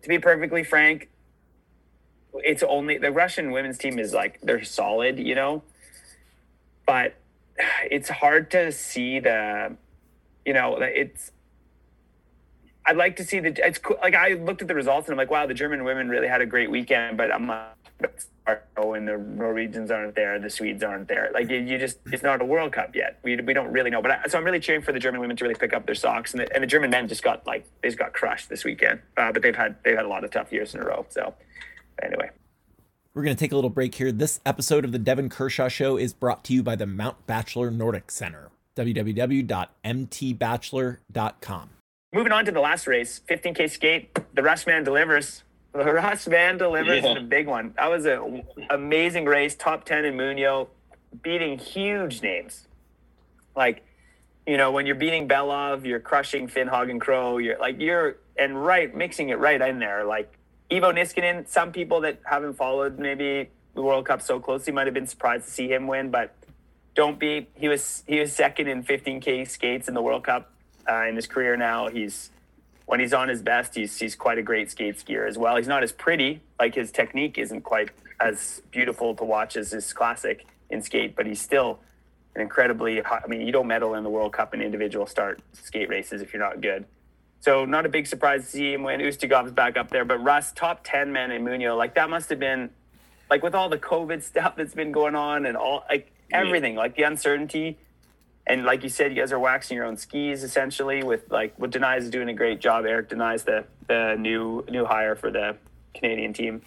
to 0.00 0.08
be 0.08 0.20
perfectly 0.20 0.62
frank, 0.62 1.08
it's 2.34 2.62
only 2.62 2.98
the 2.98 3.10
Russian 3.10 3.50
women's 3.50 3.78
team 3.78 3.98
is 3.98 4.14
like, 4.14 4.40
they're 4.42 4.62
solid, 4.62 5.18
you 5.18 5.34
know? 5.34 5.64
But 6.86 7.14
it's 7.90 8.08
hard 8.08 8.50
to 8.52 8.72
see 8.72 9.20
the, 9.20 9.76
you 10.44 10.52
know, 10.52 10.78
it's, 10.80 11.32
I'd 12.84 12.96
like 12.96 13.16
to 13.16 13.24
see 13.24 13.38
the. 13.38 13.54
It's 13.64 13.78
cool. 13.78 13.96
Like 14.02 14.14
I 14.16 14.34
looked 14.34 14.60
at 14.62 14.68
the 14.68 14.74
results 14.74 15.06
and 15.06 15.14
I'm 15.14 15.18
like, 15.18 15.30
wow, 15.30 15.46
the 15.46 15.54
German 15.54 15.84
women 15.84 16.08
really 16.08 16.26
had 16.26 16.40
a 16.40 16.46
great 16.46 16.70
weekend. 16.70 17.16
But 17.16 17.32
I'm 17.32 17.46
like, 17.46 18.62
oh, 18.76 18.94
and 18.94 19.06
the 19.06 19.16
Norwegians 19.16 19.92
aren't 19.92 20.16
there, 20.16 20.40
the 20.40 20.50
Swedes 20.50 20.82
aren't 20.82 21.06
there. 21.06 21.30
Like 21.32 21.48
you, 21.48 21.58
you 21.58 21.78
just, 21.78 21.98
it's 22.06 22.24
not 22.24 22.42
a 22.42 22.44
World 22.44 22.72
Cup 22.72 22.96
yet. 22.96 23.20
We, 23.22 23.36
we 23.36 23.54
don't 23.54 23.70
really 23.70 23.90
know. 23.90 24.02
But 24.02 24.10
I, 24.10 24.26
so 24.26 24.36
I'm 24.36 24.44
really 24.44 24.58
cheering 24.58 24.82
for 24.82 24.90
the 24.90 24.98
German 24.98 25.20
women 25.20 25.36
to 25.36 25.44
really 25.44 25.54
pick 25.54 25.72
up 25.72 25.86
their 25.86 25.94
socks, 25.94 26.32
and 26.32 26.40
the, 26.40 26.52
and 26.52 26.62
the 26.62 26.66
German 26.66 26.90
men 26.90 27.06
just 27.06 27.22
got 27.22 27.46
like 27.46 27.64
they 27.82 27.88
just 27.88 27.98
got 27.98 28.12
crushed 28.12 28.48
this 28.48 28.64
weekend. 28.64 29.00
Uh, 29.16 29.30
but 29.30 29.42
they've 29.42 29.54
had 29.54 29.76
they've 29.84 29.96
had 29.96 30.04
a 30.04 30.08
lot 30.08 30.24
of 30.24 30.32
tough 30.32 30.50
years 30.50 30.74
in 30.74 30.80
a 30.80 30.84
row. 30.84 31.06
So 31.08 31.34
anyway. 32.02 32.30
We're 33.14 33.24
going 33.24 33.36
to 33.36 33.40
take 33.40 33.52
a 33.52 33.56
little 33.56 33.68
break 33.68 33.96
here. 33.96 34.10
This 34.10 34.40
episode 34.46 34.86
of 34.86 34.92
the 34.92 34.98
Devon 34.98 35.28
Kershaw 35.28 35.68
Show 35.68 35.98
is 35.98 36.14
brought 36.14 36.44
to 36.44 36.54
you 36.54 36.62
by 36.62 36.76
the 36.76 36.86
Mount 36.86 37.26
Bachelor 37.26 37.70
Nordic 37.70 38.10
Center. 38.10 38.48
www.mtbachelor.com. 38.74 41.70
Moving 42.14 42.32
on 42.32 42.44
to 42.46 42.52
the 42.52 42.60
last 42.60 42.86
race, 42.86 43.20
15K 43.28 43.70
skate. 43.70 44.18
The 44.34 44.42
Rush 44.42 44.66
Man 44.66 44.82
delivers. 44.82 45.42
The 45.72 45.84
Rush 45.84 46.26
Man 46.26 46.56
delivers 46.56 47.04
yeah. 47.04 47.18
a 47.18 47.20
big 47.20 47.48
one. 47.48 47.74
That 47.76 47.90
was 47.90 48.06
an 48.06 48.44
amazing 48.70 49.26
race. 49.26 49.54
Top 49.56 49.84
10 49.84 50.06
in 50.06 50.14
Muonio, 50.14 50.68
beating 51.22 51.58
huge 51.58 52.22
names. 52.22 52.66
Like, 53.54 53.84
you 54.46 54.56
know, 54.56 54.72
when 54.72 54.86
you're 54.86 54.94
beating 54.94 55.28
Belov, 55.28 55.84
you're 55.84 56.00
crushing 56.00 56.48
Finn 56.48 56.66
Hågen 56.66 56.98
Krogh, 56.98 57.44
You're 57.44 57.58
like, 57.58 57.78
you're, 57.78 58.16
and 58.38 58.64
right, 58.64 58.96
mixing 58.96 59.28
it 59.28 59.38
right 59.38 59.60
in 59.60 59.80
there. 59.80 60.04
Like, 60.04 60.32
Iivo 60.72 60.94
Niskanen, 60.94 61.46
some 61.46 61.70
people 61.70 62.00
that 62.00 62.20
haven't 62.24 62.54
followed 62.54 62.98
maybe 62.98 63.50
the 63.74 63.82
World 63.82 64.06
Cup 64.06 64.22
so 64.22 64.40
closely 64.40 64.72
might 64.72 64.86
have 64.86 64.94
been 64.94 65.06
surprised 65.06 65.44
to 65.44 65.50
see 65.50 65.68
him 65.68 65.86
win, 65.86 66.10
but 66.10 66.34
don't 66.94 67.18
be. 67.18 67.46
He 67.54 67.68
was 67.68 68.02
he 68.06 68.20
was 68.20 68.32
second 68.32 68.68
in 68.68 68.82
15k 68.82 69.46
skates 69.48 69.86
in 69.86 69.92
the 69.92 70.00
World 70.00 70.24
Cup 70.24 70.50
uh, 70.88 71.04
in 71.04 71.16
his 71.16 71.26
career. 71.26 71.58
Now 71.58 71.88
he's 71.88 72.30
when 72.86 73.00
he's 73.00 73.12
on 73.12 73.28
his 73.28 73.42
best, 73.42 73.74
he's 73.74 73.98
he's 73.98 74.16
quite 74.16 74.38
a 74.38 74.42
great 74.42 74.70
skate 74.70 74.96
skier 74.96 75.28
as 75.28 75.36
well. 75.36 75.56
He's 75.56 75.68
not 75.68 75.82
as 75.82 75.92
pretty, 75.92 76.40
like 76.58 76.74
his 76.74 76.90
technique 76.90 77.36
isn't 77.36 77.62
quite 77.62 77.90
as 78.18 78.62
beautiful 78.70 79.14
to 79.16 79.24
watch 79.24 79.56
as 79.58 79.72
his 79.72 79.92
classic 79.92 80.46
in 80.70 80.80
skate, 80.80 81.14
but 81.14 81.26
he's 81.26 81.40
still 81.40 81.80
an 82.34 82.40
incredibly. 82.40 83.04
I 83.04 83.26
mean, 83.26 83.42
you 83.42 83.52
don't 83.52 83.66
medal 83.66 83.94
in 83.94 84.04
the 84.04 84.10
World 84.10 84.32
Cup 84.32 84.54
in 84.54 84.62
individual 84.62 85.06
start 85.06 85.42
skate 85.52 85.90
races 85.90 86.22
if 86.22 86.32
you're 86.32 86.42
not 86.42 86.62
good. 86.62 86.86
So 87.42 87.64
not 87.64 87.84
a 87.84 87.88
big 87.88 88.06
surprise 88.06 88.42
to 88.42 88.46
see 88.46 88.72
him 88.72 88.84
when 88.84 89.00
Ustiugov's 89.00 89.50
back 89.50 89.76
up 89.76 89.90
there. 89.90 90.04
But 90.04 90.22
Russ, 90.22 90.52
top 90.52 90.82
10 90.84 91.10
man 91.10 91.32
in 91.32 91.44
Muonio, 91.44 91.76
like 91.76 91.96
that 91.96 92.08
must 92.08 92.30
have 92.30 92.38
been, 92.38 92.70
like 93.28 93.42
with 93.42 93.52
all 93.52 93.68
the 93.68 93.78
COVID 93.78 94.22
stuff 94.32 94.54
that's 94.54 94.74
been 94.74 94.92
going 94.92 95.16
on 95.16 95.44
and 95.44 95.56
all, 95.56 95.84
like 95.90 96.12
everything, 96.30 96.76
like 96.76 96.94
the 96.94 97.02
uncertainty. 97.02 97.78
And 98.46 98.64
like 98.64 98.84
you 98.84 98.88
said, 98.88 99.10
you 99.10 99.20
guys 99.20 99.32
are 99.32 99.40
waxing 99.40 99.76
your 99.76 99.86
own 99.86 99.96
skis 99.96 100.44
essentially 100.44 101.02
with 101.02 101.32
like 101.32 101.58
what 101.58 101.72
Denies 101.72 102.04
is 102.04 102.10
doing 102.10 102.28
a 102.28 102.34
great 102.34 102.60
job. 102.60 102.86
Eric 102.86 103.08
Denies, 103.08 103.42
the, 103.42 103.64
the 103.88 104.14
new, 104.16 104.64
new 104.70 104.84
hire 104.84 105.16
for 105.16 105.32
the 105.32 105.56
Canadian 105.94 106.32
team 106.32 106.62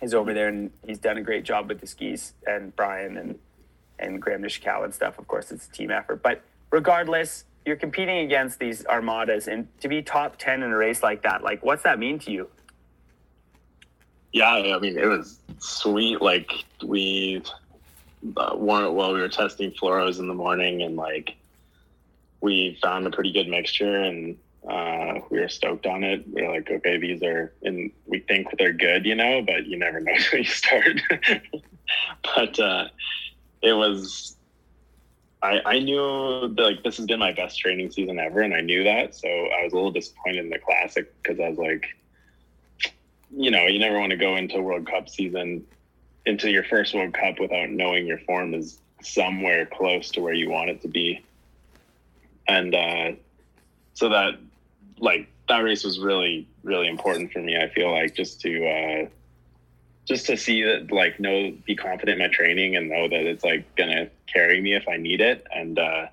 is 0.00 0.14
over 0.14 0.32
there 0.32 0.48
and 0.48 0.70
he's 0.86 0.98
done 0.98 1.18
a 1.18 1.22
great 1.22 1.44
job 1.44 1.68
with 1.68 1.80
the 1.80 1.86
skis 1.86 2.32
and 2.46 2.74
Brian 2.74 3.18
and, 3.18 3.38
and 3.98 4.22
Graham 4.22 4.40
Nishikawa 4.40 4.84
and 4.84 4.94
stuff. 4.94 5.18
Of 5.18 5.28
course, 5.28 5.52
it's 5.52 5.66
a 5.66 5.72
team 5.72 5.90
effort, 5.90 6.22
but 6.22 6.40
regardless, 6.70 7.44
you're 7.66 7.76
competing 7.76 8.18
against 8.18 8.58
these 8.58 8.86
armadas 8.86 9.48
and 9.48 9.66
to 9.80 9.88
be 9.88 10.00
top 10.00 10.36
10 10.38 10.62
in 10.62 10.70
a 10.70 10.76
race 10.76 11.02
like 11.02 11.22
that 11.22 11.42
like 11.42 11.62
what's 11.64 11.82
that 11.82 11.98
mean 11.98 12.18
to 12.18 12.30
you 12.30 12.48
yeah 14.32 14.52
i 14.52 14.78
mean 14.78 14.96
it 14.96 15.06
was 15.06 15.40
sweet 15.58 16.22
like 16.22 16.50
we 16.84 17.42
uh, 18.36 18.54
well 18.56 19.12
we 19.12 19.20
were 19.20 19.28
testing 19.28 19.70
fluoros 19.72 20.18
in 20.20 20.28
the 20.28 20.34
morning 20.34 20.82
and 20.82 20.96
like 20.96 21.34
we 22.40 22.78
found 22.80 23.06
a 23.06 23.10
pretty 23.10 23.32
good 23.32 23.48
mixture 23.48 24.02
and 24.02 24.36
uh, 24.68 25.20
we 25.30 25.38
were 25.38 25.48
stoked 25.48 25.86
on 25.86 26.02
it. 26.02 26.24
We 26.32 26.42
are 26.42 26.50
like, 26.50 26.68
okay, 26.68 26.98
these 26.98 27.22
are, 27.22 27.52
and 27.62 27.90
we 28.06 28.18
think 28.20 28.48
they're 28.58 28.72
good, 28.72 29.06
you 29.06 29.14
know, 29.14 29.40
but 29.42 29.66
you 29.66 29.78
never 29.78 30.00
know 30.00 30.12
until 30.16 30.40
you 30.40 30.44
start. 30.44 31.00
but 32.34 32.58
uh, 32.58 32.88
it 33.62 33.72
was 33.72 34.35
I, 35.42 35.60
I 35.64 35.78
knew 35.80 36.48
that, 36.54 36.62
like 36.62 36.82
this 36.82 36.96
has 36.96 37.06
been 37.06 37.20
my 37.20 37.32
best 37.32 37.58
training 37.58 37.90
season 37.90 38.18
ever, 38.18 38.40
and 38.40 38.54
I 38.54 38.60
knew 38.60 38.84
that. 38.84 39.14
So 39.14 39.28
I 39.28 39.64
was 39.64 39.72
a 39.72 39.76
little 39.76 39.92
disappointed 39.92 40.44
in 40.44 40.50
the 40.50 40.58
classic 40.58 41.12
because 41.22 41.38
I 41.40 41.48
was 41.50 41.58
like, 41.58 41.86
you 43.30 43.50
know, 43.50 43.66
you 43.66 43.78
never 43.78 43.98
want 43.98 44.10
to 44.10 44.16
go 44.16 44.36
into 44.36 44.60
World 44.60 44.86
Cup 44.86 45.08
season, 45.08 45.64
into 46.24 46.50
your 46.50 46.64
first 46.64 46.94
World 46.94 47.12
Cup 47.14 47.38
without 47.38 47.70
knowing 47.70 48.06
your 48.06 48.18
form 48.20 48.54
is 48.54 48.80
somewhere 49.02 49.66
close 49.66 50.10
to 50.12 50.20
where 50.20 50.32
you 50.32 50.48
want 50.50 50.70
it 50.70 50.80
to 50.82 50.88
be. 50.88 51.22
And 52.48 52.74
uh, 52.74 53.12
so 53.94 54.08
that, 54.08 54.38
like, 54.98 55.28
that 55.48 55.58
race 55.58 55.84
was 55.84 55.98
really, 55.98 56.48
really 56.62 56.88
important 56.88 57.32
for 57.32 57.40
me. 57.40 57.56
I 57.56 57.68
feel 57.68 57.92
like 57.92 58.14
just 58.14 58.40
to 58.40 58.66
uh, 58.66 59.06
just 60.06 60.26
to 60.26 60.36
see 60.36 60.62
that 60.62 60.90
like 60.90 61.20
know 61.20 61.52
be 61.66 61.74
confident 61.74 62.20
in 62.20 62.26
my 62.26 62.32
training 62.32 62.76
and 62.76 62.88
know 62.88 63.08
that 63.08 63.26
it's 63.26 63.44
like 63.44 63.74
gonna 63.76 64.08
carry 64.32 64.60
me 64.60 64.74
if 64.74 64.88
I 64.88 64.96
need 64.96 65.20
it. 65.20 65.46
And 65.54 65.78
uh, 65.78 66.06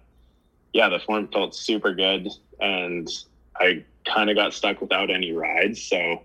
yeah, 0.73 0.89
the 0.89 0.99
form 0.99 1.27
felt 1.27 1.55
super 1.55 1.93
good, 1.93 2.27
and 2.59 3.07
I 3.55 3.83
kind 4.05 4.29
of 4.29 4.35
got 4.35 4.53
stuck 4.53 4.81
without 4.81 5.09
any 5.09 5.31
rides, 5.31 5.81
so 5.81 6.23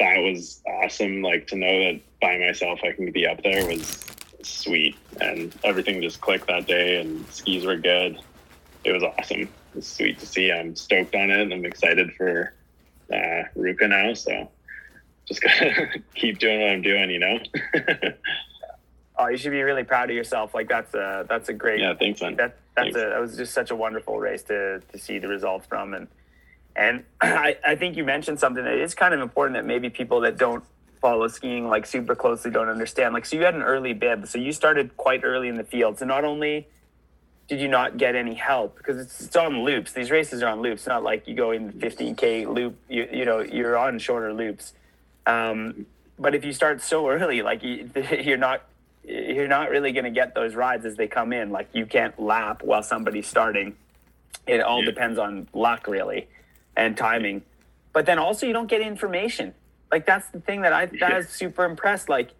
that 0.00 0.18
was 0.18 0.60
awesome. 0.66 1.22
Like 1.22 1.46
to 1.48 1.56
know 1.56 1.84
that 1.84 2.00
by 2.20 2.38
myself 2.38 2.80
I 2.82 2.92
can 2.92 3.10
be 3.12 3.26
up 3.26 3.42
there 3.42 3.66
was 3.66 4.04
sweet, 4.42 4.96
and 5.20 5.56
everything 5.62 6.02
just 6.02 6.20
clicked 6.20 6.48
that 6.48 6.66
day, 6.66 7.00
and 7.00 7.24
skis 7.30 7.64
were 7.64 7.76
good. 7.76 8.20
It 8.84 8.92
was 8.92 9.04
awesome. 9.04 9.42
It 9.42 9.50
was 9.74 9.86
sweet 9.86 10.18
to 10.18 10.26
see. 10.26 10.50
I'm 10.50 10.74
stoked 10.74 11.14
on 11.14 11.30
it. 11.30 11.52
I'm 11.52 11.64
excited 11.64 12.12
for 12.14 12.52
uh, 13.12 13.42
Ruka 13.56 13.88
now, 13.88 14.14
so 14.14 14.50
just 15.28 15.42
gotta 15.42 16.02
keep 16.14 16.38
doing 16.38 16.60
what 16.60 16.70
I'm 16.70 16.82
doing, 16.82 17.10
you 17.10 17.18
know. 17.18 17.38
oh, 19.18 19.28
you 19.28 19.36
should 19.36 19.52
be 19.52 19.62
really 19.62 19.84
proud 19.84 20.10
of 20.10 20.16
yourself. 20.16 20.54
Like 20.54 20.68
that's 20.68 20.94
a 20.94 21.26
that's 21.28 21.48
a 21.48 21.52
great. 21.52 21.80
Yeah, 21.80 21.94
thanks, 21.94 22.20
man. 22.20 22.36
That 22.36 22.56
that's 22.74 22.94
thanks. 22.94 22.96
a 22.96 23.10
that 23.10 23.20
was 23.20 23.36
just 23.36 23.52
such 23.52 23.70
a 23.70 23.76
wonderful 23.76 24.18
race 24.18 24.42
to 24.44 24.80
to 24.80 24.98
see 24.98 25.18
the 25.18 25.28
results 25.28 25.66
from, 25.66 25.94
and 25.94 26.08
and 26.74 27.04
I 27.20 27.56
I 27.64 27.76
think 27.76 27.96
you 27.96 28.04
mentioned 28.04 28.40
something 28.40 28.64
that 28.64 28.78
is 28.78 28.94
kind 28.94 29.14
of 29.14 29.20
important 29.20 29.54
that 29.54 29.66
maybe 29.66 29.90
people 29.90 30.20
that 30.22 30.38
don't 30.38 30.64
follow 31.00 31.28
skiing 31.28 31.68
like 31.68 31.86
super 31.86 32.14
closely 32.14 32.50
don't 32.50 32.68
understand. 32.68 33.14
Like, 33.14 33.24
so 33.24 33.36
you 33.36 33.44
had 33.44 33.54
an 33.54 33.62
early 33.62 33.92
bib, 33.92 34.26
so 34.26 34.38
you 34.38 34.52
started 34.52 34.96
quite 34.96 35.22
early 35.22 35.48
in 35.48 35.54
the 35.54 35.62
field. 35.62 35.98
So 35.98 36.06
not 36.06 36.24
only 36.24 36.66
did 37.48 37.60
you 37.60 37.68
not 37.68 37.96
get 37.96 38.14
any 38.14 38.34
help 38.34 38.76
because 38.76 38.98
it's, 38.98 39.20
it's 39.22 39.36
on 39.36 39.62
loops. 39.62 39.92
These 39.92 40.10
races 40.10 40.42
are 40.42 40.48
on 40.48 40.60
loops. 40.60 40.86
Not 40.86 41.02
like 41.02 41.26
you 41.26 41.34
go 41.34 41.50
in 41.52 41.72
15k 41.72 42.46
loop. 42.46 42.76
You 42.88 43.08
you 43.10 43.24
know 43.24 43.40
you're 43.40 43.76
on 43.76 43.98
shorter 43.98 44.32
loops. 44.32 44.74
Um, 45.28 45.86
but 46.18 46.34
if 46.34 46.44
you 46.44 46.52
start 46.52 46.82
so 46.82 47.08
early, 47.08 47.42
like 47.42 47.62
you, 47.62 47.90
you're 48.20 48.38
not 48.38 48.62
you're 49.04 49.48
not 49.48 49.70
really 49.70 49.92
going 49.92 50.04
to 50.04 50.10
get 50.10 50.34
those 50.34 50.54
rides 50.54 50.84
as 50.84 50.96
they 50.96 51.06
come 51.06 51.32
in. 51.32 51.50
Like 51.50 51.68
you 51.72 51.86
can't 51.86 52.18
lap 52.20 52.62
while 52.62 52.82
somebody's 52.82 53.26
starting. 53.26 53.76
It 54.46 54.60
all 54.60 54.80
yeah. 54.80 54.86
depends 54.86 55.18
on 55.18 55.48
luck, 55.52 55.86
really, 55.86 56.26
and 56.76 56.96
timing. 56.96 57.42
But 57.92 58.06
then 58.06 58.18
also 58.18 58.46
you 58.46 58.52
don't 58.52 58.68
get 58.68 58.80
information. 58.80 59.54
Like 59.92 60.06
that's 60.06 60.28
the 60.30 60.40
thing 60.40 60.62
that 60.62 60.72
I 60.72 60.86
that 60.86 61.16
is 61.18 61.28
super 61.28 61.64
impressed. 61.64 62.08
Like 62.08 62.30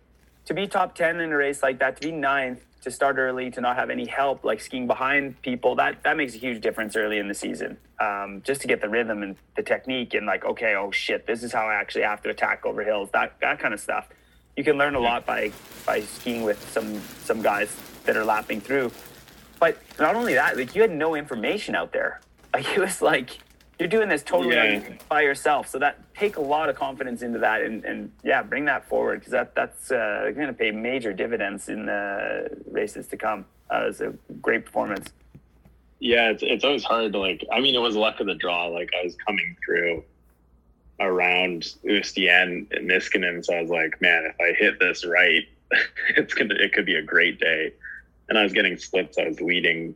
to 0.46 0.54
be 0.54 0.66
top 0.66 0.94
ten 0.94 1.20
in 1.20 1.30
a 1.30 1.36
race 1.36 1.62
like 1.62 1.78
that, 1.80 2.00
to 2.00 2.08
be 2.08 2.12
ninth, 2.12 2.62
to 2.82 2.90
start 2.90 3.18
early, 3.18 3.50
to 3.50 3.60
not 3.60 3.76
have 3.76 3.90
any 3.90 4.06
help, 4.06 4.44
like 4.44 4.60
skiing 4.60 4.86
behind 4.86 5.40
people, 5.42 5.74
that 5.76 6.02
that 6.04 6.16
makes 6.16 6.34
a 6.34 6.38
huge 6.38 6.60
difference 6.60 6.96
early 6.96 7.18
in 7.18 7.28
the 7.28 7.34
season. 7.34 7.76
Um, 8.00 8.42
just 8.44 8.60
to 8.62 8.68
get 8.68 8.80
the 8.80 8.88
rhythm 8.88 9.22
and 9.22 9.36
the 9.56 9.62
technique, 9.62 10.14
and 10.14 10.26
like, 10.26 10.44
okay, 10.44 10.74
oh 10.74 10.90
shit, 10.90 11.26
this 11.26 11.42
is 11.42 11.52
how 11.52 11.66
I 11.66 11.74
actually 11.74 12.02
have 12.02 12.22
to 12.22 12.30
attack 12.30 12.64
over 12.64 12.82
hills. 12.82 13.10
That 13.12 13.34
that 13.40 13.58
kind 13.58 13.74
of 13.74 13.80
stuff. 13.80 14.08
You 14.56 14.64
can 14.64 14.76
learn 14.76 14.94
a 14.94 15.00
lot 15.00 15.26
by 15.26 15.52
by 15.86 16.00
skiing 16.00 16.42
with 16.42 16.60
some 16.70 17.00
some 17.24 17.42
guys 17.42 17.74
that 18.04 18.16
are 18.16 18.24
lapping 18.24 18.60
through. 18.60 18.92
But 19.60 19.78
not 19.98 20.14
only 20.14 20.34
that, 20.34 20.56
like 20.56 20.74
you 20.74 20.82
had 20.82 20.92
no 20.92 21.14
information 21.14 21.74
out 21.74 21.92
there. 21.92 22.20
Like 22.54 22.66
it 22.76 22.80
was 22.80 23.02
like 23.02 23.38
you're 23.78 23.88
doing 23.88 24.08
this 24.08 24.22
totally 24.22 24.56
yeah. 24.56 24.82
by 25.08 25.22
yourself. 25.22 25.68
So 25.68 25.78
that 25.78 25.98
take 26.14 26.36
a 26.36 26.40
lot 26.40 26.68
of 26.68 26.76
confidence 26.76 27.22
into 27.22 27.38
that, 27.38 27.62
and, 27.62 27.84
and 27.84 28.12
yeah, 28.24 28.42
bring 28.42 28.64
that 28.64 28.88
forward 28.88 29.20
because 29.20 29.32
that 29.32 29.54
that's 29.54 29.90
uh, 29.90 30.32
going 30.34 30.48
to 30.48 30.52
pay 30.52 30.70
major 30.70 31.12
dividends 31.12 31.68
in 31.68 31.86
the 31.86 32.50
races 32.70 33.06
to 33.08 33.16
come. 33.16 33.44
Uh, 33.72 33.82
it 33.82 33.86
was 33.86 34.00
a 34.00 34.14
great 34.42 34.64
performance. 34.64 35.10
Yeah, 36.00 36.30
it's 36.30 36.42
it's 36.42 36.64
always 36.64 36.84
hard 36.84 37.12
to 37.12 37.18
like. 37.18 37.44
I 37.52 37.60
mean, 37.60 37.74
it 37.74 37.80
was 37.80 37.94
luck 37.94 38.18
of 38.20 38.26
the 38.26 38.34
draw. 38.34 38.66
Like 38.66 38.90
I 39.00 39.04
was 39.04 39.16
coming 39.26 39.56
through 39.64 40.02
around 41.00 41.74
Ustien 41.84 42.66
and 42.72 42.90
Niskanen, 42.90 43.44
so 43.44 43.54
I 43.54 43.62
was 43.62 43.70
like, 43.70 44.00
man, 44.00 44.24
if 44.24 44.34
I 44.40 44.58
hit 44.58 44.80
this 44.80 45.06
right, 45.06 45.44
it's 46.16 46.34
gonna 46.34 46.54
it 46.54 46.72
could 46.72 46.86
be 46.86 46.96
a 46.96 47.02
great 47.02 47.38
day. 47.38 47.72
And 48.28 48.36
I 48.36 48.42
was 48.42 48.52
getting 48.52 48.76
splits. 48.76 49.18
I 49.18 49.28
was 49.28 49.40
leading 49.40 49.94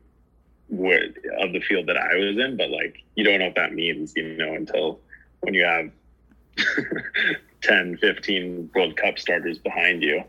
where, 0.73 1.05
of 1.39 1.53
the 1.53 1.61
field 1.61 1.87
that 1.87 1.99
I 1.99 2.17
was 2.17 2.39
in, 2.39 2.57
but 2.57 2.71
like 2.71 3.03
you 3.15 3.25
don't 3.25 3.39
know 3.41 3.47
what 3.47 3.57
that 3.57 3.75
means, 3.75 4.15
you 4.17 4.37
know, 4.37 4.55
until 4.55 5.01
when 5.41 5.53
you 5.53 5.65
have 5.65 5.91
10, 7.63 7.99
15 7.99 8.71
World 8.75 8.97
Cup 8.97 9.19
starters 9.19 9.59
behind 9.59 10.03
you 10.03 10.25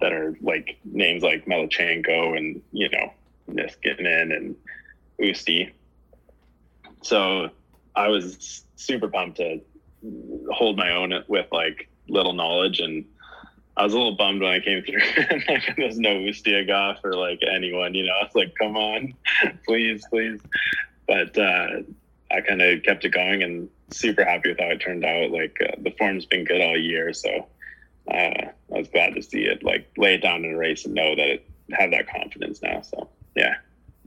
that 0.00 0.12
are 0.12 0.36
like 0.40 0.78
names 0.84 1.22
like 1.22 1.46
Melnichenko 1.46 2.36
and, 2.36 2.62
you 2.72 2.88
know, 2.90 3.12
Niskanen 3.50 4.36
and 4.36 4.56
Usti. 5.20 5.72
So 7.02 7.50
I 7.96 8.08
was 8.08 8.64
super 8.76 9.08
pumped 9.08 9.38
to 9.38 9.60
hold 10.52 10.76
my 10.76 10.92
own 10.92 11.12
with 11.26 11.46
like 11.50 11.88
little 12.08 12.32
knowledge 12.32 12.78
and 12.78 13.04
I 13.76 13.84
was 13.84 13.94
a 13.94 13.96
little 13.96 14.16
bummed 14.16 14.42
when 14.42 14.52
I 14.52 14.60
came 14.60 14.82
through. 14.82 15.00
There's 15.76 15.98
no 15.98 16.16
Ustiugov 16.16 16.98
or 17.04 17.14
like 17.14 17.40
anyone, 17.42 17.94
you 17.94 18.04
know. 18.04 18.12
I 18.20 18.24
was 18.24 18.34
like, 18.34 18.54
"Come 18.56 18.76
on, 18.76 19.14
please, 19.66 20.04
please." 20.10 20.40
But 21.06 21.36
uh, 21.38 21.82
I 22.30 22.40
kind 22.42 22.60
of 22.60 22.82
kept 22.82 23.04
it 23.04 23.10
going, 23.10 23.42
and 23.42 23.68
super 23.90 24.24
happy 24.24 24.50
with 24.50 24.60
how 24.60 24.66
it 24.66 24.80
turned 24.80 25.04
out. 25.04 25.30
Like 25.30 25.56
uh, 25.62 25.76
the 25.78 25.90
form's 25.92 26.26
been 26.26 26.44
good 26.44 26.60
all 26.60 26.76
year, 26.76 27.12
so 27.12 27.46
uh, 28.10 28.14
I 28.14 28.52
was 28.68 28.88
glad 28.88 29.14
to 29.14 29.22
see 29.22 29.44
it. 29.44 29.62
Like 29.62 29.90
lay 29.96 30.14
it 30.14 30.22
down 30.22 30.44
in 30.44 30.52
a 30.52 30.56
race 30.56 30.84
and 30.84 30.94
know 30.94 31.16
that 31.16 31.28
it 31.28 31.46
had 31.70 31.92
that 31.92 32.08
confidence 32.08 32.60
now. 32.62 32.82
So 32.82 33.08
yeah. 33.34 33.54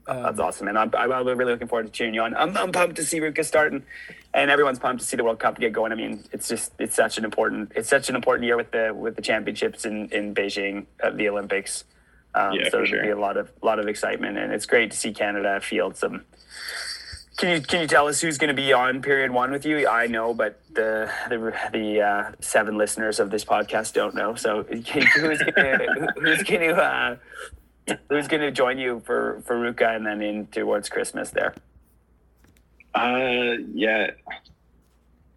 Um, 0.08 0.22
That's 0.22 0.38
awesome, 0.38 0.68
and 0.68 0.78
I'm, 0.78 0.90
I'm 0.96 1.10
really 1.26 1.44
looking 1.44 1.66
forward 1.66 1.86
to 1.86 1.92
cheering 1.92 2.14
you 2.14 2.22
on. 2.22 2.34
I'm, 2.36 2.56
I'm 2.56 2.70
pumped 2.70 2.96
to 2.96 3.04
see 3.04 3.18
Ruka 3.20 3.44
starting, 3.44 3.82
and 4.34 4.50
everyone's 4.50 4.78
pumped 4.78 5.00
to 5.00 5.06
see 5.06 5.16
the 5.16 5.24
World 5.24 5.40
Cup 5.40 5.58
get 5.58 5.72
going. 5.72 5.90
I 5.90 5.96
mean, 5.96 6.22
it's 6.32 6.48
just 6.48 6.72
it's 6.78 6.94
such 6.94 7.18
an 7.18 7.24
important 7.24 7.72
it's 7.74 7.88
such 7.88 8.08
an 8.08 8.14
important 8.14 8.46
year 8.46 8.56
with 8.56 8.70
the 8.70 8.94
with 8.94 9.16
the 9.16 9.22
championships 9.22 9.84
in 9.84 10.08
in 10.10 10.34
Beijing, 10.34 10.86
uh, 11.02 11.10
the 11.10 11.28
Olympics. 11.28 11.84
Um, 12.36 12.52
yeah, 12.52 12.64
so 12.64 12.70
there'll 12.70 12.86
sure. 12.86 13.02
be 13.02 13.10
a 13.10 13.18
lot 13.18 13.36
of 13.36 13.50
lot 13.62 13.80
of 13.80 13.88
excitement, 13.88 14.38
and 14.38 14.52
it's 14.52 14.66
great 14.66 14.92
to 14.92 14.96
see 14.96 15.12
Canada 15.12 15.60
field 15.60 15.96
some. 15.96 16.22
Can 17.38 17.50
you 17.50 17.60
can 17.60 17.80
you 17.80 17.86
tell 17.86 18.06
us 18.06 18.20
who's 18.20 18.38
going 18.38 18.54
to 18.54 18.62
be 18.62 18.72
on 18.72 19.02
period 19.02 19.30
one 19.30 19.50
with 19.50 19.66
you? 19.66 19.88
I 19.88 20.06
know, 20.06 20.32
but 20.32 20.60
the 20.72 21.10
the 21.28 21.52
the 21.72 22.00
uh, 22.00 22.32
seven 22.40 22.78
listeners 22.78 23.18
of 23.18 23.30
this 23.30 23.44
podcast 23.44 23.92
don't 23.92 24.14
know. 24.14 24.34
So 24.36 24.62
who's 24.62 25.42
gonna, 25.42 26.12
who's 26.16 26.42
going 26.44 26.60
to 26.60 26.76
uh, 26.76 27.16
Who's 28.08 28.26
going 28.28 28.42
to 28.42 28.50
join 28.50 28.78
you 28.78 29.02
for 29.04 29.42
for 29.44 29.56
Ruka 29.56 29.96
and 29.96 30.06
then 30.06 30.20
in 30.20 30.46
towards 30.48 30.88
Christmas 30.88 31.30
there? 31.30 31.54
Uh, 32.94 33.56
yeah. 33.72 34.10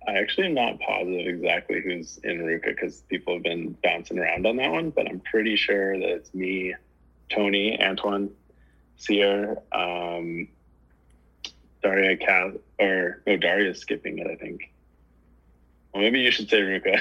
I 0.08 0.14
actually 0.14 0.48
am 0.48 0.56
not 0.56 0.80
positive 0.80 1.28
exactly 1.28 1.82
who's 1.82 2.18
in 2.24 2.40
Ruka 2.40 2.68
because 2.68 3.02
people 3.02 3.36
have 3.36 3.44
been 3.44 3.76
bouncing 3.84 4.18
around 4.18 4.48
on 4.48 4.56
that 4.58 4.72
one, 4.72 4.90
but 4.90 5.08
I'm 5.08 5.20
pretty 5.20 5.56
sure 5.56 6.00
that 6.00 6.10
it's 6.10 6.34
me, 6.34 6.74
Tony, 7.30 7.80
Antoine, 7.80 8.32
Cyr, 8.98 9.58
um, 9.72 10.48
Daria 11.84 12.18
Cal, 12.18 12.54
or 12.80 13.22
no, 13.28 13.38
Daria's 13.38 13.80
skipping 13.80 14.18
it, 14.18 14.28
I 14.28 14.36
think. 14.36 14.72
Well, 15.94 16.04
maybe 16.04 16.20
you 16.20 16.30
should 16.30 16.50
say 16.50 16.62
Ruka. 16.62 17.00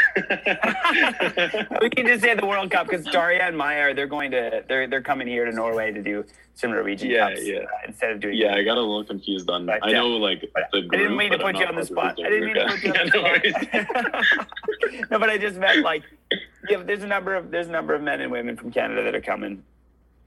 we 1.83 1.91
can 1.91 2.07
just 2.07 2.23
say 2.23 2.35
the 2.35 2.47
World 2.47 2.71
Cup 2.71 2.89
because 2.89 3.05
Daria 3.05 3.43
and 3.43 3.57
Maya 3.57 3.93
they're 3.95 4.07
going 4.07 4.31
to 4.31 4.65
they're 4.67 4.87
they're 4.87 5.03
coming 5.03 5.29
here 5.29 5.45
to 5.45 5.53
Norway 5.53 5.93
to 5.93 6.03
do 6.03 6.25
some 6.55 6.71
Norwegian 6.71 7.11
yeah, 7.11 7.29
cups 7.29 7.47
yeah. 7.47 7.59
Uh, 7.59 7.87
instead 7.87 8.13
of 8.13 8.21
doing. 8.21 8.37
Yeah, 8.37 8.55
I 8.55 8.65
got 8.65 8.79
a 8.79 8.81
little 8.81 9.05
confused 9.05 9.51
on. 9.51 9.67
But, 9.67 9.81
I 9.83 9.93
know 9.93 10.09
like 10.09 10.41
the 10.41 10.81
group, 10.81 10.95
I 10.95 10.97
didn't 10.97 11.17
mean 11.19 11.33
to 11.33 11.39
put 11.39 11.57
you 11.57 11.67
on 11.67 11.77
the 11.77 11.85
spot. 11.93 12.19
I 12.19 12.31
didn't 12.31 12.47
mean 12.47 12.55
to 12.55 12.67
put 12.67 12.83
you 12.83 12.93
on 12.93 13.07
the 13.13 14.23
spot. 14.25 15.11
no, 15.11 15.19
but 15.19 15.29
I 15.29 15.37
just 15.37 15.59
meant 15.59 15.83
like, 15.83 16.05
yeah, 16.71 16.83
there's 16.83 17.03
a 17.03 17.07
number 17.07 17.35
of 17.35 17.51
there's 17.51 17.69
a 17.69 17.73
number 17.73 17.95
of 17.95 18.01
men 18.01 18.23
and 18.23 18.33
women 18.33 18.57
from 18.57 18.73
Canada 18.73 19.03
that 19.03 19.15
are 19.15 19.21
coming. 19.21 19.63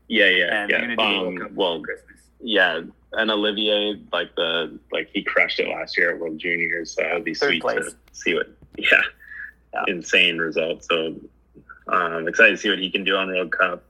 Yeah, 0.07 0.27
yeah, 0.27 0.67
yeah. 0.69 0.95
Um, 0.99 1.49
well, 1.55 1.81
Christmas. 1.81 2.15
yeah, 2.41 2.81
and 3.13 3.29
Olivier, 3.29 3.99
like 4.13 4.35
the 4.35 4.79
like 4.91 5.09
he 5.13 5.23
crushed 5.23 5.59
it 5.59 5.67
last 5.67 5.97
year 5.97 6.13
at 6.13 6.19
World 6.19 6.39
Juniors, 6.39 6.93
so 6.95 7.03
it'd 7.03 7.25
be 7.25 7.33
Third 7.33 7.49
sweet 7.49 7.61
place. 7.61 7.85
to 7.85 7.95
see 8.11 8.33
what 8.33 8.47
yeah, 8.77 9.01
yeah. 9.73 9.83
insane 9.87 10.37
result. 10.37 10.83
So 10.83 11.15
um 11.87 12.27
excited 12.27 12.51
to 12.51 12.57
see 12.57 12.69
what 12.69 12.79
he 12.79 12.89
can 12.89 13.03
do 13.03 13.15
on 13.15 13.27
World 13.27 13.51
Cup. 13.51 13.83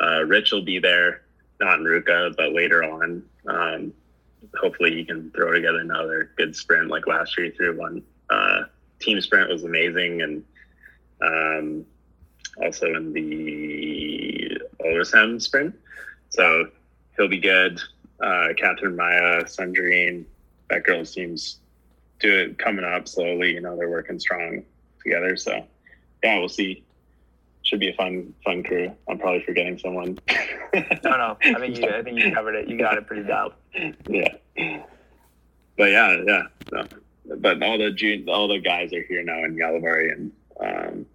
Uh, 0.00 0.24
Rich 0.24 0.50
will 0.52 0.64
be 0.64 0.78
there, 0.78 1.22
not 1.60 1.78
in 1.78 1.84
Ruka, 1.84 2.34
but 2.36 2.52
later 2.52 2.82
on. 2.82 3.22
Um, 3.46 3.92
hopefully 4.60 4.94
he 4.94 5.04
can 5.04 5.30
throw 5.30 5.52
together 5.52 5.78
another 5.78 6.30
good 6.36 6.56
sprint 6.56 6.88
like 6.88 7.06
last 7.06 7.36
year 7.36 7.46
he 7.46 7.52
threw 7.52 7.78
one. 7.78 8.02
Uh, 8.30 8.62
team 9.00 9.20
sprint 9.20 9.50
was 9.50 9.64
amazing 9.64 10.22
and 10.22 10.44
um, 11.22 11.86
also 12.62 12.86
in 12.94 13.12
the 13.12 14.58
Ulricehamn 14.80 15.40
sprint. 15.40 15.74
So 16.30 16.68
he'll 17.16 17.28
be 17.28 17.38
good 17.38 17.80
uh, 18.20 18.48
Catherine 18.56 18.96
Maya, 18.96 19.44
Sundrine, 19.44 20.24
that 20.70 20.84
girl 20.84 21.04
seems 21.04 21.58
do 22.20 22.32
it 22.38 22.58
coming 22.58 22.84
up 22.84 23.08
slowly. 23.08 23.52
You 23.52 23.60
know, 23.60 23.76
they're 23.76 23.90
working 23.90 24.18
strong 24.18 24.64
together. 25.02 25.36
So 25.36 25.66
yeah, 26.22 26.38
we'll 26.38 26.48
see. 26.48 26.84
Should 27.62 27.80
be 27.80 27.88
a 27.88 27.94
fun, 27.94 28.34
fun 28.44 28.62
crew. 28.62 28.92
I'm 29.08 29.18
probably 29.18 29.42
forgetting 29.42 29.78
someone. 29.78 30.18
no, 30.74 30.82
no. 31.04 31.38
I 31.42 31.54
think 31.58 31.78
you, 31.78 31.88
I 31.88 32.02
think 32.02 32.18
you 32.18 32.30
covered 32.32 32.56
it. 32.56 32.68
You 32.68 32.76
got 32.76 32.98
it 32.98 33.06
pretty 33.06 33.24
dialed. 33.24 33.52
Yeah. 34.06 34.34
But 35.76 35.90
yeah, 35.90 36.16
yeah. 36.24 36.42
No. 36.70 36.86
But 37.38 37.62
all 37.62 37.78
the 37.78 37.90
June, 37.90 38.28
all 38.28 38.48
the 38.48 38.60
guys 38.60 38.92
are 38.92 39.02
here 39.02 39.24
now 39.24 39.44
in 39.44 39.56
Gällivare, 39.56 40.12
and 40.12 40.32
um, 40.60 41.06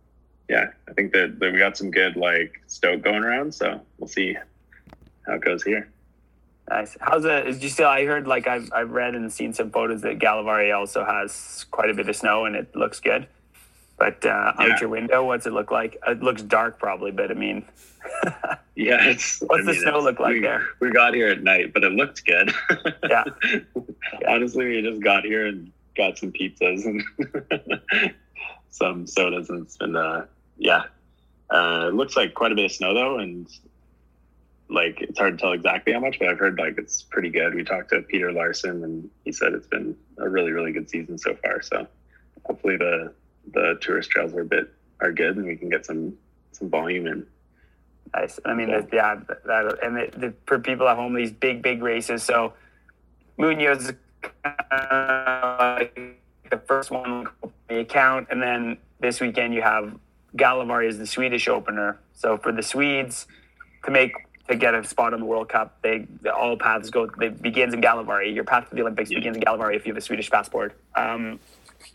yeah, 0.49 0.67
I 0.89 0.93
think 0.93 1.13
that, 1.13 1.39
that 1.39 1.53
we 1.53 1.59
got 1.59 1.77
some 1.77 1.91
good 1.91 2.17
like 2.17 2.59
stoke 2.67 3.03
going 3.03 3.23
around. 3.23 3.53
So 3.53 3.79
we'll 3.97 4.07
see 4.07 4.35
how 5.25 5.35
it 5.35 5.41
goes 5.41 5.63
here. 5.63 5.89
Nice. 6.69 6.95
How's 7.01 7.25
it? 7.25 7.47
Is 7.47 7.63
you 7.63 7.69
still? 7.69 7.87
I 7.87 8.05
heard 8.05 8.27
like 8.27 8.47
I've 8.47 8.71
I've 8.71 8.91
read 8.91 9.15
and 9.15 9.33
seen 9.33 9.53
some 9.53 9.71
photos 9.71 10.01
that 10.01 10.19
Gällivare 10.19 10.77
also 10.77 11.03
has 11.03 11.65
quite 11.71 11.89
a 11.89 11.95
bit 11.95 12.07
of 12.07 12.15
snow 12.15 12.45
and 12.45 12.55
it 12.55 12.75
looks 12.75 12.99
good. 12.99 13.27
But 13.97 14.23
uh, 14.23 14.53
yeah. 14.59 14.65
out 14.73 14.79
your 14.79 14.89
window, 14.89 15.25
what's 15.25 15.47
it 15.47 15.51
look 15.51 15.71
like? 15.71 15.97
It 16.07 16.21
looks 16.21 16.43
dark 16.43 16.79
probably, 16.79 17.11
but 17.11 17.31
I 17.31 17.33
mean, 17.33 17.65
yeah. 18.75 19.03
It's, 19.03 19.41
what's 19.41 19.63
I 19.63 19.65
the 19.65 19.71
mean, 19.71 19.81
snow 19.81 19.99
look 19.99 20.19
like 20.19 20.33
we, 20.33 20.41
there? 20.41 20.67
We 20.79 20.91
got 20.91 21.15
here 21.15 21.27
at 21.27 21.41
night, 21.41 21.73
but 21.73 21.83
it 21.83 21.91
looked 21.91 22.23
good. 22.25 22.53
yeah. 23.09 23.23
yeah. 23.75 23.81
Honestly, 24.27 24.65
we 24.65 24.81
just 24.83 25.01
got 25.01 25.25
here 25.25 25.47
and 25.47 25.71
got 25.97 26.19
some 26.19 26.31
pizzas 26.31 26.85
and 26.85 27.03
some 28.69 29.07
sodas, 29.07 29.49
and 29.49 29.63
it's 29.63 29.75
been 29.75 29.95
uh, 29.95 30.27
yeah. 30.57 30.83
Uh, 31.49 31.87
it 31.87 31.95
looks 31.95 32.15
like 32.15 32.35
quite 32.35 32.51
a 32.51 32.55
bit 32.55 32.65
of 32.65 32.71
snow 32.71 32.93
though, 32.93 33.17
and 33.17 33.49
like 34.69 35.01
it's 35.01 35.17
hard 35.17 35.37
to 35.37 35.41
tell 35.41 35.53
exactly 35.53 35.93
how 35.93 35.99
much, 35.99 36.19
but 36.19 36.27
I've 36.27 36.37
heard 36.37 36.57
like 36.59 36.77
it's 36.77 37.03
pretty 37.03 37.29
good. 37.29 37.55
We 37.55 37.63
talked 37.63 37.89
to 37.89 38.01
Peter 38.01 38.31
Larson 38.31 38.83
and 38.83 39.09
he 39.25 39.31
said 39.31 39.53
it's 39.53 39.67
been 39.67 39.95
a 40.17 40.29
really, 40.29 40.51
really 40.51 40.71
good 40.71 40.89
season 40.89 41.17
so 41.17 41.35
far. 41.35 41.61
So 41.61 41.87
hopefully 42.45 42.77
the 42.77 43.13
the 43.53 43.77
tourist 43.81 44.11
trails 44.11 44.33
are 44.33 44.41
a 44.41 44.45
bit 44.45 44.71
are 45.01 45.11
good 45.11 45.37
and 45.37 45.45
we 45.45 45.55
can 45.55 45.69
get 45.69 45.85
some 45.85 46.13
some 46.51 46.69
volume 46.69 47.07
in. 47.07 47.25
Nice. 48.13 48.39
I 48.45 48.53
mean, 48.53 48.69
yeah, 48.91 49.19
that, 49.45 49.79
and 49.83 49.95
the, 49.95 50.09
the, 50.17 50.33
for 50.47 50.57
people 50.57 50.87
at 50.87 50.95
home, 50.95 51.13
these 51.13 51.31
big, 51.31 51.61
big 51.61 51.83
races. 51.83 52.23
So 52.23 52.53
Muonio 53.37 53.95
uh, 54.43 55.83
the 56.49 56.57
first 56.65 56.91
one 56.91 57.27
the 57.67 57.79
account, 57.79 58.27
and 58.31 58.41
then 58.41 58.77
this 58.99 59.21
weekend 59.21 59.53
you 59.53 59.61
have 59.61 59.97
Gällivare 60.35 60.87
is 60.87 60.97
the 60.97 61.07
Swedish 61.07 61.47
opener. 61.47 61.99
So 62.13 62.37
for 62.37 62.51
the 62.51 62.63
Swedes 62.63 63.27
to 63.85 63.91
make 63.91 64.11
to 64.49 64.55
get 64.55 64.73
a 64.73 64.83
spot 64.83 65.13
on 65.13 65.19
the 65.19 65.25
World 65.25 65.47
Cup, 65.47 65.77
they 65.83 66.07
all 66.35 66.57
paths 66.57 66.89
go. 66.89 67.09
It 67.21 67.41
begins 67.41 67.73
in 67.73 67.81
Gällivare. 67.81 68.33
Your 68.33 68.43
path 68.43 68.67
to 68.69 68.75
the 68.75 68.81
Olympics 68.81 69.09
begins 69.09 69.37
in 69.37 69.43
Gällivare 69.43 69.75
if 69.75 69.85
you 69.85 69.93
have 69.93 69.97
a 69.97 70.01
Swedish 70.01 70.29
passport. 70.29 70.73
Um, 70.95 71.39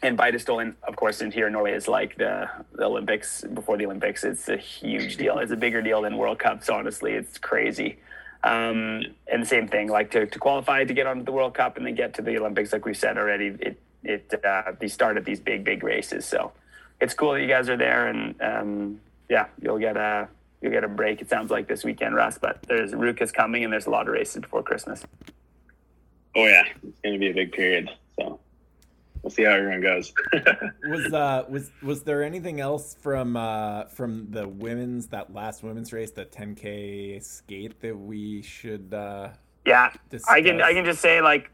and 0.03 0.17
Beitostølen, 0.17 0.75
of 0.87 0.97
course, 0.97 1.21
in 1.21 1.31
here 1.33 1.49
in 1.49 1.53
Norway 1.53 1.73
is 1.73 1.89
like 1.89 2.17
the, 2.17 2.49
the 2.73 2.85
Olympics 2.85 3.43
before 3.53 3.77
the 3.77 3.87
Olympics. 3.87 4.23
It's 4.25 4.49
a 4.49 4.57
huge 4.57 5.17
deal. 5.17 5.39
It's 5.39 5.53
a 5.53 5.57
bigger 5.57 5.83
deal 5.83 6.03
than 6.03 6.17
World 6.17 6.39
Cups. 6.39 6.69
Honestly, 6.69 7.13
it's 7.13 7.39
crazy. 7.39 7.99
Um, 8.45 9.03
and 9.27 9.43
the 9.43 9.47
same 9.47 9.67
thing, 9.67 9.89
like 9.89 10.11
to, 10.13 10.27
to 10.27 10.39
qualify 10.39 10.85
to 10.85 10.95
get 10.95 11.07
onto 11.07 11.25
the 11.25 11.33
World 11.33 11.55
Cup 11.55 11.77
and 11.77 11.85
then 11.85 11.95
get 11.95 12.15
to 12.15 12.23
the 12.23 12.39
Olympics, 12.39 12.73
like 12.73 12.85
we 12.85 12.95
said 12.95 13.19
already, 13.19 13.57
it 13.59 13.81
it 14.05 14.45
uh, 14.45 14.73
they 14.79 14.89
start 14.89 15.17
at 15.17 15.25
these 15.25 15.41
big 15.41 15.65
big 15.65 15.83
races. 15.83 16.25
So 16.25 16.53
it's 17.01 17.15
cool 17.15 17.33
that 17.33 17.41
you 17.41 17.49
guys 17.49 17.69
are 17.69 17.77
there, 17.77 18.07
and 18.07 18.41
um, 18.43 19.01
yeah, 19.31 19.47
you'll 19.61 19.79
get 19.79 19.97
a 19.97 20.29
you'll 20.65 20.73
get 20.73 20.83
a 20.83 20.89
break. 20.89 21.21
It 21.21 21.29
sounds 21.29 21.51
like 21.51 21.69
this 21.69 21.85
weekend, 21.85 22.15
Russ. 22.15 22.39
But 22.39 22.63
there's 22.63 22.93
Ruka's 22.93 23.31
coming, 23.31 23.63
and 23.63 23.73
there's 23.73 23.87
a 23.87 23.91
lot 23.91 24.09
of 24.09 24.15
races 24.15 24.41
before 24.41 24.63
Christmas. 24.63 25.05
Oh 26.35 26.47
yeah, 26.47 26.65
it's 26.83 26.99
going 27.01 27.13
to 27.13 27.19
be 27.19 27.31
a 27.31 27.35
big 27.35 27.53
period. 27.53 27.91
So 28.19 28.41
we'll 29.23 29.31
see 29.31 29.45
how 29.45 29.53
everyone 29.53 29.83
goes. 29.83 30.13
was 30.89 31.13
uh 31.13 31.45
was 31.49 31.71
was 31.83 32.03
there 32.03 32.23
anything 32.23 32.61
else 32.61 32.97
from 32.99 33.37
uh 33.37 33.85
from 33.85 34.29
the 34.31 34.49
women's 34.49 35.09
that 35.09 35.35
last 35.35 35.63
women's 35.63 35.93
race, 35.93 36.11
the 36.11 36.25
10k 36.25 37.23
skate 37.23 37.81
that 37.83 37.97
we 37.97 38.41
should 38.41 38.93
uh 38.95 39.29
Yeah, 39.67 39.93
discuss? 40.09 40.35
I 40.35 40.41
can 40.41 40.63
I 40.63 40.73
can 40.73 40.87
just 40.87 41.03
say 41.03 41.21
like 41.21 41.51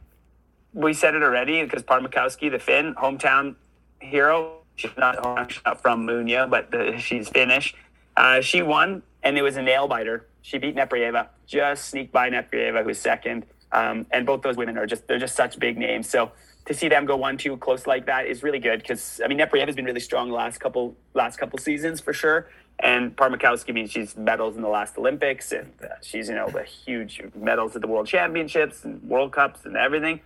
we 0.72 0.94
said 0.94 1.16
it 1.16 1.22
already 1.22 1.64
because 1.64 1.82
Pärmäkoski, 1.82 2.50
the 2.50 2.60
Finn, 2.60 2.94
hometown 2.94 3.56
hero. 4.00 4.58
She's 4.76 4.96
not, 4.96 5.22
not 5.66 5.82
from 5.82 6.06
Muonio, 6.06 6.48
but 6.48 6.70
the, 6.70 6.96
she's 6.96 7.28
Finnish. 7.28 7.74
Uh, 8.16 8.40
she 8.40 8.62
won, 8.62 9.02
and 9.22 9.38
it 9.38 9.42
was 9.42 9.56
a 9.56 9.62
nail 9.62 9.88
biter. 9.88 10.26
She 10.42 10.58
beat 10.58 10.76
Nepryaeva, 10.76 11.28
just 11.46 11.88
sneaked 11.88 12.12
by 12.12 12.30
Nepryaeva, 12.30 12.84
who's 12.84 12.98
second. 12.98 13.46
Um, 13.72 14.06
and 14.10 14.26
both 14.26 14.42
those 14.42 14.56
women 14.56 14.76
are 14.78 14.86
just 14.86 15.06
they're 15.06 15.18
just 15.18 15.36
such 15.36 15.58
big 15.58 15.78
names. 15.78 16.08
So 16.08 16.32
to 16.66 16.74
see 16.74 16.88
them 16.88 17.04
go 17.04 17.16
one 17.16 17.36
two 17.36 17.56
close 17.56 17.86
like 17.86 18.06
that 18.06 18.26
is 18.26 18.42
really 18.42 18.58
good 18.58 18.80
because 18.80 19.20
I 19.24 19.28
mean 19.28 19.38
Nepryaeva 19.38 19.66
has 19.66 19.76
been 19.76 19.84
really 19.84 20.00
strong 20.00 20.28
the 20.28 20.34
last 20.34 20.58
couple 20.58 20.96
last 21.14 21.36
couple 21.36 21.58
seasons 21.58 22.00
for 22.00 22.12
sure. 22.12 22.48
And 22.82 23.14
Pärmäkoski, 23.14 23.68
I 23.68 23.72
mean, 23.72 23.88
she's 23.88 24.16
medals 24.16 24.56
in 24.56 24.62
the 24.62 24.68
last 24.68 24.96
Olympics, 24.96 25.52
and 25.52 25.70
uh, 25.82 25.96
she's 26.02 26.28
you 26.28 26.34
know 26.34 26.48
the 26.48 26.62
huge 26.62 27.22
medals 27.34 27.76
at 27.76 27.82
the 27.82 27.88
World 27.88 28.06
Championships 28.06 28.84
and 28.84 29.02
World 29.02 29.32
Cups 29.32 29.66
and 29.66 29.76
everything. 29.76 30.20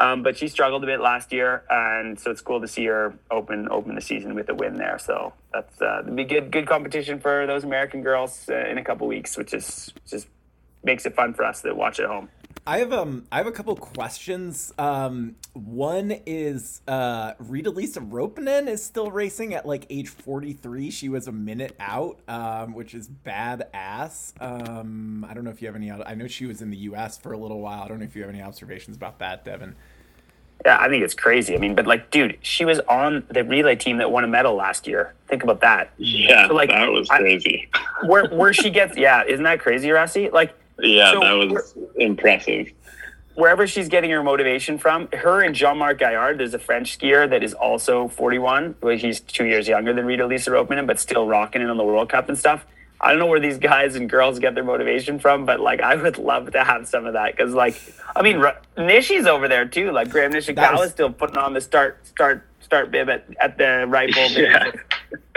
Um, 0.00 0.22
but 0.22 0.36
she 0.36 0.46
struggled 0.46 0.84
a 0.84 0.86
bit 0.86 1.00
last 1.00 1.32
year, 1.32 1.64
and 1.68 2.18
so 2.20 2.30
it's 2.30 2.40
cool 2.40 2.60
to 2.60 2.68
see 2.68 2.84
her 2.84 3.18
open 3.32 3.68
open 3.68 3.96
the 3.96 4.00
season 4.00 4.34
with 4.36 4.48
a 4.48 4.54
win 4.54 4.76
there. 4.76 4.96
So 4.98 5.32
that's 5.52 5.82
uh, 5.82 6.02
be 6.02 6.24
good 6.24 6.52
good 6.52 6.68
competition 6.68 7.18
for 7.18 7.46
those 7.46 7.64
American 7.64 8.02
girls 8.02 8.48
uh, 8.48 8.64
in 8.70 8.78
a 8.78 8.84
couple 8.84 9.08
weeks, 9.08 9.36
which 9.36 9.52
is 9.52 9.92
just 10.06 10.28
makes 10.84 11.04
it 11.04 11.16
fun 11.16 11.34
for 11.34 11.44
us 11.44 11.62
to 11.62 11.72
watch 11.72 11.98
at 11.98 12.06
home. 12.06 12.28
I 12.68 12.80
have 12.80 12.92
um 12.92 13.24
I 13.32 13.38
have 13.38 13.46
a 13.46 13.52
couple 13.52 13.74
questions. 13.76 14.74
Um, 14.78 15.36
one 15.54 16.10
is 16.26 16.82
uh, 16.86 17.32
Riitta-Liisa 17.34 18.00
Roponen 18.00 18.68
is 18.68 18.84
still 18.84 19.10
racing 19.10 19.54
at 19.54 19.64
like 19.66 19.86
age 19.88 20.08
43. 20.10 20.90
She 20.90 21.08
was 21.08 21.26
a 21.28 21.32
minute 21.32 21.74
out, 21.80 22.20
um, 22.28 22.74
which 22.74 22.94
is 22.94 23.08
badass. 23.08 24.34
Um, 24.40 25.26
I 25.28 25.32
don't 25.32 25.44
know 25.44 25.50
if 25.50 25.62
you 25.62 25.68
have 25.68 25.76
any. 25.76 25.90
I 25.90 26.14
know 26.14 26.26
she 26.26 26.44
was 26.44 26.60
in 26.60 26.68
the 26.68 26.76
U.S. 26.76 27.16
for 27.16 27.32
a 27.32 27.38
little 27.38 27.60
while. 27.60 27.82
I 27.82 27.88
don't 27.88 28.00
know 28.00 28.04
if 28.04 28.14
you 28.14 28.20
have 28.20 28.30
any 28.30 28.42
observations 28.42 28.98
about 28.98 29.18
that, 29.20 29.46
Devon. 29.46 29.74
Yeah, 30.66 30.76
I 30.78 30.88
think 30.88 31.02
it's 31.02 31.14
crazy. 31.14 31.54
I 31.54 31.58
mean, 31.58 31.74
but 31.74 31.86
like, 31.86 32.10
dude, 32.10 32.36
she 32.42 32.66
was 32.66 32.80
on 32.80 33.24
the 33.30 33.44
relay 33.44 33.76
team 33.76 33.96
that 33.98 34.10
won 34.10 34.24
a 34.24 34.28
medal 34.28 34.54
last 34.56 34.86
year. 34.86 35.14
Think 35.28 35.42
about 35.42 35.60
that. 35.60 35.90
Yeah, 35.96 36.48
so, 36.48 36.54
like, 36.54 36.68
that 36.68 36.90
was 36.90 37.08
crazy. 37.08 37.68
I, 37.72 38.06
where 38.06 38.28
where 38.28 38.52
she 38.52 38.68
gets, 38.68 38.96
yeah, 38.96 39.24
isn't 39.24 39.44
that 39.44 39.60
crazy, 39.60 39.90
Rusty? 39.90 40.28
Like 40.28 40.54
yeah, 40.80 41.12
so 41.12 41.20
that 41.20 41.32
was 41.32 41.74
impressive. 41.96 42.72
Wherever 43.34 43.68
she's 43.68 43.88
getting 43.88 44.10
her 44.10 44.22
motivation 44.22 44.78
from, 44.78 45.08
her 45.12 45.42
and 45.42 45.54
Jean-Marc 45.54 45.98
Gaillard, 46.00 46.38
there's 46.38 46.54
a 46.54 46.58
French 46.58 46.98
skier 46.98 47.30
that 47.30 47.44
is 47.44 47.54
also 47.54 48.08
41. 48.08 48.74
Well, 48.80 48.96
he's 48.96 49.20
two 49.20 49.46
years 49.46 49.68
younger 49.68 49.92
than 49.92 50.06
Riitta-Liisa 50.06 50.50
Roponen, 50.50 50.88
but 50.88 50.98
still 50.98 51.26
rocking 51.26 51.62
it 51.62 51.70
on 51.70 51.76
the 51.76 51.84
World 51.84 52.08
Cup 52.08 52.28
and 52.28 52.36
stuff. 52.36 52.66
I 53.00 53.10
don't 53.10 53.20
know 53.20 53.26
where 53.26 53.38
these 53.38 53.58
guys 53.58 53.94
and 53.94 54.10
girls 54.10 54.40
get 54.40 54.56
their 54.56 54.64
motivation 54.64 55.20
from, 55.20 55.44
but 55.44 55.60
like 55.60 55.80
I 55.80 55.94
would 55.94 56.18
love 56.18 56.50
to 56.50 56.64
have 56.64 56.88
some 56.88 57.06
of 57.06 57.12
that 57.12 57.36
because, 57.36 57.54
like, 57.54 57.80
I 58.16 58.22
mean, 58.22 58.42
Nishi's 58.76 59.26
over 59.26 59.46
there 59.46 59.68
too. 59.68 59.92
Like 59.92 60.10
Graham 60.10 60.32
Nishikawa 60.32 60.84
is 60.84 60.90
still 60.90 61.12
putting 61.12 61.36
on 61.36 61.54
the 61.54 61.60
start, 61.60 62.04
start, 62.08 62.44
start 62.60 62.90
bib 62.90 63.08
at, 63.08 63.24
at 63.40 63.56
the 63.56 63.84
right 63.86 64.12
bull. 64.12 64.28
yeah. 64.30 64.72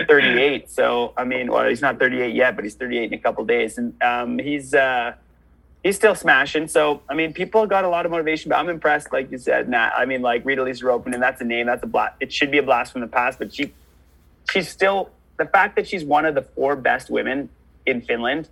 38. 0.07 0.71
So 0.71 1.13
I 1.15 1.23
mean, 1.23 1.51
well, 1.51 1.69
he's 1.69 1.81
not 1.81 1.99
38 1.99 2.33
yet, 2.33 2.55
but 2.55 2.63
he's 2.63 2.73
38 2.73 3.11
in 3.11 3.13
a 3.13 3.21
couple 3.21 3.45
days, 3.45 3.77
and 3.77 3.93
um, 4.01 4.39
he's. 4.39 4.73
uh 4.73 5.13
he's 5.83 5.95
still 5.95 6.15
smashing. 6.15 6.67
So 6.67 7.01
I 7.09 7.13
mean, 7.13 7.33
people 7.33 7.65
got 7.65 7.83
a 7.83 7.89
lot 7.89 8.05
of 8.05 8.11
motivation, 8.11 8.49
but 8.49 8.57
I'm 8.57 8.69
impressed, 8.69 9.11
like 9.11 9.31
you 9.31 9.37
said, 9.37 9.69
Nat. 9.69 9.93
I 9.95 10.05
mean, 10.05 10.21
like 10.21 10.43
Riitta-Liisa 10.43 10.83
Roponen, 10.83 11.13
and 11.13 11.23
that's 11.23 11.41
a 11.41 11.45
name, 11.45 11.65
that's 11.65 11.83
a 11.83 11.87
blast. 11.87 12.15
It 12.19 12.31
should 12.31 12.51
be 12.51 12.57
a 12.57 12.63
blast 12.63 12.91
from 12.91 13.01
the 13.01 13.07
past, 13.07 13.39
but 13.39 13.53
she, 13.53 13.73
she's 14.51 14.69
still 14.69 15.09
the 15.37 15.45
fact 15.45 15.75
that 15.75 15.87
she's 15.87 16.03
one 16.03 16.25
of 16.25 16.35
the 16.35 16.41
four 16.41 16.75
best 16.75 17.09
women 17.09 17.49
in 17.85 18.01
Finland. 18.01 18.49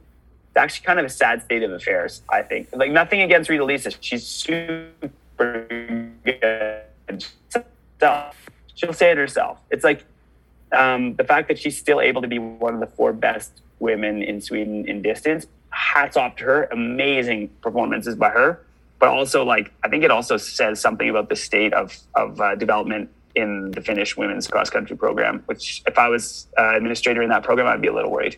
It's 0.49 0.57
actually 0.57 0.85
kind 0.85 0.99
of 0.99 1.05
a 1.05 1.09
sad 1.09 1.43
state 1.43 1.63
of 1.63 1.71
affairs. 1.71 2.21
I 2.29 2.41
think. 2.41 2.69
Like 2.73 2.91
nothing 2.91 3.21
against 3.21 3.49
Riitta-Liisa, 3.49 3.97
she's 4.01 4.25
super 4.25 5.09
good. 6.23 7.25
She'll 8.75 8.93
say 8.93 9.11
it 9.11 9.17
herself. 9.17 9.59
It's 9.69 9.83
like 9.83 10.05
um, 10.71 11.15
the 11.15 11.23
fact 11.23 11.49
that 11.49 11.59
she's 11.59 11.77
still 11.77 11.99
able 11.99 12.21
to 12.21 12.27
be 12.27 12.39
one 12.39 12.73
of 12.73 12.79
the 12.79 12.87
four 12.87 13.13
best 13.13 13.61
women 13.79 14.23
in 14.23 14.41
Sweden 14.41 14.87
in 14.87 15.01
distance 15.01 15.47
hats 15.71 16.17
off 16.17 16.35
to 16.37 16.45
her. 16.45 16.63
Amazing 16.71 17.49
performances 17.61 18.15
by 18.15 18.29
her. 18.29 18.61
But 18.99 19.09
also, 19.09 19.45
like, 19.45 19.71
I 19.83 19.89
think 19.89 20.03
it 20.03 20.11
also 20.11 20.37
says 20.37 20.79
something 20.81 21.09
about 21.09 21.29
the 21.29 21.35
state 21.35 21.73
of, 21.73 21.97
of 22.15 22.39
uh, 22.41 22.55
development 22.55 23.09
in 23.35 23.71
the 23.71 23.81
Finnish 23.81 24.17
women's 24.17 24.47
cross 24.47 24.69
country 24.69 24.97
program, 24.97 25.41
which 25.45 25.83
if 25.87 25.97
I 25.97 26.09
was 26.09 26.47
uh, 26.57 26.75
administrator 26.75 27.21
in 27.21 27.29
that 27.29 27.43
program, 27.43 27.67
I'd 27.67 27.81
be 27.81 27.87
a 27.87 27.93
little 27.93 28.11
worried. 28.11 28.37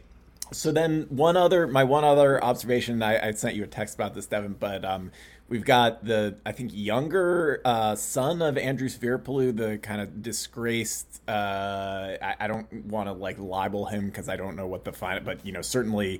So 0.51 0.71
then 0.71 1.07
one 1.09 1.37
other, 1.37 1.65
my 1.65 1.83
one 1.83 2.03
other 2.03 2.43
observation, 2.43 3.01
I, 3.01 3.29
I 3.29 3.31
sent 3.31 3.55
you 3.55 3.63
a 3.63 3.67
text 3.67 3.95
about 3.95 4.13
this, 4.13 4.25
Devon, 4.25 4.57
but 4.59 4.83
um, 4.83 5.11
we've 5.47 5.63
got 5.63 6.03
the, 6.03 6.35
I 6.45 6.51
think, 6.51 6.71
younger 6.73 7.61
uh, 7.63 7.95
son 7.95 8.41
of 8.41 8.57
Andrus 8.57 8.97
Veerpalu, 8.97 9.55
the 9.55 9.77
kind 9.77 10.01
of 10.01 10.21
disgraced, 10.21 11.21
uh, 11.27 12.17
I, 12.21 12.35
I, 12.41 12.47
don't 12.47 12.71
want 12.85 13.07
to 13.07 13.13
like 13.13 13.39
libel 13.39 13.85
him 13.85 14.07
because 14.07 14.27
I 14.27 14.35
don't 14.35 14.57
know 14.57 14.67
what 14.67 14.83
the 14.83 14.91
final, 14.91 15.23
but, 15.23 15.45
you 15.45 15.53
know, 15.53 15.61
certainly 15.61 16.19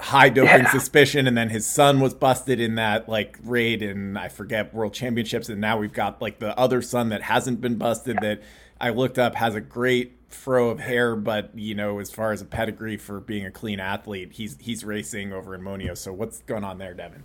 high 0.00 0.28
doping 0.28 0.62
yeah. 0.62 0.70
suspicion 0.70 1.26
and 1.28 1.36
then 1.36 1.48
his 1.48 1.64
son 1.64 2.00
was 2.00 2.12
busted 2.12 2.58
in 2.58 2.74
that 2.74 3.08
like 3.08 3.38
raid 3.44 3.82
in 3.82 4.16
I 4.16 4.28
forget 4.28 4.74
world 4.74 4.92
championships 4.92 5.48
and 5.48 5.60
now 5.60 5.78
we've 5.78 5.92
got 5.92 6.20
like 6.20 6.40
the 6.40 6.58
other 6.58 6.82
son 6.82 7.10
that 7.10 7.22
hasn't 7.22 7.60
been 7.60 7.76
busted 7.76 8.16
yeah. 8.16 8.28
that 8.34 8.42
I 8.80 8.90
looked 8.90 9.18
up 9.18 9.36
has 9.36 9.54
a 9.54 9.60
great 9.60 10.16
fro 10.28 10.70
of 10.70 10.80
hair 10.80 11.14
but 11.14 11.50
you 11.54 11.74
know 11.74 12.00
as 12.00 12.10
far 12.10 12.32
as 12.32 12.42
a 12.42 12.44
pedigree 12.44 12.96
for 12.96 13.20
being 13.20 13.46
a 13.46 13.50
clean 13.50 13.78
athlete 13.78 14.32
he's 14.32 14.56
he's 14.60 14.84
racing 14.84 15.32
over 15.32 15.54
in 15.54 15.62
Muonio 15.62 15.96
so 15.96 16.12
what's 16.12 16.40
going 16.42 16.64
on 16.64 16.78
there 16.78 16.92
Devon 16.92 17.22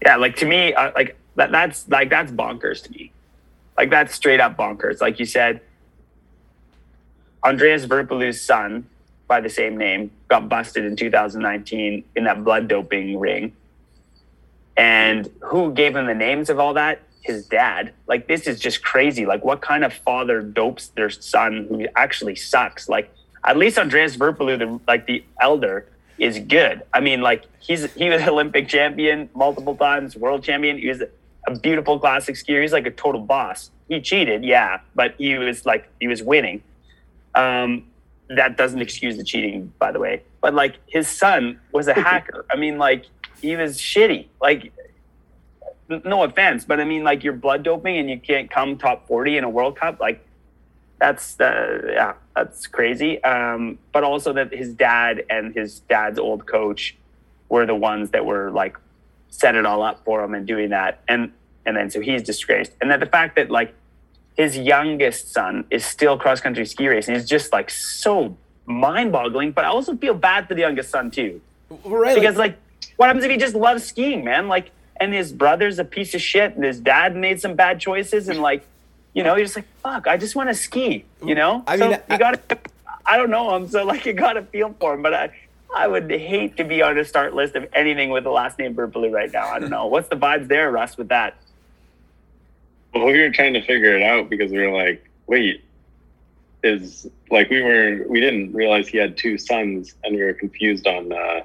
yeah 0.00 0.14
like 0.14 0.36
to 0.36 0.46
me 0.46 0.72
uh, 0.74 0.92
like 0.94 1.16
that 1.34 1.50
that's 1.50 1.88
like 1.88 2.08
that's 2.08 2.30
bonkers 2.30 2.84
to 2.84 2.92
me 2.92 3.10
like 3.76 3.90
that's 3.90 4.14
straight 4.14 4.38
up 4.38 4.56
bonkers 4.56 5.00
like 5.00 5.18
you 5.18 5.26
said 5.26 5.60
Andreas 7.42 7.84
Veerpalu's 7.84 8.40
son 8.40 8.86
by 9.28 9.40
the 9.40 9.50
same 9.50 9.76
name 9.76 10.10
got 10.28 10.48
busted 10.48 10.84
in 10.84 10.96
2019 10.96 12.04
in 12.16 12.24
that 12.24 12.42
blood 12.42 12.66
doping 12.66 13.18
ring. 13.18 13.52
And 14.76 15.30
who 15.40 15.72
gave 15.72 15.94
him 15.94 16.06
the 16.06 16.14
names 16.14 16.50
of 16.50 16.58
all 16.58 16.74
that? 16.74 17.02
His 17.20 17.46
dad. 17.46 17.92
Like, 18.06 18.26
this 18.26 18.46
is 18.46 18.58
just 18.58 18.82
crazy. 18.82 19.26
Like, 19.26 19.44
what 19.44 19.60
kind 19.60 19.84
of 19.84 19.92
father 19.92 20.40
dopes 20.40 20.88
their 20.88 21.10
son 21.10 21.66
who 21.68 21.86
actually 21.94 22.36
sucks? 22.36 22.88
Like, 22.88 23.12
at 23.44 23.56
least 23.56 23.78
Andreas 23.78 24.16
Veerpalu, 24.16 24.58
the, 24.58 24.80
like 24.86 25.06
the 25.06 25.24
elder, 25.40 25.86
is 26.18 26.38
good. 26.38 26.82
I 26.92 27.00
mean, 27.00 27.20
like 27.20 27.44
he's 27.60 27.92
he 27.94 28.08
was 28.08 28.22
Olympic 28.28 28.68
champion 28.68 29.28
multiple 29.34 29.76
times, 29.76 30.16
world 30.16 30.42
champion. 30.42 30.78
He 30.78 30.88
was 30.88 31.02
a 31.46 31.58
beautiful 31.58 31.98
classic 31.98 32.34
skier. 32.34 32.60
He's 32.60 32.72
like 32.72 32.86
a 32.86 32.90
total 32.90 33.20
boss. 33.20 33.70
He 33.88 34.00
cheated, 34.00 34.44
yeah, 34.44 34.80
but 34.94 35.14
he 35.18 35.38
was 35.38 35.64
like 35.64 35.88
he 36.00 36.08
was 36.08 36.22
winning. 36.22 36.62
Um, 37.34 37.84
that 38.30 38.56
doesn't 38.56 38.80
excuse 38.80 39.16
the 39.16 39.24
cheating, 39.24 39.72
by 39.78 39.92
the 39.92 39.98
way. 39.98 40.22
But 40.40 40.54
like 40.54 40.76
his 40.86 41.08
son 41.08 41.60
was 41.72 41.88
a 41.88 41.94
hacker. 42.00 42.44
I 42.50 42.56
mean, 42.56 42.78
like 42.78 43.06
he 43.40 43.56
was 43.56 43.78
shitty. 43.78 44.26
Like, 44.40 44.72
no 45.88 46.22
offense, 46.22 46.64
but 46.64 46.80
I 46.80 46.84
mean, 46.84 47.02
like 47.02 47.24
you're 47.24 47.32
blood 47.32 47.62
doping 47.62 47.96
and 47.96 48.10
you 48.10 48.18
can't 48.18 48.50
come 48.50 48.76
top 48.76 49.06
forty 49.06 49.38
in 49.38 49.44
a 49.44 49.48
World 49.48 49.76
Cup. 49.76 50.00
Like, 50.00 50.24
that's 51.00 51.40
uh, 51.40 51.80
yeah, 51.86 52.14
that's 52.36 52.66
crazy. 52.66 53.22
Um, 53.24 53.78
but 53.92 54.04
also 54.04 54.32
that 54.34 54.52
his 54.52 54.74
dad 54.74 55.24
and 55.30 55.54
his 55.54 55.80
dad's 55.80 56.18
old 56.18 56.46
coach 56.46 56.96
were 57.48 57.64
the 57.64 57.74
ones 57.74 58.10
that 58.10 58.26
were 58.26 58.50
like 58.50 58.76
set 59.30 59.54
it 59.54 59.64
all 59.64 59.82
up 59.82 60.04
for 60.04 60.22
him 60.22 60.34
and 60.34 60.46
doing 60.46 60.70
that, 60.70 61.00
and 61.08 61.32
and 61.64 61.76
then 61.76 61.90
so 61.90 62.00
he's 62.00 62.22
disgraced. 62.22 62.72
And 62.82 62.90
that 62.90 63.00
the 63.00 63.06
fact 63.06 63.36
that 63.36 63.50
like 63.50 63.74
his 64.38 64.56
youngest 64.56 65.32
son 65.32 65.64
is 65.68 65.84
still 65.84 66.16
cross 66.16 66.40
country 66.40 66.64
ski 66.64 66.86
racing 66.86 67.16
is 67.16 67.28
just 67.28 67.52
like 67.52 67.68
so 67.68 68.36
mind 68.66 69.10
boggling. 69.10 69.50
But 69.50 69.64
I 69.64 69.68
also 69.68 69.96
feel 69.96 70.14
bad 70.14 70.46
for 70.46 70.54
the 70.54 70.60
youngest 70.60 70.90
son 70.90 71.10
too. 71.10 71.40
Right. 71.84 72.14
Because 72.14 72.36
like 72.36 72.56
what 72.96 73.06
happens 73.08 73.24
if 73.24 73.30
he 73.32 73.36
just 73.36 73.56
loves 73.56 73.84
skiing, 73.84 74.24
man? 74.24 74.46
Like 74.46 74.70
and 75.00 75.12
his 75.12 75.32
brother's 75.32 75.80
a 75.80 75.84
piece 75.84 76.14
of 76.14 76.22
shit 76.22 76.54
and 76.54 76.64
his 76.64 76.78
dad 76.78 77.16
made 77.16 77.40
some 77.40 77.56
bad 77.56 77.80
choices 77.80 78.28
and 78.28 78.40
like 78.40 78.64
you 79.12 79.24
know, 79.24 79.34
you're 79.34 79.46
just 79.46 79.56
like, 79.56 79.66
fuck, 79.82 80.06
I 80.06 80.16
just 80.16 80.36
want 80.36 80.48
to 80.50 80.54
ski, 80.54 81.04
you 81.24 81.34
know? 81.34 81.64
I 81.66 81.76
mean, 81.76 81.94
so 81.94 82.02
you 82.12 82.18
gotta 82.18 82.40
I 83.04 83.16
don't 83.16 83.30
know 83.30 83.56
him, 83.56 83.66
so 83.66 83.84
like 83.84 84.06
you 84.06 84.12
gotta 84.12 84.42
feel 84.42 84.72
for 84.78 84.94
him, 84.94 85.02
but 85.02 85.14
I 85.14 85.30
I 85.74 85.88
would 85.88 86.08
hate 86.08 86.56
to 86.58 86.64
be 86.64 86.80
on 86.80 86.96
a 86.96 87.04
start 87.04 87.34
list 87.34 87.56
of 87.56 87.66
anything 87.72 88.10
with 88.10 88.22
the 88.22 88.30
last 88.30 88.56
name 88.58 88.76
Veerpalu 88.76 89.10
right 89.10 89.32
now. 89.32 89.48
I 89.48 89.58
don't 89.58 89.70
know. 89.70 89.86
What's 89.86 90.08
the 90.08 90.16
vibes 90.16 90.46
there, 90.46 90.70
Russ, 90.70 90.96
with 90.96 91.08
that? 91.08 91.36
Well, 92.98 93.12
we 93.12 93.20
were 93.20 93.30
trying 93.30 93.54
to 93.54 93.62
figure 93.62 93.96
it 93.96 94.02
out 94.02 94.28
because 94.28 94.50
we 94.50 94.58
were 94.58 94.72
like, 94.72 95.08
wait, 95.26 95.64
is 96.62 97.06
like 97.30 97.50
we 97.50 97.62
were 97.62 98.04
we 98.08 98.20
didn't 98.20 98.52
realize 98.52 98.88
he 98.88 98.98
had 98.98 99.16
two 99.16 99.38
sons 99.38 99.94
and 100.02 100.16
we 100.16 100.22
were 100.22 100.32
confused 100.32 100.86
on 100.86 101.12
uh 101.12 101.40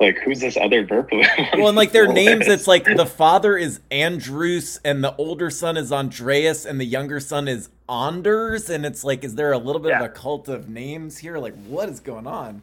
like 0.00 0.18
who's 0.18 0.40
this 0.40 0.56
other 0.56 0.86
Veerpalu? 0.86 1.26
well, 1.54 1.68
and 1.68 1.76
like 1.76 1.90
their 1.90 2.12
names, 2.12 2.46
it's 2.46 2.68
like 2.68 2.84
the 2.84 3.06
father 3.06 3.56
is 3.56 3.80
Andrus 3.90 4.78
and 4.84 5.02
the 5.02 5.14
older 5.16 5.50
son 5.50 5.76
is 5.76 5.90
Andreas 5.90 6.64
and 6.64 6.80
the 6.80 6.84
younger 6.84 7.18
son 7.18 7.48
is 7.48 7.68
Anders, 7.88 8.70
and 8.70 8.86
it's 8.86 9.02
like, 9.02 9.24
is 9.24 9.34
there 9.34 9.50
a 9.50 9.58
little 9.58 9.80
bit 9.80 9.90
yeah. 9.90 10.00
of 10.00 10.04
a 10.04 10.08
cult 10.08 10.48
of 10.48 10.68
names 10.68 11.18
here? 11.18 11.38
Like, 11.38 11.54
what 11.66 11.88
is 11.88 11.98
going 11.98 12.28
on? 12.28 12.62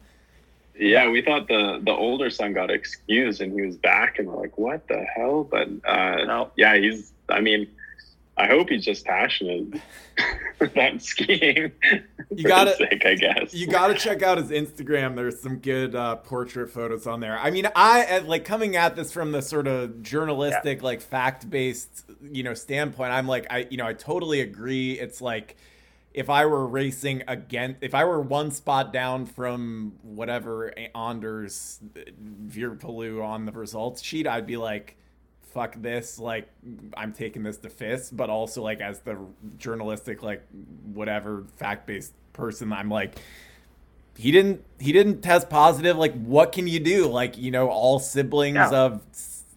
Yeah, 0.78 1.10
we 1.10 1.20
thought 1.20 1.46
the 1.48 1.80
the 1.84 1.92
older 1.92 2.30
son 2.30 2.54
got 2.54 2.70
excused 2.70 3.42
and 3.42 3.52
he 3.52 3.60
was 3.60 3.76
back, 3.76 4.18
and 4.18 4.28
we're 4.28 4.40
like, 4.40 4.56
what 4.56 4.88
the 4.88 5.04
hell? 5.14 5.44
But 5.44 5.68
uh, 5.84 6.24
no. 6.24 6.50
yeah, 6.56 6.76
he's. 6.76 7.12
I 7.28 7.40
mean, 7.40 7.66
I 8.38 8.46
hope 8.48 8.68
he's 8.68 8.84
just 8.84 9.06
passionate 9.06 9.80
about 10.60 11.00
skiing. 11.00 11.72
You 12.30 12.44
gotta, 12.44 12.76
sake, 12.76 13.06
I 13.06 13.14
guess. 13.14 13.54
You 13.54 13.66
gotta 13.66 13.94
check 13.94 14.22
out 14.22 14.36
his 14.36 14.50
Instagram. 14.50 15.16
There's 15.16 15.40
some 15.40 15.58
good 15.58 15.94
uh, 15.94 16.16
portrait 16.16 16.70
photos 16.70 17.06
on 17.06 17.20
there. 17.20 17.38
I 17.38 17.50
mean, 17.50 17.66
I 17.74 18.04
uh, 18.04 18.24
like 18.24 18.44
coming 18.44 18.76
at 18.76 18.94
this 18.94 19.10
from 19.10 19.32
the 19.32 19.40
sort 19.40 19.66
of 19.66 20.02
journalistic, 20.02 20.78
yeah. 20.78 20.84
like 20.84 21.00
fact 21.00 21.48
based, 21.48 22.04
you 22.22 22.42
know, 22.42 22.52
standpoint. 22.52 23.12
I'm 23.12 23.26
like, 23.26 23.46
I, 23.48 23.66
you 23.70 23.78
know, 23.78 23.86
I 23.86 23.94
totally 23.94 24.42
agree. 24.42 24.98
It's 24.98 25.22
like 25.22 25.56
if 26.12 26.28
I 26.28 26.44
were 26.44 26.66
racing 26.66 27.22
against, 27.28 27.82
if 27.82 27.94
I 27.94 28.04
were 28.04 28.20
one 28.20 28.50
spot 28.50 28.92
down 28.92 29.24
from 29.24 29.94
whatever 30.02 30.76
eh, 30.76 30.88
Anders 30.94 31.80
eh, 31.96 32.10
Veerpalu 32.46 33.24
on 33.24 33.46
the 33.46 33.52
results 33.52 34.02
sheet, 34.02 34.26
I'd 34.26 34.46
be 34.46 34.56
like 34.58 34.96
fuck 35.56 35.74
this, 35.80 36.18
like 36.18 36.50
I'm 36.94 37.14
taking 37.14 37.42
this 37.42 37.56
to 37.58 37.70
FIS, 37.70 38.10
but 38.10 38.28
also 38.28 38.62
like 38.62 38.82
as 38.82 39.00
the 39.00 39.16
journalistic, 39.56 40.22
like 40.22 40.46
whatever 40.92 41.44
fact 41.56 41.86
based 41.86 42.12
person, 42.34 42.74
I'm 42.74 42.90
like, 42.90 43.14
he 44.18 44.30
didn't 44.30 44.62
he 44.78 44.92
didn't 44.92 45.22
test 45.22 45.48
positive. 45.48 45.96
Like, 45.96 46.12
what 46.12 46.52
can 46.52 46.66
you 46.66 46.78
do? 46.78 47.06
Like, 47.06 47.38
you 47.38 47.50
know, 47.50 47.70
all 47.70 47.98
siblings 47.98 48.56
yeah. 48.56 48.70
of 48.70 48.92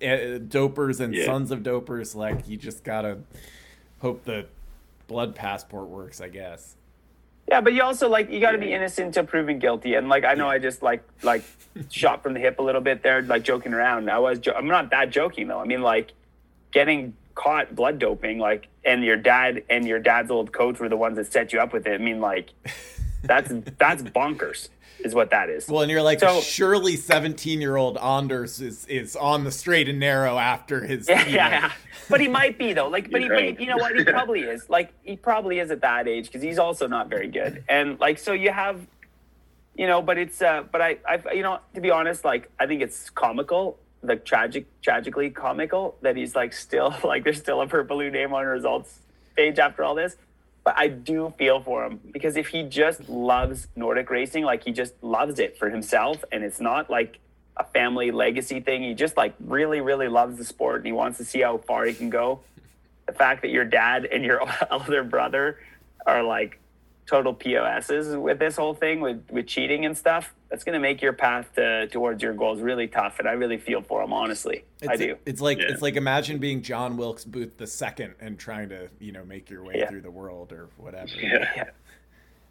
uh, 0.02 0.40
dopers 0.48 1.02
and 1.02 1.14
yeah. 1.14 1.26
sons 1.26 1.52
of 1.52 1.64
dopers. 1.64 2.16
Like, 2.16 2.48
you 2.48 2.56
just 2.56 2.86
gotta 2.86 3.18
hope 4.00 4.24
the 4.24 4.46
blood 5.08 5.36
passport 5.36 5.90
works, 5.90 6.22
I 6.22 6.30
guess. 6.30 6.78
Yeah, 7.50 7.62
but 7.62 7.74
you 7.74 7.82
also 7.82 8.08
like 8.10 8.30
you 8.30 8.40
got 8.40 8.52
to 8.52 8.60
be 8.60 8.74
innocent 8.74 9.16
to 9.16 9.24
proving 9.24 9.58
guilty, 9.58 9.96
and 9.96 10.08
like 10.08 10.24
I 10.24 10.36
know 10.36 10.48
I 10.48 10.60
just 10.60 10.84
like 10.84 11.04
like 11.24 11.44
shot 11.90 12.22
from 12.22 12.34
the 12.34 12.40
hip 12.40 12.60
a 12.60 12.62
little 12.62 12.82
bit 12.82 13.02
there, 13.02 13.22
like 13.24 13.44
joking 13.44 13.74
around. 13.74 14.10
I 14.10 14.20
was 14.20 14.40
jo- 14.40 14.54
I'm 14.56 14.68
not 14.68 14.92
that 14.92 15.10
joking 15.10 15.48
though. 15.48 15.60
I 15.60 15.66
mean 15.66 15.82
like 15.82 16.12
getting 16.72 17.16
caught 17.34 17.76
blood 17.76 17.98
doping, 17.98 18.38
like 18.38 18.68
and 18.86 19.04
your 19.04 19.18
dad 19.18 19.64
and 19.70 19.88
your 19.88 20.00
dad's 20.00 20.30
old 20.30 20.52
coach 20.52 20.80
were 20.80 20.90
the 20.90 20.98
ones 20.98 21.18
that 21.18 21.32
set 21.32 21.52
you 21.52 21.60
up 21.60 21.74
with 21.74 21.88
it. 21.88 21.94
I 21.94 22.04
mean 22.04 22.22
like 22.22 22.52
that's 23.24 23.52
that's 23.80 24.04
bonkers 24.04 24.70
is 25.04 25.16
what 25.16 25.30
that 25.32 25.50
is. 25.50 25.68
Well, 25.68 25.82
and 25.82 25.92
you're 25.92 26.02
like, 26.02 26.20
so, 26.20 26.42
surely 26.42 26.96
17 26.96 27.62
year 27.62 27.76
old 27.76 27.98
Anders 27.98 28.62
is 28.62 28.86
is 28.88 29.16
on 29.16 29.44
the 29.44 29.52
straight 29.52 29.90
and 29.90 30.00
narrow 30.00 30.38
after 30.38 30.86
his. 30.86 31.08
Yeah, 31.08 31.26
yeah, 31.28 31.50
yeah, 31.50 31.72
but 32.10 32.22
he 32.22 32.28
might 32.28 32.58
be 32.58 32.74
though. 32.74 32.88
Like, 32.88 33.10
but, 33.12 33.22
he, 33.22 33.30
right. 33.30 33.56
but 33.56 33.62
you 33.62 33.70
know 33.70 33.78
what? 33.78 33.96
He 33.96 34.04
probably 34.04 34.42
is. 34.42 34.70
Like, 34.70 34.94
he 35.04 35.16
probably 35.16 35.60
is 35.60 35.72
at 35.72 35.82
that 35.82 36.08
age 36.08 36.26
because 36.26 36.42
he's 36.42 36.60
also 36.60 36.88
not 36.88 37.10
very 37.10 37.28
good. 37.28 37.64
And 37.70 38.00
like, 38.00 38.20
so 38.20 38.34
you 38.34 38.52
have, 38.52 38.86
you 39.76 39.88
know, 39.88 40.02
but 40.02 40.18
it's, 40.18 40.42
uh, 40.42 40.64
but 40.72 40.82
I, 40.82 40.98
I, 41.08 41.34
you 41.34 41.44
know, 41.44 41.60
to 41.74 41.82
be 41.82 41.92
honest, 41.92 42.26
like, 42.26 42.50
I 42.60 42.68
think 42.68 42.82
it's 42.82 43.10
comical, 43.10 43.78
like 44.04 44.26
tragic, 44.26 44.66
tragically 44.82 45.30
comical 45.30 45.96
that 46.02 46.16
he's 46.16 46.36
like 46.36 46.54
still 46.54 46.96
like 47.04 47.24
there's 47.24 47.40
still 47.40 47.62
a 47.62 47.68
purple 47.68 48.00
name 48.00 48.34
on 48.34 48.46
results 48.46 49.00
page 49.36 49.60
after 49.60 49.84
all 49.84 49.96
this 49.96 50.18
but 50.70 50.78
I 50.78 50.88
do 50.88 51.34
feel 51.36 51.62
for 51.62 51.84
him 51.84 52.00
because 52.14 52.38
if 52.38 52.50
he 52.50 52.62
just 52.62 53.10
loves 53.10 53.68
Nordic 53.76 54.08
racing, 54.12 54.44
like 54.44 54.64
he 54.64 54.72
just 54.72 54.94
loves 55.02 55.40
it 55.40 55.58
for 55.58 55.68
himself, 55.68 56.24
and 56.32 56.44
it's 56.44 56.60
not 56.60 56.92
like 56.92 57.18
a 57.58 57.64
family 57.64 58.12
legacy 58.12 58.60
thing. 58.60 58.84
He 58.84 58.94
just 58.94 59.18
like 59.18 59.34
really, 59.40 59.82
really 59.82 60.08
loves 60.08 60.38
the 60.38 60.46
sport 60.46 60.82
and 60.82 60.86
he 60.86 60.92
wants 60.92 61.18
to 61.18 61.26
see 61.26 61.42
how 61.42 61.58
far 61.58 61.86
he 61.86 61.96
can 61.96 62.12
go. 62.12 62.42
The 63.08 63.14
fact 63.14 63.42
that 63.42 63.48
your 63.50 63.66
dad 63.66 64.06
and 64.06 64.24
your 64.24 64.44
older 64.72 65.04
brother 65.04 65.58
are 66.06 66.22
like 66.22 66.60
total 67.10 67.34
POSs 67.34 68.16
with 68.16 68.40
this 68.40 68.56
whole 68.56 68.74
thing 68.74 69.02
with, 69.02 69.24
with 69.32 69.48
cheating 69.48 69.86
and 69.86 69.98
stuff, 69.98 70.34
that's 70.50 70.64
going 70.64 70.74
to 70.74 70.80
make 70.80 71.02
your 71.02 71.14
path 71.14 71.52
to, 71.56 71.88
towards 71.88 72.22
your 72.22 72.34
goals 72.34 72.62
really 72.62 72.88
tough. 72.88 73.20
And 73.20 73.28
I 73.28 73.32
really 73.32 73.58
feel 73.58 73.82
for 73.82 74.02
him, 74.04 74.14
honestly. 74.14 74.64
It's 74.82 74.90
I 74.90 74.96
do. 74.96 75.18
it's 75.26 75.42
like, 75.42 75.58
yeah. 75.58 75.66
it's 75.70 75.82
like 75.82 75.96
imagine 75.96 76.38
being 76.38 76.62
John 76.62 76.98
Wilkes 76.98 77.26
Booth 77.26 77.58
the 77.58 77.68
second 77.68 78.14
and 78.20 78.38
trying 78.38 78.70
to, 78.70 78.90
you 79.00 79.12
know, 79.12 79.26
make 79.26 79.50
your 79.50 79.64
way 79.64 79.76
yeah. 79.78 79.90
through 79.90 80.02
the 80.02 80.12
world 80.12 80.52
or 80.52 80.70
whatever. 80.78 81.10
Yeah. 81.20 81.50
yeah. 81.56 81.64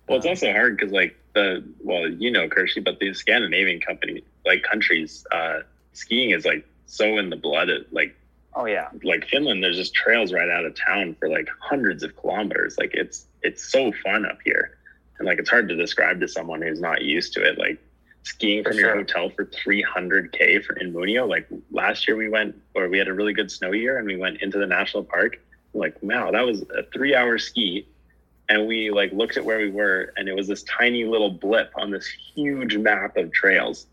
Well, 0.09 0.19
it's 0.19 0.27
um, 0.27 0.31
also 0.31 0.53
hard 0.53 0.77
because 0.77 0.93
like 0.93 1.17
the, 1.35 1.65
well, 1.83 2.09
you 2.09 2.31
know, 2.31 2.49
Kershey, 2.49 2.83
but 2.83 2.99
the 2.99 3.15
Scandinavian 3.15 3.81
company, 3.81 4.25
like 4.45 4.63
countries, 4.63 5.25
uh, 5.31 5.61
skiing 5.93 6.31
is 6.31 6.45
like 6.45 6.67
so 6.87 7.19
in 7.19 7.31
the 7.31 7.37
blood. 7.37 7.69
like 7.93 8.17
Oh 8.55 8.67
yeah. 8.67 8.89
Like 9.03 9.27
Finland, 9.27 9.63
there's 9.63 9.77
just 9.77 9.95
trails 9.95 10.33
right 10.33 10.49
out 10.49 10.65
of 10.65 10.75
town 10.75 11.17
for 11.19 11.29
like 11.29 11.49
hundreds 11.61 12.03
of 12.03 12.17
kilometers. 12.17 12.77
Like 12.79 12.93
it's 12.95 13.27
it's 13.43 13.71
so 13.71 13.93
fun 14.05 14.27
up 14.27 14.39
here. 14.45 14.79
And 15.19 15.27
like 15.27 15.39
it's 15.39 15.51
hard 15.51 15.69
to 15.69 15.77
describe 15.77 16.21
to 16.21 16.29
someone 16.29 16.63
who's 16.63 16.81
not 16.81 17.03
used 17.03 17.33
to 17.35 17.43
it. 17.43 17.59
Like 17.59 17.79
skiing 18.23 18.63
from 18.63 18.77
your 18.77 18.95
hotel 18.95 19.31
for 19.31 19.47
300k 19.47 20.65
for 20.65 20.77
in 20.77 20.93
Muonio. 20.93 21.29
Like 21.29 21.49
last 21.71 22.07
year 22.07 22.17
we 22.17 22.29
went, 22.29 22.57
or 22.75 22.89
we 22.89 22.99
had 22.99 23.09
a 23.09 23.15
really 23.15 23.33
good 23.33 23.51
snow 23.51 23.73
year, 23.73 23.99
and 23.99 24.07
we 24.07 24.17
went 24.17 24.43
into 24.43 24.59
the 24.59 24.67
national 24.67 25.05
park. 25.05 25.39
Like 25.75 25.97
wow, 26.03 26.31
that 26.31 26.45
was 26.45 26.63
a 26.77 26.83
three-hour 26.93 27.39
ski, 27.39 27.87
and 28.49 28.67
we 28.67 28.91
like 28.91 29.13
looked 29.13 29.37
at 29.37 29.45
where 29.45 29.59
we 29.59 29.71
were, 29.71 30.13
and 30.17 30.29
it 30.29 30.35
was 30.35 30.47
this 30.49 30.63
tiny 30.65 31.05
little 31.05 31.31
blip 31.31 31.73
on 31.77 31.91
this 31.91 32.07
huge 32.35 32.77
map 32.77 33.17
of 33.17 33.33
trails. 33.33 33.87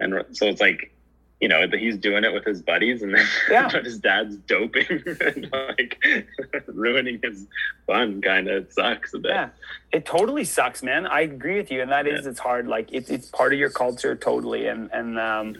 And 0.00 0.24
so 0.32 0.46
it's 0.46 0.60
like 0.60 0.92
you 1.40 1.46
know, 1.46 1.66
that 1.66 1.78
he's 1.78 1.96
doing 1.96 2.24
it 2.24 2.32
with 2.32 2.44
his 2.44 2.62
buddies, 2.62 3.02
and 3.02 3.14
then 3.14 3.24
yeah. 3.50 3.68
his 3.68 3.98
dad's 3.98 4.36
doping 4.36 4.86
and 5.20 5.48
like 5.52 6.02
ruining 6.66 7.20
his 7.22 7.46
fun. 7.86 8.20
Kind 8.20 8.48
of 8.48 8.72
sucks 8.72 9.14
a 9.14 9.18
bit. 9.18 9.30
Yeah, 9.30 9.48
it 9.92 10.04
totally 10.04 10.44
sucks, 10.44 10.82
man. 10.82 11.06
I 11.06 11.20
agree 11.20 11.56
with 11.56 11.70
you, 11.70 11.80
and 11.80 11.90
that 11.92 12.06
is 12.06 12.24
yeah. 12.24 12.30
it's 12.30 12.40
hard. 12.40 12.66
Like 12.66 12.88
it's 12.92 13.10
it's 13.10 13.28
part 13.28 13.52
of 13.52 13.58
your 13.58 13.70
culture 13.70 14.16
totally, 14.16 14.66
and 14.66 14.90
and 14.92 15.18
um, 15.18 15.56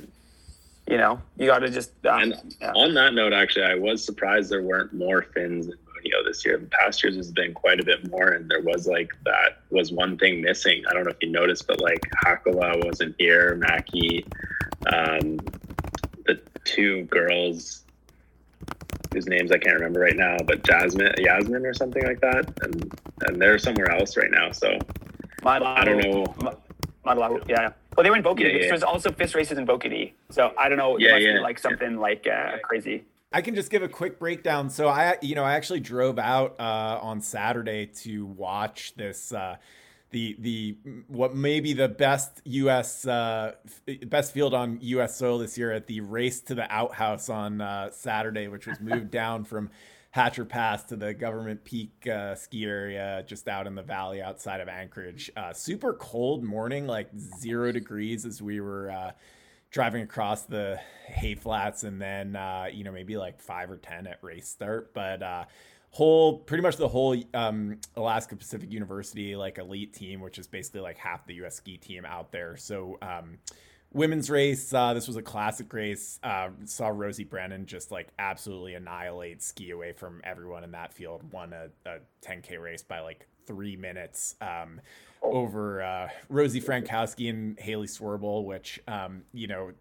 you 0.88 0.96
know, 0.96 1.20
you 1.36 1.46
got 1.46 1.60
to 1.60 1.70
just. 1.70 1.92
Um, 2.06 2.22
and 2.22 2.56
yeah. 2.60 2.72
on 2.72 2.94
that 2.94 3.14
note, 3.14 3.32
actually, 3.32 3.66
I 3.66 3.74
was 3.74 4.04
surprised 4.04 4.50
there 4.50 4.62
weren't 4.62 4.92
more 4.92 5.22
Finns 5.22 5.66
in 5.66 5.72
Muonio 5.72 6.24
this 6.24 6.44
year. 6.44 6.58
The 6.58 6.66
past 6.66 7.02
years 7.04 7.14
has 7.16 7.30
been 7.30 7.54
quite 7.54 7.78
a 7.78 7.84
bit 7.84 8.10
more, 8.10 8.30
and 8.30 8.50
there 8.50 8.62
was 8.62 8.88
like 8.88 9.10
that 9.24 9.60
was 9.70 9.92
one 9.92 10.18
thing 10.18 10.40
missing. 10.40 10.82
I 10.88 10.94
don't 10.94 11.04
know 11.04 11.10
if 11.10 11.18
you 11.22 11.30
noticed, 11.30 11.68
but 11.68 11.80
like 11.80 12.00
Hakola 12.24 12.84
wasn't 12.84 13.14
here, 13.18 13.56
Mäki. 13.56 14.24
Um, 14.92 15.38
two 16.68 17.04
girls 17.04 17.84
whose 19.12 19.26
names 19.26 19.50
I 19.50 19.58
can't 19.58 19.74
remember 19.76 20.00
right 20.00 20.16
now, 20.16 20.36
but 20.44 20.62
Jasmine, 20.64 21.14
Yasmin 21.18 21.64
or 21.64 21.72
something 21.72 22.04
like 22.04 22.20
that, 22.20 22.52
and 22.62 22.92
and 23.22 23.40
they're 23.40 23.58
somewhere 23.58 23.90
else 23.90 24.16
right 24.16 24.30
now. 24.30 24.52
So 24.52 24.78
I 25.44 25.84
don't 25.84 25.98
know. 25.98 26.24
Madla, 27.06 27.48
yeah. 27.48 27.70
Well, 27.96 28.04
they 28.04 28.10
were 28.10 28.16
in 28.16 28.22
Bokidi. 28.22 28.52
Yeah, 28.52 28.60
yeah. 28.60 28.68
There's 28.68 28.82
also 28.82 29.10
FIS 29.10 29.34
races 29.34 29.56
in 29.56 29.66
Bokidi. 29.66 30.12
So 30.30 30.52
I 30.58 30.68
don't 30.68 30.78
know. 30.78 30.98
Yeah, 30.98 31.16
yeah. 31.16 31.40
like 31.40 31.58
something 31.58 31.96
like 31.96 32.26
uh, 32.26 32.58
crazy. 32.62 33.04
I 33.32 33.40
can 33.40 33.54
just 33.54 33.70
give 33.70 33.82
a 33.82 33.88
quick 33.88 34.18
breakdown. 34.18 34.70
So 34.70 34.88
I, 34.88 35.16
you 35.22 35.34
know, 35.34 35.44
I 35.44 35.54
actually 35.54 35.80
drove 35.80 36.18
out 36.18 36.56
uh, 36.58 36.98
on 37.00 37.20
Saturday 37.20 37.86
to 38.02 38.26
watch 38.26 38.94
this. 38.96 39.32
Uh, 39.32 39.56
the 40.11 40.36
the 40.38 40.76
what 41.09 41.34
may 41.34 41.61
be 41.61 41.72
the 41.72 41.88
best 41.88 42.40
U.S. 42.44 43.06
Uh, 43.06 43.52
best 44.06 44.32
field 44.32 44.54
on 44.54 44.78
U.S. 44.80 45.16
soil 45.16 45.38
this 45.38 45.59
year 45.59 45.72
at 45.72 45.86
the 45.86 46.00
race 46.00 46.40
to 46.42 46.54
the 46.54 46.70
outhouse 46.72 47.28
on 47.28 47.61
uh, 47.61 47.90
Saturday, 47.90 48.48
which 48.48 48.66
was 48.66 48.80
moved 48.80 49.11
down 49.11 49.44
from 49.44 49.70
Hatcher 50.11 50.46
Pass 50.46 50.84
to 50.84 50.96
the 50.96 51.12
Government 51.12 51.62
Peak 51.62 52.06
uh, 52.06 52.34
ski 52.34 52.64
area 52.64 53.22
just 53.26 53.48
out 53.48 53.66
in 53.66 53.74
the 53.74 53.82
valley 53.82 54.22
outside 54.22 54.61
of 54.61 54.68
Anchorage. 54.68 55.30
Uh, 55.36 55.52
super 55.52 55.92
cold 55.92 56.42
morning, 56.42 56.86
like 56.86 57.11
zero 57.38 57.70
degrees 57.70 58.24
as 58.24 58.40
we 58.40 58.61
were 58.61 58.90
uh, 58.90 59.11
driving 59.70 60.02
across 60.02 60.42
the 60.44 60.80
hay 61.06 61.34
flats, 61.34 61.84
and 61.84 62.00
then 62.00 62.34
uh, 62.34 62.66
you 62.72 62.82
know 62.82 62.92
maybe 62.92 63.18
like 63.18 63.42
five 63.42 63.70
or 63.70 63.76
ten 63.76 64.06
at 64.06 64.18
race 64.22 64.48
start, 64.48 64.94
but 64.94 65.22
whole 65.91 66.39
pretty 66.39 66.62
much 66.62 66.76
the 66.76 66.89
whole 66.89 67.16
um, 67.34 67.78
Alaska 67.97 68.36
Pacific 68.36 68.72
University 68.72 69.36
like 69.36 69.59
elite 69.59 69.93
team, 69.93 70.20
which 70.20 70.39
is 70.39 70.47
basically 70.47 70.80
like 70.80 70.99
half 70.99 71.26
the 71.26 71.34
U.S. 71.34 71.57
ski 71.57 71.76
team 71.76 72.05
out 72.05 72.30
there. 72.32 72.57
So 72.57 72.99
um, 73.03 73.39
women's 73.93 74.30
race, 74.30 74.72
uh, 74.72 74.95
this 74.95 75.07
was 75.07 75.16
a 75.16 75.22
classic 75.22 75.72
race. 75.72 76.18
Uh, 76.22 76.51
saw 76.64 76.89
Rosie 76.89 77.24
Brennan 77.24 77.66
just 77.66 77.91
like 77.91 78.09
absolutely 78.18 78.74
annihilate 78.74 79.43
ski 79.43 79.70
away 79.70 79.93
from 79.93 80.20
everyone 80.24 80.64
in 80.64 80.72
that 80.72 80.93
field. 80.93 81.32
Won 81.32 81.53
a, 81.53 81.68
a 81.89 81.99
10k 82.22 82.61
race 82.61 82.82
by 82.82 83.01
like 83.01 83.26
three 83.47 83.76
minutes. 83.76 84.34
Um, 84.41 84.80
over 85.20 85.82
uh, 85.82 86.09
Rosie 86.28 86.61
Frankowski 86.61 87.28
and 87.28 87.59
Hailey 87.59 87.86
Swirbul, 87.86 88.45
which 88.45 88.80
um, 88.86 89.22
you 89.32 89.47
know, 89.47 89.72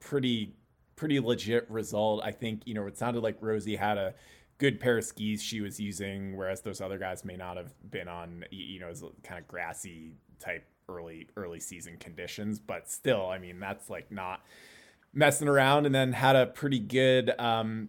pretty 0.00 0.54
pretty 0.96 1.20
legit 1.20 1.70
result. 1.70 2.22
I 2.24 2.32
think 2.32 2.62
you 2.66 2.74
know 2.74 2.86
it 2.86 2.98
sounded 2.98 3.22
like 3.22 3.36
Rosie 3.40 3.76
had 3.76 3.98
a 3.98 4.14
good 4.60 4.78
pair 4.78 4.98
of 4.98 5.04
skis 5.04 5.42
she 5.42 5.62
was 5.62 5.80
using, 5.80 6.36
whereas 6.36 6.60
those 6.60 6.80
other 6.80 6.98
guys 6.98 7.24
may 7.24 7.34
not 7.34 7.56
have 7.56 7.72
been 7.90 8.06
on, 8.06 8.44
you 8.50 8.78
know, 8.78 8.92
kind 9.24 9.40
of 9.40 9.48
grassy 9.48 10.12
type 10.38 10.64
early 10.88 11.28
early 11.36 11.58
season 11.58 11.96
conditions. 11.98 12.60
But 12.60 12.88
still, 12.88 13.26
I 13.26 13.38
mean, 13.38 13.58
that's 13.58 13.88
like 13.88 14.12
not 14.12 14.42
messing 15.12 15.48
around. 15.48 15.86
And 15.86 15.94
then 15.94 16.12
had 16.12 16.36
a 16.36 16.46
pretty 16.46 16.78
good 16.78 17.32
um, 17.38 17.88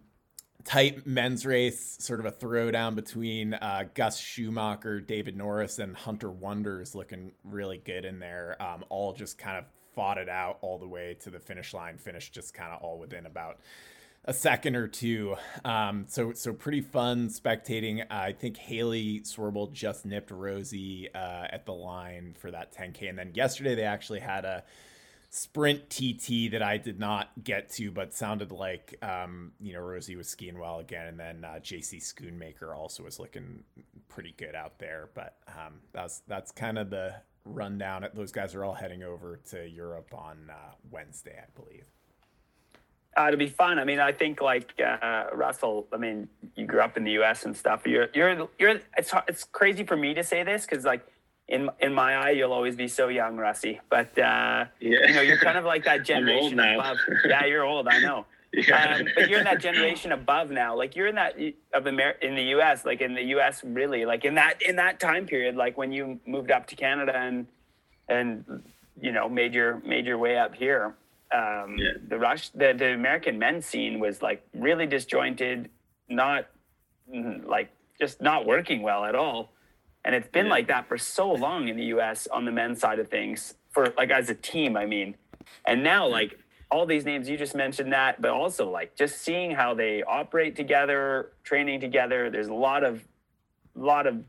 tight 0.64 1.06
men's 1.06 1.46
race, 1.46 1.98
sort 2.00 2.22
of 2.22 2.26
a 2.26 2.32
throwdown 2.32 2.96
between 2.96 3.54
uh, 3.54 3.84
Gus 3.94 4.18
Schumacher, 4.18 5.02
David 5.02 5.36
Norris, 5.36 5.78
and 5.78 5.96
Hunter 5.96 6.32
Wonders, 6.32 6.96
looking 6.96 7.34
really 7.44 7.80
good 7.80 8.06
in 8.06 8.20
there. 8.20 8.56
Um, 8.62 8.86
all 8.90 9.14
just 9.14 9.38
kind 9.38 9.58
of 9.58 9.66
fought 9.94 10.18
it 10.18 10.30
out 10.30 10.58
all 10.62 10.80
the 10.80 10.88
way 10.88 11.18
to 11.20 11.30
the 11.30 11.40
finish 11.40 11.74
line. 11.74 11.98
Finished 11.98 12.34
just 12.34 12.54
kind 12.54 12.72
of 12.72 12.82
all 12.82 12.98
within 12.98 13.26
about 13.26 13.60
a 14.26 14.34
second 14.34 14.76
or 14.76 14.88
two. 14.88 15.36
Um, 15.66 16.06
so 16.08 16.34
so 16.34 16.54
pretty 16.54 16.82
fun 16.82 17.30
spectating. 17.30 18.02
Uh, 18.02 18.06
I 18.10 18.34
think 18.34 18.58
Hailey 18.58 19.22
Swirbul 19.22 19.72
just 19.72 20.06
nipped 20.06 20.32
Rosie 20.32 21.10
uh, 21.14 21.48
at 21.50 21.66
the 21.66 21.74
line 21.74 22.36
for 22.40 22.52
that 22.52 22.74
10k, 22.74 23.10
and 23.10 23.18
then 23.18 23.32
yesterday 23.34 23.76
they 23.76 23.84
actually 23.84 24.20
had 24.20 24.46
a 24.46 24.64
sprint 25.34 25.90
TT 25.90 26.52
that 26.52 26.62
I 26.62 26.78
did 26.78 27.00
not 27.00 27.32
get 27.42 27.70
to, 27.72 27.90
but 27.90 28.14
sounded 28.14 28.52
like 28.52 28.98
um, 29.02 29.54
you 29.60 29.74
know 29.74 29.80
Rosie 29.80 30.16
was 30.16 30.28
skiing 30.28 30.60
well 30.60 30.80
again, 30.80 31.08
and 31.08 31.20
then 31.20 31.44
uh, 31.44 31.60
JC 31.60 32.00
Schoonmaker 32.02 32.76
also 32.76 33.04
was 33.04 33.20
looking 33.20 33.64
pretty 34.08 34.36
good 34.38 34.54
out 34.56 34.78
there. 34.78 35.10
But 35.16 35.38
um, 35.48 35.80
that's 35.94 36.22
that's 36.28 36.52
kind 36.52 36.78
of 36.78 36.92
the 36.92 37.16
rundown. 37.44 38.06
Those 38.14 38.32
guys 38.32 38.54
are 38.54 38.64
all 38.64 38.76
heading 38.76 39.02
over 39.02 39.40
to 39.50 39.68
Europe 39.68 40.14
on 40.14 40.52
uh, 40.52 40.74
Wednesday, 40.92 41.40
I 41.42 41.50
believe. 41.60 41.88
Uh, 43.18 43.28
it'll 43.28 43.38
be 43.38 43.50
fun. 43.50 43.78
I 43.78 43.84
mean, 43.84 44.00
I 44.00 44.14
think 44.14 44.42
like 44.42 44.72
uh, 44.82 45.26
Russell. 45.34 45.88
I 45.92 45.98
mean, 45.98 46.30
you 46.56 46.66
grew 46.66 46.80
up 46.80 46.96
in 46.96 47.04
the 47.04 47.12
U.S. 47.12 47.44
and 47.44 47.56
stuff. 47.56 47.86
You're 47.86 48.08
you're 48.14 48.48
you're. 48.58 48.80
It's 48.98 49.12
it's 49.28 49.44
crazy 49.44 49.84
for 49.84 49.98
me 49.98 50.14
to 50.14 50.24
say 50.24 50.44
this 50.44 50.66
because 50.66 50.86
like 50.86 51.06
in 51.50 51.70
in 51.80 51.94
my 51.94 52.16
eye, 52.16 52.30
you'll 52.32 52.54
always 52.54 52.76
be 52.76 52.88
so 52.88 53.10
young, 53.10 53.36
Rusty. 53.36 53.82
But 53.90 54.18
uh, 54.18 54.66
yeah. 54.80 55.08
you 55.08 55.14
know, 55.14 55.22
you're 55.22 55.40
kind 55.40 55.58
of 55.58 55.66
like 55.66 55.84
that 55.84 56.06
generation 56.06 56.60
above. 56.60 56.98
Yeah, 57.28 57.46
you're 57.46 57.66
old. 57.66 57.88
I 57.88 58.00
know. 58.00 58.26
Yeah. 58.54 58.98
Um, 58.98 59.08
but 59.16 59.30
you're 59.30 59.40
in 59.40 59.46
that 59.46 59.62
generation 59.62 60.12
above 60.12 60.52
now. 60.52 60.76
Like 60.76 60.98
you're 60.98 61.08
in 61.08 61.16
that 61.16 61.40
of 61.74 61.88
Amer- 61.88 62.18
in 62.22 62.36
the 62.36 62.44
U.S. 62.56 62.84
Like 62.84 63.00
in 63.00 63.14
the 63.14 63.24
U.S. 63.28 63.62
Really, 63.64 64.04
like 64.04 64.26
in 64.26 64.36
that 64.36 64.62
in 64.62 64.76
that 64.76 65.00
time 65.00 65.26
period, 65.26 65.56
like 65.56 65.78
when 65.78 65.94
you 65.94 66.20
moved 66.28 66.52
up 66.52 66.68
to 66.68 66.76
Canada 66.76 67.16
and 67.16 67.48
and 68.10 68.64
you 69.00 69.14
know 69.14 69.30
made 69.30 69.54
your 69.54 69.80
made 69.86 70.06
your 70.06 70.18
way 70.18 70.38
up 70.38 70.54
here. 70.54 70.96
Um, 71.34 71.78
yeah. 71.78 71.92
The 72.08 72.18
rush, 72.18 72.50
the 72.50 72.74
the 72.78 72.94
American 72.94 73.40
men's 73.40 73.66
scene 73.66 74.00
was 74.00 74.22
like 74.22 74.46
really 74.54 74.86
disjointed, 74.86 75.70
not 76.10 76.48
like 77.08 77.70
just 78.00 78.22
not 78.22 78.46
working 78.46 78.82
well 78.82 79.06
at 79.06 79.16
all. 79.16 79.54
And 80.04 80.16
it's 80.16 80.28
been 80.28 80.48
yeah. 80.48 80.52
like 80.52 80.68
that 80.68 80.88
for 80.88 80.98
so 80.98 81.32
long 81.32 81.68
in 81.68 81.78
the 81.78 81.86
US 81.86 82.28
on 82.28 82.46
the 82.46 82.52
men's 82.52 82.80
side 82.80 83.00
of 83.00 83.08
things, 83.08 83.54
for 83.70 83.94
like 83.98 84.10
as 84.10 84.30
a 84.30 84.36
team, 84.36 84.76
I 84.76 84.86
mean. 84.86 85.16
And 85.66 85.84
now, 85.84 86.08
like 86.08 86.38
all 86.72 86.86
these 86.86 87.06
names 87.06 87.30
you 87.30 87.38
just 87.38 87.54
mentioned 87.54 87.92
that, 87.94 88.22
but 88.22 88.32
also 88.32 88.70
like 88.70 88.96
just 88.96 89.22
seeing 89.22 89.52
how 89.52 89.74
they 89.74 90.04
operate 90.04 90.56
together, 90.56 91.34
training 91.44 91.82
together. 91.82 92.30
There's 92.30 92.48
a 92.48 92.54
lot 92.54 92.84
of, 92.84 93.04
lot 93.76 94.08
of 94.08 94.24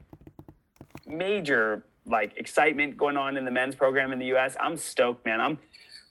major 1.06 1.84
like 2.04 2.36
excitement 2.36 2.96
going 2.96 3.16
on 3.16 3.36
in 3.36 3.44
the 3.44 3.50
men's 3.50 3.76
program 3.76 4.12
in 4.12 4.18
the 4.18 4.34
US. 4.36 4.56
I'm 4.60 4.76
stoked, 4.76 5.24
man. 5.24 5.40
I'm, 5.40 5.58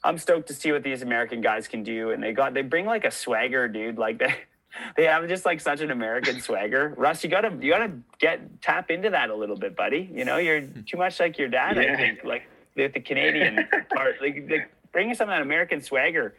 I'm 0.04 0.18
stoked 0.18 0.48
to 0.48 0.54
see 0.54 0.72
what 0.72 0.84
these 0.84 1.02
American 1.02 1.42
guys 1.42 1.68
can 1.68 1.84
do. 1.84 2.12
And 2.12 2.24
they 2.24 2.34
got, 2.34 2.54
they 2.54 2.62
bring 2.62 2.86
like 2.86 3.06
a 3.06 3.12
swagger, 3.12 3.68
dude. 3.68 3.98
Like 3.98 4.20
they, 4.20 4.34
they 4.98 5.06
have 5.06 5.28
just 5.28 5.46
like 5.46 5.60
such 5.60 5.82
an 5.82 5.92
American 5.92 6.42
swagger. 6.42 6.94
Russ, 6.98 7.24
you 7.24 7.30
gotta 7.30 7.56
you 7.62 7.72
gotta 7.72 7.92
get 8.20 8.62
tap 8.62 8.90
into 8.90 9.10
that 9.10 9.30
a 9.30 9.36
little 9.36 9.56
bit, 9.58 9.76
buddy. 9.76 10.10
You 10.12 10.26
know, 10.26 10.38
you're 10.38 10.62
too 10.88 10.98
much 10.98 11.20
like 11.20 11.38
your 11.38 11.50
dad. 11.50 11.78
Yeah. 11.78 11.94
I 11.94 11.98
think 11.98 12.24
like 12.24 12.44
the, 12.76 12.88
the 12.88 13.00
Canadian 13.00 13.68
part, 13.94 14.16
like, 14.22 14.48
like 14.50 14.72
bringing 14.92 15.14
some 15.14 15.30
of 15.30 15.36
that 15.36 15.42
American 15.42 15.82
swagger. 15.82 16.36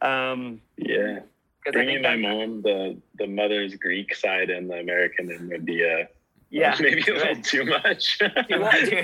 Um, 0.00 0.60
yeah, 0.76 1.20
bringing 1.72 2.02
my 2.02 2.16
mom 2.16 2.62
the 2.62 3.00
the 3.18 3.26
mother's 3.26 3.74
Greek 3.76 4.14
side 4.14 4.50
and 4.50 4.68
the 4.68 4.74
American 4.74 5.30
and 5.30 5.48
would 5.48 5.64
be 5.64 5.82
a 5.82 6.08
yeah, 6.54 6.76
maybe 6.80 7.02
a 7.10 7.14
little 7.14 7.42
too 7.42 7.64
much. 7.64 8.18
you, 8.48 8.60
want, 8.60 8.80
you, 8.82 8.98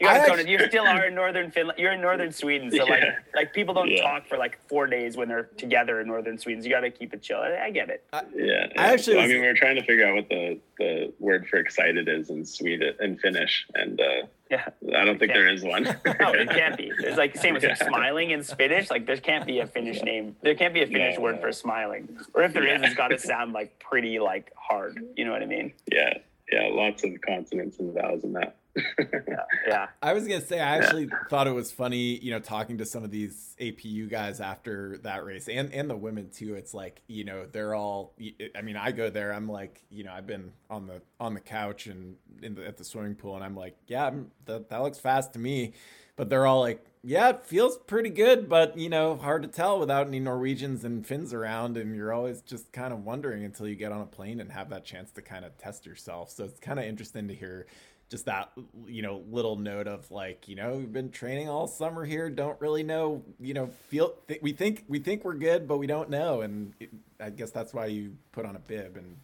you, 0.00 0.06
actually, 0.06 0.50
you 0.50 0.58
still 0.68 0.86
are 0.86 1.04
in 1.04 1.14
northern 1.14 1.50
Finland. 1.50 1.78
You're 1.78 1.92
in 1.92 2.00
northern 2.00 2.32
Sweden, 2.32 2.70
so 2.70 2.78
yeah. 2.78 2.82
like 2.84 3.02
like 3.34 3.52
people 3.52 3.74
don't 3.74 3.90
yeah. 3.90 4.02
talk 4.02 4.26
for 4.26 4.38
like 4.38 4.58
four 4.68 4.86
days 4.86 5.16
when 5.16 5.28
they're 5.28 5.50
together 5.58 6.00
in 6.00 6.06
northern 6.06 6.38
Sweden. 6.38 6.62
So 6.62 6.68
you 6.68 6.74
got 6.74 6.80
to 6.80 6.90
keep 6.90 7.12
it 7.12 7.20
chill. 7.20 7.38
I, 7.38 7.66
I 7.66 7.70
get 7.70 7.90
it. 7.90 8.04
Uh, 8.12 8.22
yeah, 8.34 8.68
I 8.78 8.94
actually. 8.94 9.16
Well, 9.16 9.24
was, 9.24 9.30
I 9.30 9.34
mean, 9.34 9.42
we 9.42 9.48
are 9.48 9.54
trying 9.54 9.76
to 9.76 9.84
figure 9.84 10.06
out 10.06 10.14
what 10.14 10.28
the 10.30 10.58
the 10.78 11.12
word 11.20 11.46
for 11.46 11.58
excited 11.58 12.08
is 12.08 12.30
in 12.30 12.44
Sweden 12.46 12.94
and 12.98 13.20
Finnish, 13.20 13.66
and 13.74 14.00
uh, 14.00 14.26
yeah, 14.50 14.68
I 14.96 15.04
don't 15.04 15.18
think 15.18 15.32
there 15.34 15.52
is 15.52 15.62
one. 15.62 15.82
no, 15.84 16.32
it 16.32 16.48
can't 16.48 16.78
be. 16.78 16.90
There's 16.98 17.18
like 17.18 17.36
same 17.36 17.54
as 17.54 17.64
like 17.64 17.76
smiling 17.76 18.30
in 18.30 18.42
Finnish. 18.42 18.90
Like 18.90 19.04
there 19.04 19.18
can't 19.18 19.46
be 19.46 19.58
a 19.58 19.66
Finnish 19.66 20.02
name. 20.02 20.36
There 20.40 20.54
can't 20.54 20.72
be 20.72 20.82
a 20.82 20.86
Finnish 20.86 21.16
no, 21.16 21.22
word 21.22 21.36
no. 21.36 21.42
for 21.42 21.52
smiling. 21.52 22.18
Or 22.32 22.44
if 22.44 22.54
there 22.54 22.66
yeah. 22.66 22.76
is, 22.76 22.82
it's 22.82 22.94
got 22.94 23.08
to 23.08 23.18
sound 23.18 23.52
like 23.52 23.78
pretty 23.78 24.18
like 24.18 24.52
hard. 24.56 25.04
You 25.16 25.26
know 25.26 25.32
what 25.32 25.42
I 25.42 25.46
mean? 25.46 25.74
Yeah 25.92 26.14
yeah, 26.50 26.68
lots 26.70 27.04
of 27.04 27.12
consonants 27.26 27.78
and 27.78 27.94
vowels 27.94 28.24
in 28.24 28.32
that. 28.34 28.56
yeah, 28.98 29.44
yeah. 29.66 29.86
I 30.02 30.12
was 30.12 30.26
gonna 30.26 30.44
say 30.44 30.60
I 30.60 30.78
actually 30.78 31.04
yeah. 31.04 31.28
thought 31.30 31.46
it 31.46 31.52
was 31.52 31.70
funny, 31.70 32.18
you 32.18 32.32
know, 32.32 32.40
talking 32.40 32.78
to 32.78 32.84
some 32.84 33.04
of 33.04 33.10
these 33.10 33.54
APU 33.60 34.10
guys 34.10 34.40
after 34.40 34.98
that 35.04 35.24
race, 35.24 35.48
and 35.48 35.72
and 35.72 35.88
the 35.88 35.96
women 35.96 36.30
too. 36.30 36.54
It's 36.54 36.74
like 36.74 37.00
you 37.06 37.24
know 37.24 37.46
they're 37.50 37.74
all. 37.74 38.14
I 38.56 38.62
mean, 38.62 38.76
I 38.76 38.90
go 38.92 39.10
there. 39.10 39.32
I'm 39.32 39.48
like, 39.48 39.84
you 39.90 40.04
know, 40.04 40.12
I've 40.12 40.26
been 40.26 40.52
on 40.68 40.86
the 40.86 41.00
on 41.20 41.34
the 41.34 41.40
couch 41.40 41.86
and 41.86 42.16
in 42.42 42.56
the, 42.56 42.66
at 42.66 42.76
the 42.76 42.84
swimming 42.84 43.14
pool, 43.14 43.36
and 43.36 43.44
I'm 43.44 43.56
like, 43.56 43.76
yeah, 43.86 44.10
that 44.46 44.68
that 44.70 44.82
looks 44.82 44.98
fast 44.98 45.32
to 45.34 45.38
me. 45.38 45.72
But 46.16 46.28
they're 46.28 46.46
all 46.46 46.60
like, 46.60 46.84
yeah, 47.06 47.28
it 47.28 47.44
feels 47.44 47.76
pretty 47.76 48.08
good, 48.08 48.48
but 48.48 48.78
you 48.78 48.88
know, 48.88 49.16
hard 49.16 49.42
to 49.42 49.48
tell 49.48 49.78
without 49.78 50.06
any 50.06 50.20
Norwegians 50.20 50.84
and 50.84 51.06
Finns 51.06 51.34
around, 51.34 51.76
and 51.76 51.94
you're 51.94 52.14
always 52.14 52.40
just 52.40 52.72
kind 52.72 52.94
of 52.94 53.04
wondering 53.04 53.44
until 53.44 53.68
you 53.68 53.74
get 53.74 53.92
on 53.92 54.00
a 54.00 54.06
plane 54.06 54.40
and 54.40 54.50
have 54.50 54.70
that 54.70 54.86
chance 54.86 55.10
to 55.12 55.22
kind 55.22 55.44
of 55.44 55.56
test 55.58 55.84
yourself. 55.84 56.30
So 56.30 56.44
it's 56.44 56.58
kind 56.58 56.78
of 56.78 56.86
interesting 56.86 57.28
to 57.28 57.34
hear 57.34 57.66
just 58.08 58.24
that 58.26 58.52
you 58.86 59.02
know 59.02 59.22
little 59.30 59.56
note 59.56 59.86
of 59.86 60.10
like 60.10 60.48
you 60.48 60.54
know 60.54 60.76
we've 60.76 60.92
been 60.92 61.10
training 61.10 61.48
all 61.48 61.66
summer 61.66 62.04
here 62.04 62.28
don't 62.28 62.60
really 62.60 62.82
know 62.82 63.22
you 63.40 63.54
know 63.54 63.66
feel 63.88 64.14
th- 64.28 64.40
we 64.42 64.52
think 64.52 64.84
we 64.88 64.98
think 64.98 65.24
we're 65.24 65.34
good 65.34 65.66
but 65.66 65.78
we 65.78 65.86
don't 65.86 66.10
know 66.10 66.42
and 66.42 66.74
it, 66.80 66.90
i 67.18 67.30
guess 67.30 67.50
that's 67.50 67.72
why 67.72 67.86
you 67.86 68.14
put 68.30 68.44
on 68.44 68.56
a 68.56 68.58
bib 68.58 68.96
and 68.96 69.16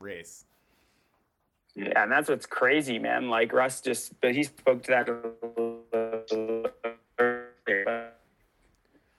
race 0.00 0.44
yeah 1.74 2.02
and 2.02 2.12
that's 2.12 2.28
what's 2.28 2.46
crazy 2.46 2.98
man 2.98 3.30
like 3.30 3.52
russ 3.54 3.80
just 3.80 4.12
but 4.20 4.34
he 4.34 4.42
spoke 4.42 4.82
to 4.82 4.90
that 4.90 5.08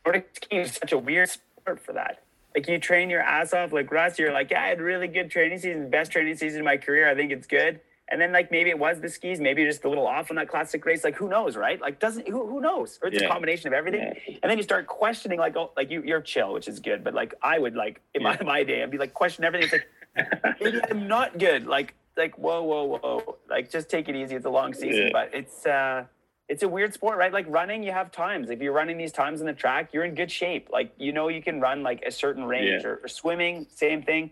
Nordic 0.06 0.30
skiing 0.36 0.62
is 0.62 0.74
such 0.74 0.92
a 0.92 0.98
weird 0.98 1.30
sport 1.30 1.84
for 1.84 1.94
that. 1.94 2.24
Like 2.56 2.68
you 2.70 2.80
train 2.80 3.10
your 3.10 3.22
ass 3.22 3.54
off. 3.54 3.74
Like 3.74 3.92
Russ, 3.92 4.18
you're 4.18 4.32
like, 4.32 4.52
yeah, 4.52 4.64
I 4.64 4.68
had 4.68 4.80
really 4.80 5.08
good 5.08 5.30
training 5.30 5.58
season, 5.58 5.90
best 5.90 6.12
training 6.12 6.38
season 6.38 6.62
of 6.62 6.66
my 6.66 6.78
career. 6.78 7.10
I 7.10 7.16
think 7.16 7.32
it's 7.32 7.48
good. 7.48 7.82
And 8.10 8.22
then 8.22 8.32
like 8.32 8.52
maybe 8.52 8.70
it 8.70 8.78
was 8.78 9.02
the 9.02 9.10
skis, 9.10 9.42
maybe 9.42 9.66
just 9.66 9.84
a 9.84 9.90
little 9.90 10.06
off 10.06 10.30
on 10.30 10.36
that 10.38 10.48
classic 10.48 10.86
race. 10.86 11.04
Like 11.04 11.16
who 11.16 11.28
knows, 11.28 11.58
right? 11.58 11.82
Like 11.82 12.00
doesn't 12.00 12.28
who, 12.28 12.48
who 12.48 12.62
knows? 12.62 13.00
Or 13.02 13.10
it's 13.10 13.20
yeah. 13.20 13.28
a 13.28 13.32
combination 13.32 13.68
of 13.68 13.74
everything. 13.74 14.14
Yeah. 14.28 14.38
And 14.44 14.50
then 14.50 14.58
you 14.58 14.64
start 14.64 14.86
questioning 14.88 15.40
like 15.40 15.58
oh 15.58 15.72
like 15.76 15.90
you 15.90 16.04
you're 16.04 16.22
chill, 16.22 16.54
which 16.54 16.68
is 16.68 16.80
good. 16.80 17.04
But 17.04 17.16
like 17.16 17.34
I 17.42 17.58
would 17.58 17.76
like 17.76 18.02
in 18.14 18.22
yeah. 18.22 18.38
my, 18.40 18.44
my 18.44 18.64
day, 18.64 18.84
I'd 18.84 18.92
be 18.92 19.00
like 19.00 19.14
question 19.14 19.44
everything. 19.44 19.80
It's 20.16 20.30
like 20.46 20.62
maybe 20.62 20.80
I'm 20.90 21.08
not 21.08 21.40
good. 21.40 21.66
Like 21.66 21.96
like 22.16 22.38
whoa 22.38 22.62
whoa 22.64 22.84
whoa. 22.84 23.38
Like 23.50 23.72
just 23.72 23.90
take 23.90 24.08
it 24.08 24.16
easy. 24.16 24.36
It's 24.36 24.46
a 24.46 24.50
long 24.52 24.74
season, 24.74 25.10
but 25.12 25.32
it's 25.34 25.66
uh 25.66 26.06
it's 26.48 26.64
a 26.64 26.68
weird 26.68 26.94
sport, 26.94 27.18
right? 27.18 27.34
Like 27.34 27.46
running, 27.50 27.84
you 27.84 27.92
have 27.92 28.12
times. 28.12 28.50
If 28.50 28.62
you're 28.62 28.74
running 28.74 28.98
these 28.98 29.12
times 29.12 29.42
in 29.42 29.48
the 29.48 29.54
track, 29.54 29.94
you're 29.94 30.06
in 30.06 30.14
good 30.14 30.32
shape. 30.32 30.70
Like 30.72 30.94
you 30.98 31.12
know 31.12 31.28
you 31.28 31.42
can 31.42 31.60
run 31.60 31.84
like 31.84 32.04
a 32.06 32.12
certain 32.12 32.46
range. 32.46 32.84
Yeah. 32.84 32.90
Or, 32.90 33.02
or, 33.04 33.08
swimming, 33.08 33.68
same 33.74 34.04
thing. 34.04 34.32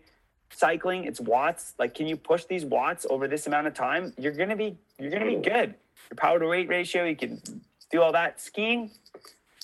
Cycling, 0.52 1.06
it's 1.06 1.20
watts. 1.20 1.74
Like 1.80 1.96
can 1.96 2.06
you 2.06 2.16
push 2.16 2.46
these 2.46 2.66
watts 2.66 3.06
over 3.10 3.28
this 3.28 3.48
amount 3.48 3.68
of 3.68 3.74
time? 3.74 4.14
You're 4.18 4.34
gonna 4.34 4.56
be 4.56 4.78
you're 5.00 5.10
gonna 5.10 5.26
be 5.26 5.38
good. 5.38 5.76
Your 6.12 6.18
power 6.18 6.38
to 6.38 6.48
weight 6.48 6.70
ratio, 6.70 7.06
you 7.06 7.16
can 7.16 7.42
do 7.92 8.02
all 8.02 8.12
that. 8.12 8.40
Skiing, 8.40 8.92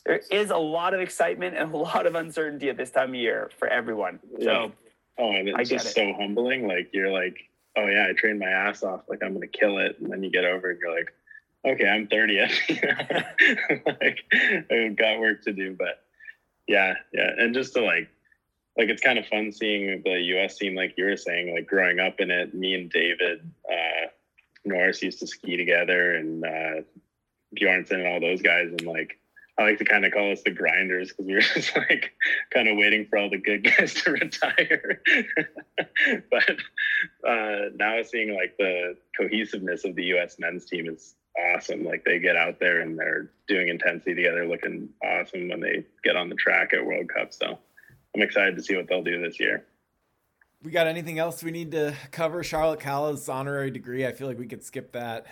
there 0.06 0.22
is 0.32 0.50
a 0.50 0.58
lot 0.58 0.96
of 0.96 1.02
excitement 1.02 1.56
and 1.56 1.72
a 1.72 1.78
lot 1.78 2.08
of 2.08 2.16
uncertainty 2.16 2.70
at 2.70 2.78
this 2.78 2.90
time 2.90 3.10
of 3.10 3.16
year 3.16 3.52
for 3.60 3.68
everyone. 3.68 4.20
So 4.40 4.44
yeah. 4.44 4.68
oh, 5.20 5.32
and 5.32 5.50
it's 5.50 5.70
just 5.70 5.88
it. 5.88 5.94
so 5.94 6.14
humbling. 6.14 6.68
Like 6.68 6.90
you're 6.94 7.12
like, 7.12 7.38
oh 7.78 7.86
yeah, 7.86 8.08
I 8.10 8.14
trained 8.14 8.40
my 8.40 8.50
ass 8.50 8.82
off. 8.82 9.02
Like 9.08 9.22
I'm 9.22 9.34
gonna 9.34 9.46
kill 9.46 9.78
it, 9.78 10.00
and 10.00 10.12
then 10.12 10.24
you 10.24 10.32
get 10.32 10.46
over 10.46 10.72
and 10.72 10.80
you're 10.80 10.96
like 10.96 11.14
okay, 11.66 11.88
I'm 11.88 12.08
30. 12.08 12.40
like 13.86 14.20
I've 14.72 14.96
got 14.96 15.20
work 15.20 15.44
to 15.44 15.54
do, 15.54 15.76
but 15.78 16.04
yeah, 16.68 16.96
yeah. 17.14 17.32
And 17.38 17.54
just 17.54 17.74
to 17.74 17.82
like, 17.82 18.10
like 18.78 18.90
it's 18.90 19.02
kind 19.02 19.20
of 19.20 19.26
fun 19.28 19.52
seeing 19.52 20.02
the 20.04 20.20
US 20.38 20.58
scene, 20.58 20.76
like 20.76 20.94
you 20.98 21.06
were 21.06 21.18
saying, 21.18 21.54
like 21.54 21.68
growing 21.68 22.00
up 22.00 22.20
in 22.20 22.32
it, 22.32 22.54
me 22.54 22.76
and 22.76 22.90
David, 22.90 23.40
uh, 23.70 24.08
Norris 24.66 25.02
used 25.02 25.20
to 25.20 25.28
ski 25.28 25.58
together 25.58 26.16
and, 26.16 26.46
uh, 26.46 26.82
Bjornsen 27.60 27.94
and 27.94 28.08
all 28.08 28.20
those 28.20 28.42
guys. 28.42 28.68
And 28.70 28.86
like, 28.86 29.18
I 29.58 29.64
like 29.64 29.78
to 29.80 29.86
kind 29.86 30.06
of 30.06 30.14
call 30.14 30.32
us 30.32 30.42
the 30.44 30.52
grinders 30.52 31.10
because 31.10 31.26
we 31.26 31.34
were 31.34 31.42
just 31.56 31.76
like 31.76 32.14
kind 32.54 32.70
of 32.70 32.78
waiting 32.78 33.06
for 33.08 33.18
all 33.18 33.30
the 33.30 33.38
good 33.38 33.64
guys 33.78 33.94
to 33.96 34.12
retire. 34.12 35.02
but 36.32 36.50
uh, 37.28 37.70
now 37.76 38.02
seeing 38.04 38.36
like 38.36 38.56
the 38.58 38.96
cohesiveness 39.18 39.84
of 39.84 39.96
the 39.96 40.06
U.S. 40.06 40.38
men's 40.40 40.66
team 40.66 40.88
is 40.88 41.16
awesome. 41.56 41.84
Like 41.84 42.04
they 42.06 42.20
get 42.20 42.36
out 42.36 42.60
there 42.60 42.82
and 42.82 42.98
they're 42.98 43.30
doing 43.48 43.70
intensity 43.70 44.16
together, 44.16 44.48
looking 44.48 44.90
awesome 45.04 45.50
when 45.50 45.60
they 45.60 45.86
get 46.04 46.16
on 46.16 46.30
the 46.30 46.36
track 46.36 46.74
at 46.74 46.86
World 46.86 47.10
Cup. 47.10 47.34
So 47.34 47.58
I'm 48.16 48.22
excited 48.22 48.56
to 48.56 48.64
see 48.64 48.76
what 48.76 48.88
they'll 48.88 49.04
do 49.04 49.22
this 49.22 49.40
year. 49.40 49.66
We 50.64 50.72
got 50.72 50.88
anything 50.88 51.20
else 51.20 51.42
we 51.42 51.52
need 51.52 51.72
to 51.72 51.96
cover? 52.12 52.44
Charlotte 52.44 52.82
Kalla's 52.82 53.30
honorary 53.30 53.72
degree. 53.72 54.06
I 54.06 54.12
feel 54.12 54.28
like 54.28 54.38
we 54.38 54.48
could 54.48 54.64
skip 54.64 54.92
that. 54.92 55.26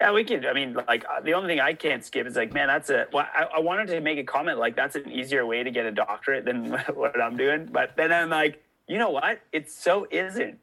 Yeah, 0.00 0.12
we 0.12 0.24
could. 0.24 0.46
I 0.46 0.52
mean, 0.52 0.76
like 0.86 1.04
uh, 1.04 1.20
the 1.20 1.34
only 1.34 1.48
thing 1.48 1.60
I 1.60 1.72
can't 1.72 2.04
skip 2.04 2.26
is 2.26 2.36
like, 2.36 2.52
man, 2.52 2.68
that's 2.68 2.90
a. 2.90 3.06
Well, 3.12 3.26
I, 3.34 3.46
I 3.56 3.60
wanted 3.60 3.88
to 3.88 4.00
make 4.00 4.18
a 4.18 4.24
comment 4.24 4.58
like 4.58 4.76
that's 4.76 4.94
an 4.94 5.10
easier 5.10 5.44
way 5.46 5.64
to 5.64 5.70
get 5.70 5.84
a 5.84 5.90
doctorate 5.90 6.44
than 6.44 6.70
what 6.94 7.20
I'm 7.20 7.36
doing, 7.36 7.68
but 7.72 7.96
then 7.96 8.12
I'm 8.12 8.30
like, 8.30 8.62
you 8.86 8.98
know 8.98 9.10
what? 9.10 9.40
It 9.52 9.70
so 9.70 10.06
isn't 10.10 10.58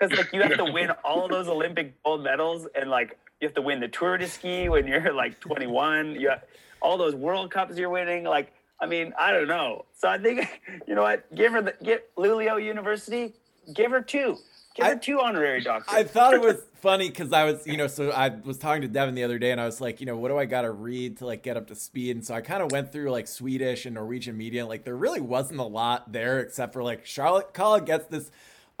because 0.00 0.16
like 0.16 0.32
you 0.32 0.42
have 0.42 0.56
to 0.56 0.72
win 0.72 0.90
all 1.04 1.24
of 1.24 1.30
those 1.30 1.48
Olympic 1.48 2.02
gold 2.02 2.24
medals 2.24 2.66
and 2.74 2.90
like 2.90 3.18
you 3.40 3.48
have 3.48 3.54
to 3.54 3.62
win 3.62 3.80
the 3.80 3.88
Tour 3.88 4.18
de 4.18 4.28
Ski 4.28 4.68
when 4.68 4.86
you're 4.86 5.12
like 5.14 5.40
21. 5.40 6.14
You 6.20 6.30
have, 6.30 6.44
all 6.82 6.96
those 6.98 7.14
World 7.14 7.50
Cups 7.50 7.76
you're 7.76 7.90
winning. 7.90 8.24
Like, 8.24 8.52
I 8.80 8.86
mean, 8.86 9.12
I 9.18 9.32
don't 9.32 9.48
know. 9.48 9.84
So 9.96 10.08
I 10.08 10.18
think 10.18 10.60
you 10.86 10.94
know 10.94 11.02
what? 11.02 11.32
Give 11.34 11.52
her 11.52 11.62
the 11.62 11.74
get 11.82 12.14
Luleå 12.16 12.62
University. 12.62 13.32
give 13.74 13.90
her 13.90 14.00
two. 14.00 14.36
Give 14.76 14.86
I- 14.86 14.90
her 14.90 14.96
two 14.96 15.20
honorary 15.20 15.60
doctors. 15.62 15.92
I 15.94 16.04
thought 16.04 16.34
it 16.34 16.40
was 16.40 16.62
funny 16.80 17.08
because 17.08 17.32
I 17.32 17.44
was, 17.44 17.66
you 17.66 17.76
know, 17.76 17.86
so 17.86 18.10
I 18.10 18.28
was 18.28 18.56
talking 18.56 18.82
to 18.82 18.88
Devon 18.88 19.14
the 19.14 19.24
other 19.24 19.38
day 19.38 19.50
and 19.50 19.60
I 19.60 19.64
was 19.66 19.80
like, 19.80 20.00
you 20.00 20.06
know, 20.06 20.16
what 20.16 20.28
do 20.28 20.38
I 20.38 20.44
got 20.46 20.62
to 20.62 20.70
read 20.70 21.18
to 21.18 21.26
like 21.26 21.42
get 21.42 21.56
up 21.56 21.66
to 21.68 21.74
speed? 21.74 22.16
And 22.16 22.24
so 22.24 22.34
I 22.34 22.40
kind 22.40 22.62
of 22.62 22.70
went 22.72 22.92
through 22.92 23.10
like 23.10 23.26
Swedish 23.26 23.84
and 23.84 23.94
Norwegian 23.94 24.36
media. 24.36 24.60
And, 24.60 24.68
like 24.68 24.84
there 24.84 24.96
really 24.96 25.20
wasn't 25.20 25.60
a 25.60 25.64
lot 25.64 26.12
there 26.12 26.40
except 26.40 26.72
for 26.72 26.82
like 26.82 27.04
Charlotte 27.04 27.52
Kalla 27.52 27.80
gets 27.80 28.06
this 28.06 28.30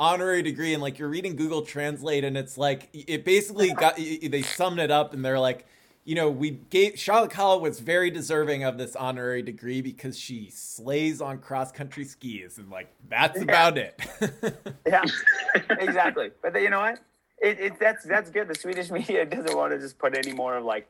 honorary 0.00 0.42
degree 0.42 0.72
and 0.72 0.82
like 0.82 0.98
you're 0.98 1.08
reading 1.08 1.36
Google 1.36 1.62
Translate 1.62 2.24
and 2.24 2.36
it's 2.36 2.56
like 2.58 2.88
it 2.92 3.24
basically 3.24 3.70
got 3.74 3.96
they 3.96 4.42
summed 4.42 4.80
it 4.80 4.90
up 4.90 5.14
and 5.14 5.24
they're 5.24 5.38
like 5.38 5.66
you 6.04 6.14
know, 6.14 6.30
we 6.30 6.50
gave 6.50 6.98
Charlotte 6.98 7.30
Kalla 7.30 7.58
was 7.58 7.78
very 7.78 8.10
deserving 8.10 8.64
of 8.64 8.78
this 8.78 8.96
honorary 8.96 9.42
degree 9.42 9.82
because 9.82 10.18
she 10.18 10.48
slays 10.50 11.20
on 11.20 11.38
cross 11.38 11.70
country 11.70 12.04
skis, 12.04 12.56
and 12.56 12.70
like 12.70 12.88
that's 13.08 13.36
Yeah. 13.36 13.42
about 13.44 13.78
it. 13.78 14.00
yeah, 14.86 15.04
exactly. 15.78 16.30
But 16.42 16.60
you 16.60 16.70
know 16.70 16.80
what? 16.80 17.00
It, 17.42 17.60
it 17.60 17.78
that's 17.78 18.04
that's 18.04 18.30
good. 18.30 18.48
The 18.48 18.54
Swedish 18.54 18.90
media 18.98 19.26
doesn't 19.26 19.54
want 19.56 19.72
to 19.72 19.78
just 19.78 19.98
put 19.98 20.16
any 20.16 20.32
more 20.32 20.56
of 20.56 20.64
like 20.64 20.88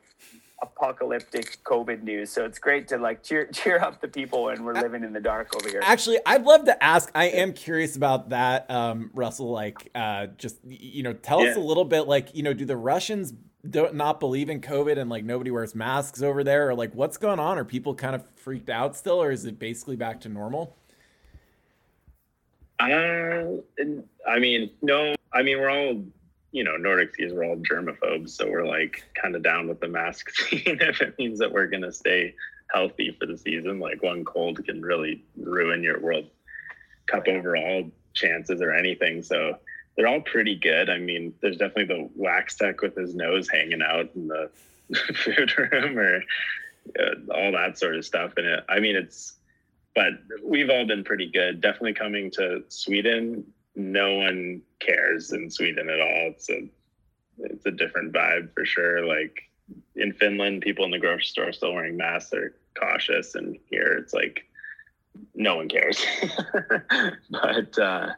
apocalyptic 0.61 1.63
COVID 1.63 2.03
news. 2.03 2.31
So 2.31 2.45
it's 2.45 2.59
great 2.59 2.87
to 2.89 2.97
like 2.97 3.23
cheer 3.23 3.45
cheer 3.53 3.79
up 3.79 4.01
the 4.01 4.07
people 4.07 4.43
when 4.43 4.63
we're 4.63 4.73
living 4.73 5.03
in 5.03 5.13
the 5.13 5.19
dark 5.19 5.55
over 5.55 5.69
here. 5.69 5.81
Actually, 5.83 6.19
I'd 6.25 6.43
love 6.43 6.65
to 6.65 6.83
ask. 6.83 7.11
I 7.15 7.25
am 7.25 7.53
curious 7.53 7.95
about 7.95 8.29
that, 8.29 8.69
um, 8.69 9.11
Russell. 9.13 9.51
Like, 9.51 9.89
uh, 9.95 10.27
just 10.37 10.57
you 10.65 11.03
know, 11.03 11.13
tell 11.13 11.41
us 11.41 11.55
a 11.55 11.59
little 11.59 11.85
bit. 11.85 12.07
Like, 12.07 12.35
you 12.35 12.43
know, 12.43 12.53
do 12.53 12.65
the 12.65 12.77
Russians 12.77 13.33
don't 13.69 13.93
not 13.93 14.19
believe 14.19 14.49
in 14.49 14.59
COVID 14.59 14.97
and 14.97 15.09
like 15.09 15.23
nobody 15.23 15.51
wears 15.51 15.75
masks 15.75 16.21
over 16.21 16.43
there, 16.43 16.69
or 16.69 16.75
like 16.75 16.93
what's 16.95 17.17
going 17.17 17.39
on? 17.39 17.57
Are 17.57 17.65
people 17.65 17.93
kind 17.93 18.15
of 18.15 18.23
freaked 18.35 18.69
out 18.69 18.95
still, 18.95 19.21
or 19.21 19.31
is 19.31 19.45
it 19.45 19.59
basically 19.59 19.95
back 19.95 20.21
to 20.21 20.29
normal? 20.29 20.75
Uh, 22.79 23.61
I 24.27 24.39
mean, 24.39 24.71
no. 24.81 25.13
I 25.33 25.43
mean, 25.43 25.59
we're 25.59 25.69
all, 25.69 26.03
you 26.51 26.63
know, 26.63 26.75
Nordic 26.75 27.13
skis. 27.13 27.33
We're 27.33 27.45
all 27.45 27.57
germaphobes, 27.57 28.29
so 28.29 28.49
we're 28.49 28.67
like 28.67 29.03
kind 29.21 29.35
of 29.35 29.43
down 29.43 29.67
with 29.67 29.79
the 29.79 29.87
mask 29.87 30.29
scene 30.35 30.79
if 30.81 31.01
it 31.01 31.17
means 31.17 31.39
that 31.39 31.51
we're 31.51 31.67
gonna 31.67 31.91
stay 31.91 32.35
healthy 32.73 33.15
for 33.19 33.25
the 33.25 33.37
season. 33.37 33.79
Like 33.79 34.03
one 34.03 34.25
cold 34.25 34.63
can 34.65 34.81
really 34.81 35.23
ruin 35.37 35.83
your 35.83 35.99
World 35.99 36.27
Cup 37.07 37.27
overall 37.27 37.89
chances 38.13 38.61
or 38.61 38.73
anything. 38.73 39.23
So 39.23 39.57
they're 39.95 40.07
all 40.07 40.21
pretty 40.21 40.55
good. 40.55 40.89
I 40.89 40.97
mean, 40.97 41.33
there's 41.41 41.57
definitely 41.57 41.95
the 41.95 42.09
wax 42.15 42.55
tech 42.55 42.81
with 42.81 42.95
his 42.95 43.15
nose 43.15 43.49
hanging 43.49 43.81
out 43.81 44.09
in 44.15 44.27
the 44.27 44.49
food 45.15 45.57
room 45.57 45.97
or 45.97 46.23
uh, 46.99 47.33
all 47.33 47.51
that 47.51 47.77
sort 47.77 47.95
of 47.95 48.05
stuff. 48.05 48.33
And 48.37 48.45
it, 48.45 48.63
I 48.69 48.79
mean, 48.79 48.95
it's 48.95 49.35
but 49.93 50.13
we've 50.43 50.69
all 50.69 50.85
been 50.85 51.03
pretty 51.03 51.29
good. 51.29 51.61
Definitely 51.61 51.93
coming 51.93 52.31
to 52.31 52.63
Sweden, 52.69 53.45
no 53.75 54.15
one 54.15 54.61
cares 54.79 55.31
in 55.31 55.49
Sweden 55.49 55.89
at 55.89 55.99
all. 55.99 56.31
It's 56.31 56.49
a 56.49 56.67
it's 57.37 57.65
a 57.65 57.71
different 57.71 58.13
vibe 58.13 58.53
for 58.53 58.65
sure. 58.65 59.05
Like 59.05 59.49
in 59.95 60.13
Finland, 60.13 60.61
people 60.61 60.85
in 60.85 60.91
the 60.91 60.99
grocery 60.99 61.25
store 61.25 61.49
are 61.49 61.53
still 61.53 61.73
wearing 61.73 61.97
masks. 61.97 62.29
They're 62.29 62.53
cautious, 62.77 63.35
and 63.35 63.57
here 63.69 63.93
it's 63.93 64.13
like 64.13 64.45
no 65.35 65.57
one 65.57 65.69
cares. 65.69 66.05
but 67.29 67.79
uh, 67.79 68.09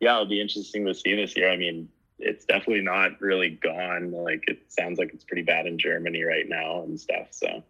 yeah, 0.00 0.14
it'll 0.14 0.26
be 0.26 0.40
interesting 0.40 0.86
to 0.86 0.94
see 0.94 1.14
this 1.14 1.36
year. 1.36 1.50
I 1.50 1.56
mean, 1.56 1.88
it's 2.18 2.44
definitely 2.44 2.82
not 2.82 3.20
really 3.20 3.50
gone. 3.50 4.12
Like 4.12 4.44
it 4.46 4.62
sounds 4.68 4.98
like 4.98 5.12
it's 5.12 5.24
pretty 5.24 5.42
bad 5.42 5.66
in 5.66 5.78
Germany 5.78 6.22
right 6.22 6.48
now 6.48 6.82
and 6.82 6.98
stuff. 6.98 7.28
So 7.30 7.62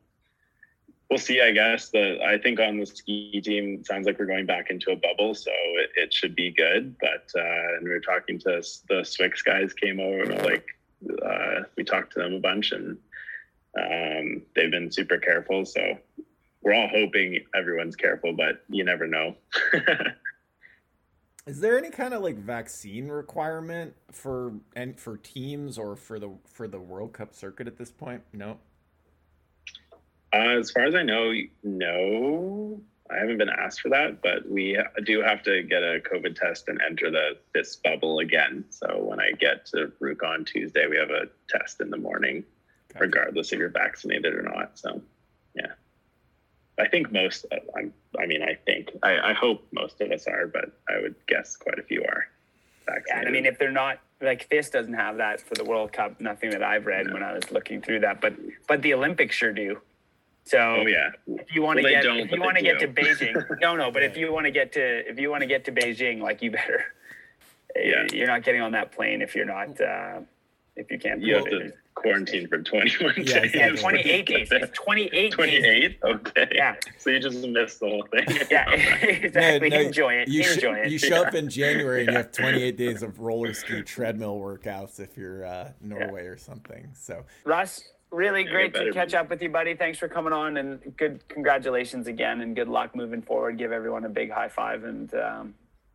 we'll 1.13 1.19
see. 1.19 1.43
I 1.43 1.51
guess 1.51 1.91
the 1.91 2.19
I 2.25 2.39
think 2.39 2.59
on 2.59 2.79
the 2.79 2.87
ski 2.87 3.39
team 3.45 3.77
it 3.81 3.87
sounds 3.87 4.07
like 4.07 4.19
we're 4.19 4.25
going 4.25 4.47
back 4.47 4.71
into 4.71 4.93
a 4.93 4.97
bubble, 4.97 5.35
so 5.35 5.51
it, 5.51 5.91
it 5.95 6.15
should 6.15 6.35
be 6.35 6.51
good. 6.51 6.97
But 7.01 7.31
uh, 7.39 7.77
and 7.77 7.85
we 7.85 7.91
were 7.91 8.01
talking 8.01 8.39
to 8.41 8.63
the 8.89 9.03
Swix 9.03 9.45
guys 9.45 9.75
came 9.75 10.01
over, 10.01 10.25
like 10.43 10.65
uh, 11.23 11.65
we 11.77 11.85
talked 11.85 12.15
to 12.15 12.21
them 12.21 12.33
a 12.33 12.41
bunch, 12.41 12.73
and 12.73 12.97
um, 13.79 14.43
they've 14.57 14.71
been 14.71 14.91
super 14.91 15.19
careful. 15.19 15.67
So 15.67 15.99
we're 16.63 16.75
all 16.75 16.89
hoping 16.89 17.45
everyone's 17.55 17.97
careful, 17.97 18.33
but 18.33 18.65
you 18.71 18.83
never 18.83 19.07
know. 19.07 19.37
Is 21.47 21.61
there 21.61 21.77
any 21.77 21.91
kind 21.91 22.15
of 22.15 22.23
like 22.23 22.39
vaccine 22.39 23.09
requirement 23.09 23.95
for 24.11 24.55
and 24.75 24.99
for 24.99 25.19
teams 25.19 25.77
or 25.77 25.95
for 25.95 26.19
the 26.19 26.31
for 26.47 26.67
the 26.67 26.81
World 26.81 27.13
Cup 27.13 27.35
circuit 27.35 27.67
at 27.67 27.77
this 27.77 27.91
point? 27.91 28.23
No. 28.33 28.57
Uh, 30.35 30.59
as 30.59 30.71
far 30.71 30.85
as 30.85 30.95
I 30.95 31.03
know, 31.03 31.33
no. 31.63 32.81
I 33.11 33.19
haven't 33.19 33.37
been 33.37 33.51
asked 33.51 33.83
for 33.83 33.91
that, 33.91 34.23
but 34.23 34.49
we 34.49 34.79
do 35.05 35.21
have 35.21 35.43
to 35.43 35.63
get 35.63 35.83
a 35.83 36.01
COVID 36.01 36.35
test 36.35 36.69
and 36.69 36.81
enter 36.81 37.11
the 37.11 37.37
this 37.53 37.77
bubble 37.77 38.21
again. 38.21 38.65
So 38.71 39.03
when 39.05 39.21
I 39.21 39.33
get 39.33 39.67
to 39.67 39.93
Rook 40.01 40.23
on 40.23 40.47
Tuesday, 40.47 40.87
we 40.87 40.97
have 40.97 41.11
a 41.11 41.27
test 41.51 41.83
in 41.83 41.91
the 41.91 41.99
morning, 41.99 42.43
Gotcha. 42.89 43.05
regardless 43.05 43.53
if 43.53 43.59
you're 43.59 43.69
vaccinated 43.69 44.33
or 44.33 44.41
not. 44.41 44.79
So, 44.79 45.03
yeah, 45.55 45.73
I 46.79 46.89
think 46.89 47.13
most. 47.13 47.45
I'm. 47.77 47.93
I 48.19 48.25
mean, 48.25 48.43
I 48.43 48.55
think. 48.55 48.89
I, 49.03 49.19
I 49.19 49.33
hope 49.35 49.67
most 49.73 50.01
of 50.01 50.11
us 50.11 50.27
are, 50.27 50.47
but 50.47 50.71
I 50.89 50.99
would 51.03 51.15
guess 51.29 51.55
quite 51.57 51.79
a 51.79 51.83
few 51.83 52.01
are 52.05 52.27
Yeah, 52.89 52.95
vaccinated. 52.95 53.19
and 53.19 53.29
I 53.29 53.31
mean, 53.31 53.45
if 53.45 53.59
they're 53.59 53.71
not 53.71 53.99
like 54.23 54.49
FIS 54.49 54.71
doesn't 54.71 54.95
have 54.95 55.19
that 55.19 55.43
for 55.43 55.55
the 55.55 55.65
World 55.65 55.93
Cup, 55.93 56.19
nothing 56.19 56.49
that 56.51 56.63
I've 56.63 56.87
read 56.87 57.09
No. 57.09 57.13
when 57.15 57.23
I 57.23 57.35
was 57.35 57.51
looking 57.51 57.83
through 57.83 58.01
that, 58.01 58.23
but 58.23 58.33
but 58.67 58.81
the 58.81 58.95
Olympics 58.95 59.37
sure 59.37 59.53
do. 59.53 59.83
So 60.45 60.59
oh 60.59 60.87
yeah, 60.87 61.11
if 61.29 61.55
you 61.55 61.63
want 61.63 61.79
to 61.79 61.83
Well, 61.85 61.93
get 61.93 62.05
if 62.05 62.31
you 62.33 62.41
want 62.41 62.57
to 62.57 62.63
get 62.63 62.81
to. 62.81 62.89
Beijing, 62.89 63.45
no, 63.61 63.77
no, 63.77 63.91
but 63.93 64.03
if 64.03 64.17
you 64.17 64.33
want 64.33 64.47
to 64.47 64.51
get 64.51 64.73
to 64.73 65.09
if 65.09 65.19
you 65.19 65.31
want 65.31 65.43
to 65.43 65.47
get 65.47 65.65
to 65.67 65.73
Beijing, 65.73 66.21
like 66.21 66.43
you 66.43 66.51
better, 66.51 66.83
Yeah. 67.77 68.07
you're 68.13 68.27
not 68.27 68.43
getting 68.43 68.61
on 68.61 68.73
that 68.73 68.91
plane 68.93 69.23
if 69.23 69.35
you're 69.37 69.45
not 69.47 69.81
uh, 69.81 70.21
if 70.77 70.91
you 70.91 70.99
can't. 70.99 71.21
you 71.23 71.37
have 71.37 71.45
prove 71.45 71.63
it. 71.63 71.67
to 71.69 71.73
quarantine 71.95 72.49
for 72.49 72.59
21 72.61 73.15
Yeah, 73.19 73.41
days. 73.41 73.55
Yeah, 73.55 73.69
28 73.77 74.27
days. 74.27 74.49
It's 74.51 74.73
28 74.79 75.31
28? 75.33 75.99
Okay. 76.03 76.49
Yeah. 76.53 76.75
So 76.99 77.11
you 77.11 77.21
just 77.21 77.47
missed 77.47 77.79
the 77.81 77.89
whole 77.89 78.07
thing. 78.11 78.25
Yeah, 78.51 78.69
exactly. 78.73 79.69
No, 79.69 79.77
no, 79.77 79.83
Enjoy 79.83 80.13
it. 80.15 80.29
You, 80.29 80.43
sh- 80.43 80.55
Enjoy 80.57 80.75
it. 80.77 80.91
you 80.91 80.99
show 80.99 81.23
up 81.25 81.35
in 81.35 81.49
January 81.51 82.01
and 82.01 82.11
you 82.11 82.17
have 82.17 82.33
28 82.33 82.77
days 82.79 83.03
of 83.03 83.21
roller 83.21 83.53
ski 83.55 83.83
treadmill 83.83 84.39
workouts 84.41 84.99
if 84.99 85.17
you're 85.19 85.45
uh, 85.45 85.71
Norway 85.83 86.25
or 86.27 86.39
something. 86.39 86.89
So 86.95 87.25
Russ, 87.45 87.85
really 88.13 88.45
great 88.45 88.75
to 88.75 88.93
catch 88.93 89.15
up 89.15 89.31
with 89.31 89.43
you, 89.43 89.49
buddy. 89.49 89.75
Thanks 89.75 89.99
for 89.99 90.09
coming 90.09 90.33
on, 90.33 90.59
and 90.59 90.97
good 90.97 91.27
congratulations 91.29 92.07
again, 92.07 92.43
and 92.43 92.55
good 92.55 92.69
luck 92.69 92.95
moving 92.95 93.23
forward. 93.23 93.59
Give 93.59 93.73
everyone 93.73 94.05
a 94.05 94.09
big 94.09 94.31
high 94.31 94.49
five, 94.49 94.85
and 94.85 95.13
um, 95.15 95.55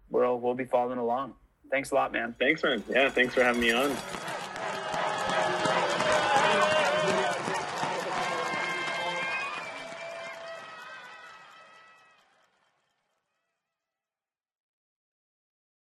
we'll 0.09 0.39
we'll 0.39 0.55
be 0.55 0.65
following 0.65 0.97
along. 0.97 1.33
Thanks 1.71 1.91
a 1.91 1.95
lot, 1.95 2.11
man. 2.11 2.35
Thanks, 2.39 2.63
man. 2.63 2.83
Yeah, 2.89 3.09
thanks 3.09 3.33
for 3.33 3.43
having 3.43 3.61
me 3.61 3.71
on. 3.71 3.95